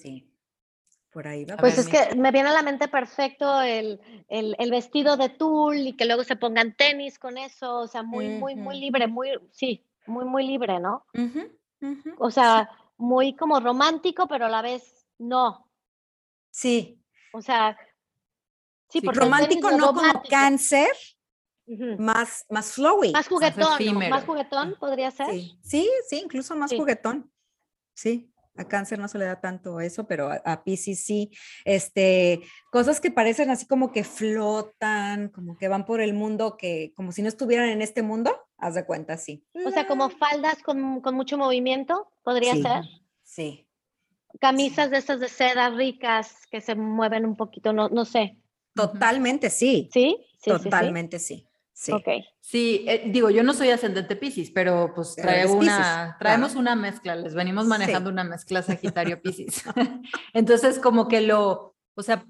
Sí. 0.00 0.28
Por 1.10 1.26
ahí 1.28 1.44
va. 1.44 1.56
Pues 1.56 1.76
ver, 1.76 1.84
es 1.84 2.10
que 2.10 2.16
me 2.16 2.30
viene 2.30 2.48
a 2.48 2.52
la 2.52 2.62
mente 2.62 2.88
perfecto 2.88 3.60
el, 3.60 4.00
el- 4.28 4.56
el 4.58 4.70
vestido 4.70 5.16
de 5.16 5.28
tul 5.28 5.76
y 5.76 5.92
que 5.96 6.06
luego 6.06 6.24
se 6.24 6.36
pongan 6.36 6.74
tenis 6.76 7.18
con 7.18 7.36
eso, 7.38 7.80
o 7.80 7.86
sea, 7.86 8.02
muy, 8.02 8.28
muy, 8.28 8.54
muy 8.54 8.78
libre, 8.80 9.06
muy, 9.08 9.28
sí, 9.50 9.86
muy, 10.06 10.24
muy 10.24 10.46
libre, 10.46 10.78
¿no? 10.80 11.04
O 12.18 12.30
sea, 12.30 12.70
muy 12.96 13.34
como 13.34 13.58
romántico, 13.60 14.26
pero 14.28 14.46
a 14.46 14.48
la 14.48 14.62
vez 14.62 15.06
no. 15.18 15.68
Sí, 16.50 17.02
O 17.32 17.40
sea, 17.40 17.76
sí, 18.88 19.00
Sí, 19.00 19.06
romántico 19.06 19.70
no 19.70 19.94
como 19.94 20.22
cáncer, 20.28 20.90
más, 21.98 22.44
más 22.50 22.72
flowy. 22.72 23.12
Más 23.12 23.28
juguetón. 23.28 24.08
Más 24.10 24.24
juguetón 24.24 24.76
podría 24.78 25.10
ser. 25.10 25.30
Sí, 25.30 25.58
sí, 25.62 25.90
sí, 26.08 26.20
incluso 26.22 26.54
más 26.56 26.70
Sí. 26.70 26.76
juguetón. 26.78 27.32
Sí, 27.94 28.31
A 28.56 28.68
cáncer 28.68 28.98
no 28.98 29.08
se 29.08 29.18
le 29.18 29.24
da 29.24 29.40
tanto 29.40 29.80
eso, 29.80 30.06
pero 30.06 30.28
a, 30.30 30.34
a 30.44 30.62
Pisces 30.62 31.02
sí. 31.04 31.30
Este, 31.64 32.40
cosas 32.70 33.00
que 33.00 33.10
parecen 33.10 33.50
así 33.50 33.66
como 33.66 33.92
que 33.92 34.04
flotan, 34.04 35.28
como 35.30 35.56
que 35.56 35.68
van 35.68 35.86
por 35.86 36.00
el 36.00 36.12
mundo, 36.12 36.56
que 36.58 36.92
como 36.94 37.12
si 37.12 37.22
no 37.22 37.28
estuvieran 37.28 37.70
en 37.70 37.80
este 37.80 38.02
mundo, 38.02 38.36
haz 38.58 38.74
de 38.74 38.84
cuenta, 38.84 39.16
sí. 39.16 39.44
O 39.66 39.70
sea, 39.70 39.86
como 39.86 40.10
faldas 40.10 40.62
con, 40.62 41.00
con 41.00 41.14
mucho 41.14 41.38
movimiento, 41.38 42.12
podría 42.22 42.52
Sí. 42.54 42.62
ser. 42.62 42.84
Sí. 43.22 43.68
Camisas 44.40 44.90
de 44.90 44.98
esas 44.98 45.20
de 45.20 45.28
seda 45.28 45.70
ricas 45.70 46.46
que 46.50 46.60
se 46.60 46.74
mueven 46.74 47.24
un 47.24 47.36
poquito, 47.36 47.72
no, 47.72 47.88
no 47.88 48.04
sé. 48.04 48.36
Totalmente 48.74 49.50
sí. 49.50 49.88
¿Sí? 49.92 50.16
Sí, 50.38 50.50
sí, 50.50 50.50
sí. 50.58 50.64
Totalmente 50.64 51.18
sí. 51.18 51.46
Sí. 51.74 51.92
Sí, 52.40 52.84
eh, 52.86 53.04
digo, 53.06 53.30
yo 53.30 53.42
no 53.42 53.54
soy 53.54 53.70
ascendente 53.70 54.14
Piscis, 54.16 54.50
pero 54.50 54.92
pues 54.94 55.14
Pero 55.16 55.28
eres 55.30 55.42
traigo 55.44 55.58
una, 55.60 55.76
Piscis, 55.78 56.18
traemos 56.18 56.48
claro. 56.52 56.60
una 56.60 56.76
mezcla, 56.76 57.16
les 57.16 57.34
venimos 57.34 57.64
Sí. 57.64 57.68
manejando 57.70 58.10
una 58.10 58.24
mezcla 58.24 58.62
Sagitario 58.62 59.20
Piscis. 59.22 59.64
Entonces, 60.34 60.78
como 60.78 61.08
que 61.08 61.22
lo, 61.22 61.76
o 61.94 62.02
sea, 62.02 62.24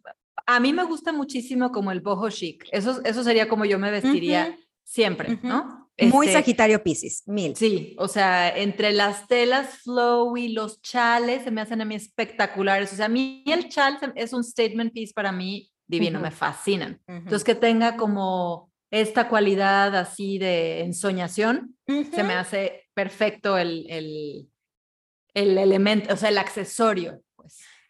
a 0.46 0.60
mí 0.60 0.72
me 0.72 0.84
gusta 0.84 1.12
muchísimo 1.12 1.70
como 1.72 1.92
el 1.92 2.00
boho 2.00 2.30
chic. 2.30 2.66
Eso, 2.72 3.00
eso 3.04 3.24
sería 3.24 3.48
como 3.48 3.64
yo 3.64 3.78
me 3.78 3.90
vestiría 3.90 4.56
siempre. 4.84 5.38
¿no? 5.42 5.90
Muy 6.00 6.26
Este, 6.26 6.38
Sagitario 6.38 6.82
Pisces, 6.82 7.22
mil. 7.26 7.54
Sí, 7.54 7.94
o 7.98 8.08
sea, 8.08 8.48
entre 8.56 8.92
las 8.92 9.28
telas 9.28 9.78
flow 9.82 10.36
y 10.36 10.48
los 10.48 10.80
chales 10.80 11.44
se 11.44 11.50
me 11.50 11.60
hacen 11.60 11.80
a 11.80 11.84
mí 11.84 11.94
espectaculares. 11.94 12.92
O 12.92 12.96
sea, 12.96 13.06
a 13.06 13.10
mí 13.10 13.44
el 13.46 13.68
chal 13.68 13.98
es 14.14 14.32
un 14.32 14.42
statement 14.42 14.92
piece 14.92 15.12
para 15.14 15.30
mí 15.32 15.70
divino, 15.86 16.18
me 16.20 16.30
fascinan. 16.30 17.00
Entonces, 17.06 17.44
que 17.44 17.54
tenga 17.54 17.96
como 17.96 18.71
esta 18.92 19.28
cualidad 19.28 19.96
así 19.96 20.38
de 20.38 20.82
ensoñación, 20.82 21.76
se 21.86 22.22
me 22.22 22.34
hace 22.34 22.84
perfecto 22.94 23.56
el, 23.56 23.86
el, 23.88 24.48
el 25.34 25.58
elemento, 25.58 26.12
o 26.12 26.16
sea, 26.16 26.28
el 26.28 26.36
accesorio. 26.36 27.22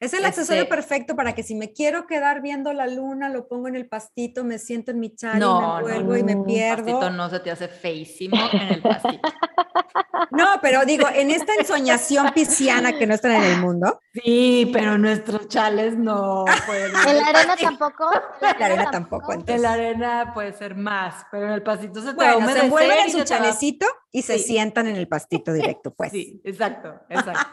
Es 0.02 0.12
el 0.14 0.24
accesorio 0.24 0.64
Este- 0.64 0.74
perfecto 0.74 1.14
para 1.14 1.32
que 1.32 1.44
si 1.44 1.54
me 1.54 1.72
quiero 1.72 2.08
quedar 2.08 2.42
viendo 2.42 2.72
la 2.72 2.88
luna, 2.88 3.28
lo 3.28 3.46
pongo 3.46 3.68
en 3.68 3.76
el 3.76 3.88
pastito, 3.88 4.42
me 4.42 4.58
siento 4.58 4.90
en 4.90 4.98
mi 4.98 5.14
chal 5.14 5.36
y 5.36 5.40
No, 5.40 5.60
me 5.60 5.62
no, 5.66 5.78
envuelvo 5.88 6.16
y 6.16 6.22
me 6.24 6.34
no. 6.34 6.42
pierdo. 6.44 6.84
Pastito 6.86 7.10
no 7.10 7.30
se 7.30 7.38
te 7.38 7.50
hace 7.52 7.68
feísimo 7.68 8.36
en 8.52 8.62
el 8.68 8.82
pastito. 8.82 9.20
No, 10.30 10.46
pero 10.62 10.84
digo, 10.86 11.06
en 11.14 11.30
esta 11.30 11.52
ensoñación 11.58 12.30
pisciana 12.32 12.96
que 12.96 13.06
no 13.06 13.12
están 13.14 13.32
en 13.32 13.42
el 13.42 13.58
mundo, 13.60 14.00
Sí, 14.14 14.70
pero 14.72 14.96
nuestros 14.96 15.46
chales 15.48 15.96
no 15.98 16.44
pueden. 16.64 16.90
¿En 17.06 17.16
la 17.18 17.26
arena 17.26 17.56
tampoco? 17.56 18.10
la 18.40 18.50
arena 18.66 18.90
tampoco. 18.90 19.32
En 19.32 19.40
Entonces, 19.40 19.60
la 19.62 19.72
arena 19.74 20.30
puede 20.32 20.52
ser 20.54 20.74
más, 20.74 21.26
pero 21.30 21.46
en 21.46 21.52
el 21.52 21.62
pastito 21.62 22.00
se 22.00 22.14
te 22.14 22.16
va 22.24 22.30
a 22.30 22.34
bueno, 22.36 22.50
se 22.52 22.60
envuelven 22.64 22.98
en 23.00 23.08
y 23.08 23.12
su 23.12 23.18
va- 23.18 23.24
chalecito 23.24 23.86
y 24.10 24.22
se 24.22 24.38
Sí. 24.38 24.44
sientan 24.44 24.86
en 24.86 24.96
el 24.96 25.06
pastito 25.08 25.52
directo, 25.52 25.92
pues. 25.92 26.12
Sí, 26.12 26.40
exacto, 26.44 26.94
exacto. 27.10 27.46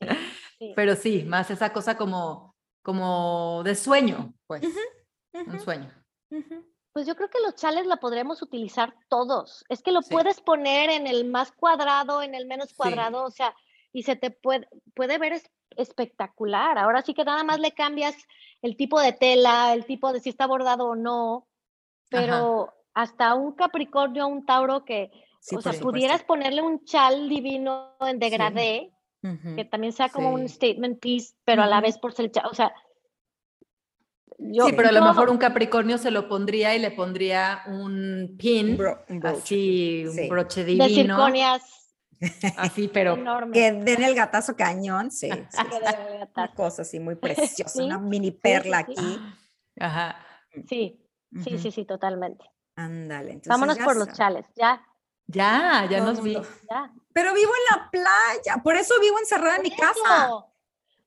Sí. 0.60 0.72
Pero 0.76 0.94
sí, 0.94 1.24
más 1.24 1.50
esa 1.50 1.72
cosa 1.72 1.96
como, 1.96 2.54
como 2.82 3.62
de 3.64 3.74
sueño, 3.74 4.34
pues, 4.46 4.62
un 5.32 5.58
sueño. 5.60 5.90
Pues 6.92 7.06
yo 7.06 7.16
creo 7.16 7.30
que 7.30 7.40
los 7.40 7.54
chales 7.54 7.86
la 7.86 7.96
podremos 7.96 8.42
utilizar 8.42 8.94
todos. 9.08 9.64
Es 9.70 9.82
que 9.82 9.90
lo 9.90 10.02
Sí. 10.02 10.12
puedes 10.12 10.40
poner 10.42 10.90
en 10.90 11.06
el 11.06 11.24
más 11.24 11.50
cuadrado, 11.52 12.20
en 12.22 12.34
el 12.34 12.46
menos 12.46 12.68
Sí. 12.70 12.74
cuadrado, 12.76 13.24
o 13.24 13.30
sea, 13.30 13.54
y 13.92 14.02
se 14.02 14.16
te 14.16 14.30
puede, 14.30 14.68
puede 14.94 15.16
ver 15.18 15.32
es- 15.32 15.50
espectacular. 15.76 16.76
Ahora 16.78 17.00
sí 17.02 17.14
que 17.14 17.24
nada 17.24 17.42
más 17.42 17.58
le 17.58 17.72
cambias 17.72 18.14
el 18.60 18.76
tipo 18.76 19.00
de 19.00 19.12
tela, 19.12 19.72
el 19.72 19.86
tipo 19.86 20.12
de 20.12 20.20
si 20.20 20.28
está 20.28 20.46
bordado 20.46 20.88
o 20.88 20.94
no, 20.96 21.46
pero 22.10 22.72
hasta 22.92 23.34
un 23.34 23.52
Capricornio, 23.54 24.26
un 24.26 24.44
Tauro 24.44 24.84
que, 24.84 25.10
Sí, 25.40 25.56
o 25.56 25.62
sea, 25.62 25.72
supuesto. 25.72 25.86
pudieras 25.90 26.22
ponerle 26.24 26.60
un 26.60 26.84
chal 26.84 27.28
divino 27.28 27.94
en 28.00 28.18
degradé, 28.18 28.92
Que 29.22 29.64
también 29.66 29.92
sea 29.92 30.08
como 30.08 30.30
un 30.30 30.48
statement 30.48 30.98
piece, 30.98 31.34
pero 31.44 31.62
a 31.62 31.66
la 31.66 31.80
vez 31.80 31.98
por 31.98 32.12
ser 32.14 32.26
el 32.26 32.32
chal, 32.32 32.46
o 32.50 32.54
sea, 32.54 32.72
yo, 34.38 34.64
sí, 34.66 34.72
pero 34.74 34.88
a 34.88 34.92
lo 34.92 35.02
mejor 35.04 35.28
un 35.28 35.36
Capricornio 35.36 35.98
se 35.98 36.10
lo 36.10 36.26
pondría 36.28 36.74
y 36.74 36.78
le 36.78 36.90
pondría 36.90 37.62
un 37.66 38.36
pin, 38.38 38.70
Un 38.70 38.76
bro- 38.78 39.04
un 39.10 39.26
así, 39.26 40.04
un 40.06 40.14
Sí. 40.14 40.28
broche 40.28 40.60
de 40.64 40.72
divino, 40.72 41.16
circonias 41.16 41.62
así, 42.56 42.88
pero. 42.88 43.18
Que 43.52 43.72
den 43.72 44.02
el 44.02 44.14
gatazo 44.14 44.56
cañón, 44.56 45.10
sí. 45.10 45.28
sí, 45.30 45.36
que 45.70 46.28
Una 46.34 46.54
cosa 46.54 46.82
así 46.82 46.98
muy 47.00 47.16
preciosa, 47.16 47.70
Sí, 47.74 47.84
una 47.84 47.98
mini 47.98 48.30
sí, 48.30 48.38
perla 48.42 48.84
sí. 48.86 48.92
aquí. 48.92 49.18
ajá. 49.78 50.16
Sí, 50.66 50.98
sí, 51.44 51.58
sí, 51.58 51.70
sí, 51.70 51.84
totalmente. 51.84 52.44
Ándale. 52.76 53.32
entonces 53.32 53.50
Vámonos 53.50 53.78
por 53.78 53.96
los 53.96 54.08
chales, 54.16 54.46
ya, 54.56 54.82
Ya, 55.26 55.86
ya 55.90 56.00
nos 56.00 56.22
vi. 56.22 56.32
ya. 56.70 56.90
Pero 57.20 57.34
vivo 57.34 57.52
en 57.52 57.76
la 57.78 57.90
playa, 57.90 58.62
por 58.62 58.76
eso 58.76 58.94
vivo 58.98 59.18
encerrada 59.18 59.56
en 59.56 59.62
mi 59.62 59.70
casa. 59.76 60.44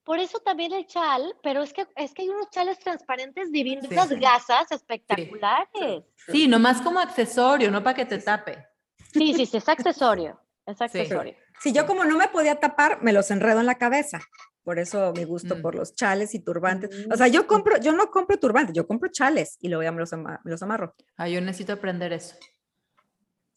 Por 0.04 0.18
eso 0.20 0.38
también 0.40 0.72
el 0.72 0.86
chal, 0.86 1.34
pero 1.42 1.62
es 1.62 1.72
que 1.72 1.88
es 1.96 2.12
que 2.14 2.22
hay 2.22 2.28
unos 2.28 2.50
chales 2.50 2.78
transparentes 2.78 3.50
divinos, 3.50 3.86
Sí. 3.88 3.94
unas 3.94 4.10
gasas 4.10 4.70
espectaculares. 4.70 6.04
Sí, 6.28 6.46
nomás 6.46 6.80
como 6.82 7.00
accesorio, 7.00 7.70
no 7.72 7.82
para 7.82 7.96
que 7.96 8.04
te 8.04 8.18
tape. 8.18 8.64
Sí, 9.12 9.34
sí, 9.34 9.44
sí, 9.46 9.56
es 9.56 9.68
accesorio, 9.68 10.40
es 10.66 10.80
accesorio. 10.80 11.34
Si 11.60 11.72
yo 11.72 11.84
como 11.86 12.04
no 12.04 12.16
me 12.16 12.28
podía 12.28 12.60
tapar, 12.60 13.02
me 13.02 13.12
los 13.12 13.30
enredo 13.32 13.58
en 13.60 13.66
la 13.66 13.76
cabeza. 13.76 14.20
Por 14.62 14.78
eso 14.78 15.12
mi 15.16 15.24
gusto 15.24 15.56
Mm. 15.56 15.62
por 15.62 15.74
los 15.74 15.94
chales 15.96 16.34
y 16.34 16.38
turbantes. 16.38 17.06
O 17.10 17.16
sea, 17.16 17.26
yo 17.28 17.46
compro, 17.48 17.78
yo 17.78 17.90
no 17.92 18.10
compro 18.10 18.38
turbantes, 18.38 18.74
yo 18.76 18.86
compro 18.86 19.10
chales 19.10 19.56
y 19.60 19.68
luego 19.68 19.82
ya 19.82 19.90
me 19.92 19.98
los, 20.00 20.12
ama- 20.12 20.40
me 20.44 20.50
los 20.52 20.62
amarro. 20.62 20.94
Ah, 21.16 21.28
yo 21.28 21.40
necesito 21.40 21.72
aprender 21.72 22.12
eso. 22.12 22.36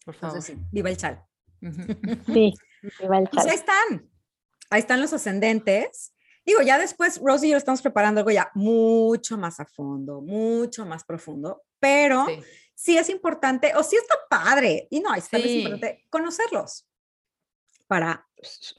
Por 0.06 0.16
favor. 0.16 0.38
Entonces, 0.38 0.56
sí, 0.58 0.64
viva 0.72 0.90
el 0.90 0.98
chal. 0.98 1.24
Sí, 1.62 2.54
el 3.00 3.30
Pues 3.32 3.46
ahí 3.46 3.56
están. 3.56 4.10
Ahí 4.70 4.80
están 4.80 5.02
los 5.02 5.14
ascendentes. 5.14 6.14
Digo, 6.46 6.62
ya 6.62 6.78
después 6.78 7.20
Rosy 7.24 7.48
y 7.48 7.52
yo 7.52 7.58
estamos 7.58 7.82
preparando 7.82 8.20
algo 8.22 8.32
ya 8.32 8.52
mucho 8.54 9.38
más 9.38 9.60
a 9.60 9.66
fondo, 9.66 10.22
mucho 10.22 10.86
más 10.86 11.04
profundo, 11.04 11.64
pero 11.80 12.26
sí, 12.26 12.42
Sí. 12.74 12.98
es 12.98 13.10
importante, 13.10 13.74
o 13.76 13.84
sí 13.84 13.96
está 13.98 14.16
padre, 14.30 14.88
y 14.90 15.00
no, 15.02 15.14
es 15.16 15.26
Sí. 15.26 15.58
importante 15.58 16.06
conocerlos 16.10 16.88
para... 17.88 18.28
Sí, 18.42 18.76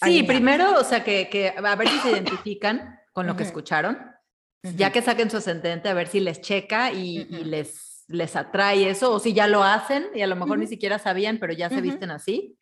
alinear. 0.00 0.26
primero, 0.26 0.78
o 0.80 0.82
sea, 0.84 1.04
que, 1.04 1.28
que 1.28 1.50
a 1.56 1.76
ver 1.76 1.88
si 1.88 1.98
se 2.00 2.10
identifican 2.42 2.98
con 3.12 3.26
lo 3.26 3.36
que 3.36 3.42
escucharon, 3.44 3.98
ya 4.62 4.90
que 4.90 5.02
saquen 5.02 5.30
su 5.30 5.36
ascendente, 5.36 5.88
a 5.90 5.94
ver 5.94 6.08
si 6.08 6.18
les 6.20 6.40
checa 6.40 6.90
y, 6.90 7.18
y 7.18 7.34
Ujú. 7.40 7.44
Les, 8.08 8.18
les 8.18 8.36
atrae 8.36 8.88
eso, 8.90 9.12
o 9.12 9.18
si 9.18 9.32
ya 9.32 9.46
lo 9.46 9.62
hacen 9.62 10.06
y 10.14 10.22
a 10.22 10.26
lo 10.26 10.36
mejor 10.36 10.58
ni 10.58 10.66
siquiera 10.66 10.98
sabían, 10.98 11.38
pero 11.38 11.52
ya 11.52 11.68
se 11.68 11.80
visten 11.80 12.10
así. 12.10 12.56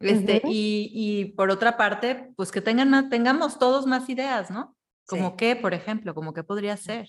Este, 0.00 0.42
y, 0.46 0.90
y 0.94 1.24
por 1.32 1.50
otra 1.50 1.76
parte, 1.76 2.32
pues 2.36 2.50
que 2.52 2.60
tengan 2.60 2.90
más- 2.90 3.08
tengamos 3.08 3.58
todos 3.58 3.86
más 3.86 4.08
ideas, 4.08 4.50
¿no? 4.50 4.76
Como 5.06 5.30
Sí. 5.30 5.34
qué, 5.38 5.56
por 5.56 5.74
ejemplo, 5.74 6.14
como 6.14 6.32
qué 6.32 6.42
podría 6.44 6.76
ser. 6.76 7.08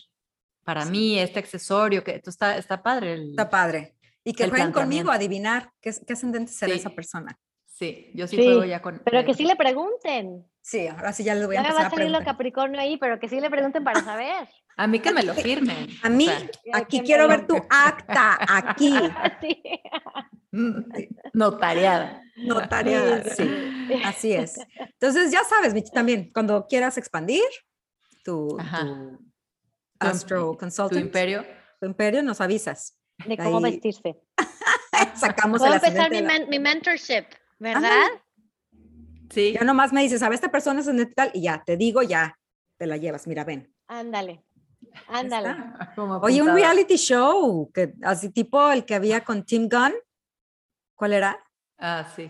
Para 0.63 0.85
Sí. 0.85 0.91
mí, 0.91 1.19
este 1.19 1.39
accesorio, 1.39 2.03
que 2.03 2.15
esto 2.15 2.29
está, 2.29 2.57
está 2.57 2.81
padre. 2.83 3.13
el- 3.13 3.29
Está 3.31 3.49
padre. 3.49 3.95
Y 4.23 4.33
que 4.33 4.47
jueguen 4.49 4.71
conmigo 4.71 5.09
a 5.11 5.15
adivinar 5.15 5.71
qué, 5.81 5.91
qué 6.05 6.13
ascendente 6.13 6.51
será 6.51 6.73
Sí. 6.73 6.79
esa 6.79 6.91
persona. 6.91 7.39
Sí, 7.81 8.11
yo 8.13 8.27
sí, 8.27 8.35
Sí, 8.35 8.43
juego 8.43 8.63
ya 8.63 8.79
con. 8.79 9.01
Pero 9.03 9.25
que 9.25 9.33
sí 9.33 9.43
le 9.43 9.55
pregunten. 9.55 10.45
Sí, 10.61 10.85
ahora 10.87 11.11
sí 11.13 11.23
ya 11.23 11.33
les 11.33 11.47
voy 11.47 11.55
a 11.55 11.63
Ya 11.63 11.69
me 11.69 11.73
va 11.73 11.81
empezar 11.81 11.85
a 11.85 11.87
a 11.87 11.97
salir 11.97 12.11
lo. 12.11 12.23
Capricornio 12.23 12.79
ahí, 12.79 12.97
pero 12.97 13.19
que 13.19 13.27
sí 13.27 13.39
le 13.41 13.49
pregunten 13.49 13.83
para 13.83 14.03
saber. 14.03 14.47
A 14.77 14.85
mí 14.85 14.99
que 14.99 15.11
me 15.11 15.23
lo 15.23 15.33
firmen. 15.33 15.87
A 16.03 16.07
o 16.07 16.11
mí, 16.11 16.25
sea, 16.25 16.49
aquí 16.73 17.01
quiero 17.01 17.27
ver 17.27 17.47
tu 17.47 17.55
acta, 17.69 18.37
aquí, 18.47 18.93
Sí. 19.41 19.63
mm, 20.51 20.81
notariada. 21.33 22.21
notariada, 22.37 23.23
sí. 23.23 23.49
Así 24.05 24.31
es. 24.33 24.59
Entonces, 24.79 25.31
ya 25.31 25.43
sabes, 25.43 25.73
Michi, 25.73 25.91
también, 25.91 26.31
cuando 26.31 26.67
quieras 26.67 26.97
expandir 26.99 27.43
tu, 28.23 28.57
tu 28.57 29.19
Astro 29.99 30.51
Tu 30.51 30.57
Consultant, 30.59 31.01
imperio. 31.01 31.43
tu 31.79 31.87
imperio, 31.87 32.21
nos 32.21 32.39
avisas. 32.41 32.95
De 33.25 33.37
cómo 33.37 33.57
Ahí 33.57 33.71
vestirse. 33.73 34.21
Sacamos 35.15 35.59
Puedo 35.59 35.73
el 35.73 35.83
empezar 35.83 36.11
mi, 36.11 36.21
men- 36.21 36.47
mi 36.49 36.59
mentorship, 36.59 37.25
¿verdad? 37.61 37.83
Ándale. 37.83 38.21
Sí. 39.29 39.53
Ya 39.53 39.63
nomás 39.63 39.93
me 39.93 40.01
dices, 40.01 40.21
a 40.23 40.29
ver, 40.29 40.35
esta 40.35 40.51
persona 40.51 40.79
es 40.79 40.87
ascendente 40.87 41.13
tal, 41.13 41.31
y 41.33 41.43
ya, 41.43 41.63
te 41.63 41.77
digo, 41.77 42.01
ya, 42.01 42.37
te 42.77 42.87
la 42.87 42.97
llevas, 42.97 43.27
mira, 43.27 43.43
ven. 43.43 43.73
Ándale. 43.87 44.43
Ándale. 45.07 45.55
Oye, 46.23 46.41
un 46.41 46.53
reality 46.53 46.95
show, 46.95 47.71
que 47.71 47.93
así 48.01 48.29
tipo 48.29 48.71
el 48.71 48.83
que 48.83 48.95
había 48.95 49.23
con 49.23 49.45
Tim 49.45 49.69
Gunn. 49.69 49.93
¿Cuál 50.95 51.13
era? 51.13 51.39
Ah, 51.77 52.05
sí. 52.15 52.29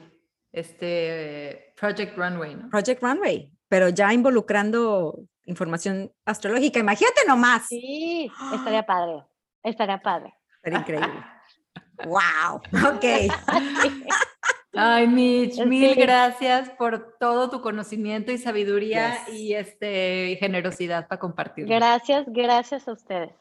Este 0.52 1.50
eh, 1.50 1.74
Project 1.80 2.18
Runway, 2.18 2.56
¿no? 2.56 2.70
Project 2.70 3.02
Runway, 3.02 3.54
pero 3.70 3.88
ya 3.88 4.14
involucrando 4.14 5.24
información 5.46 6.12
astrológica. 6.26 6.80
Imagínate 6.80 7.22
nomás. 7.26 7.68
Sí, 7.68 8.30
estaría 8.54 8.86
padre. 8.86 9.24
Estaría 9.64 10.02
padre. 10.02 10.34
Sería 10.62 10.80
increíble. 10.80 11.24
wow. 12.06 12.58
Ok. 12.94 13.06
Ay, 14.74 15.07
Mitch, 15.07 15.59
Es 15.59 15.65
mil 15.67 15.93
que- 15.95 16.01
gracias 16.01 16.69
por 16.72 17.17
todo 17.19 17.49
tu 17.49 17.61
conocimiento 17.61 18.32
y 18.32 18.38
sabiduría 18.38 19.26
Yes. 19.26 19.36
y 19.36 19.53
este 19.53 20.30
y 20.32 20.36
generosidad 20.38 21.07
para 21.07 21.19
compartir. 21.19 21.65
Gracias, 21.67 22.26
gracias 22.28 22.88
a 22.88 22.93
ustedes. 22.93 23.32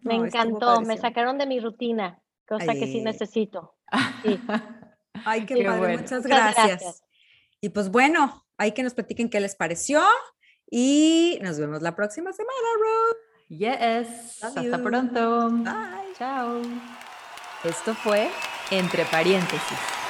Me 0.00 0.18
No, 0.18 0.24
encantó, 0.26 0.80
me 0.80 0.96
sacaron 0.98 1.38
de 1.38 1.46
mi 1.46 1.60
rutina, 1.60 2.18
cosa 2.48 2.72
que 2.72 2.86
sí 2.86 3.00
necesito. 3.00 3.74
Sí. 4.24 4.40
Ay, 5.24 5.46
qué, 5.46 5.54
Qué 5.54 5.64
padre. 5.64 5.78
bueno. 5.78 5.98
Muchas 6.02 6.22
Muchas 6.24 6.54
gracias. 6.56 7.04
Y 7.60 7.68
pues 7.68 7.90
bueno, 7.90 8.38
Ahí 8.58 8.72
que 8.72 8.82
nos 8.84 8.94
platiquen 8.94 9.28
qué 9.28 9.40
les 9.40 9.56
pareció 9.56 10.02
y 10.70 11.38
nos 11.42 11.58
vemos 11.58 11.82
la 11.82 11.96
próxima 11.96 12.32
semana, 12.32 12.58
Ro. 12.80 13.16
Yes. 13.48 14.38
Love 14.40 14.56
Hasta 14.56 14.62
you. 14.62 14.82
pronto. 14.84 15.50
Bye. 15.50 16.12
Chao. 16.16 16.60
Esto 17.64 17.94
fue 17.94 18.28
Entre 18.70 19.04
Paréntesis. 19.06 20.01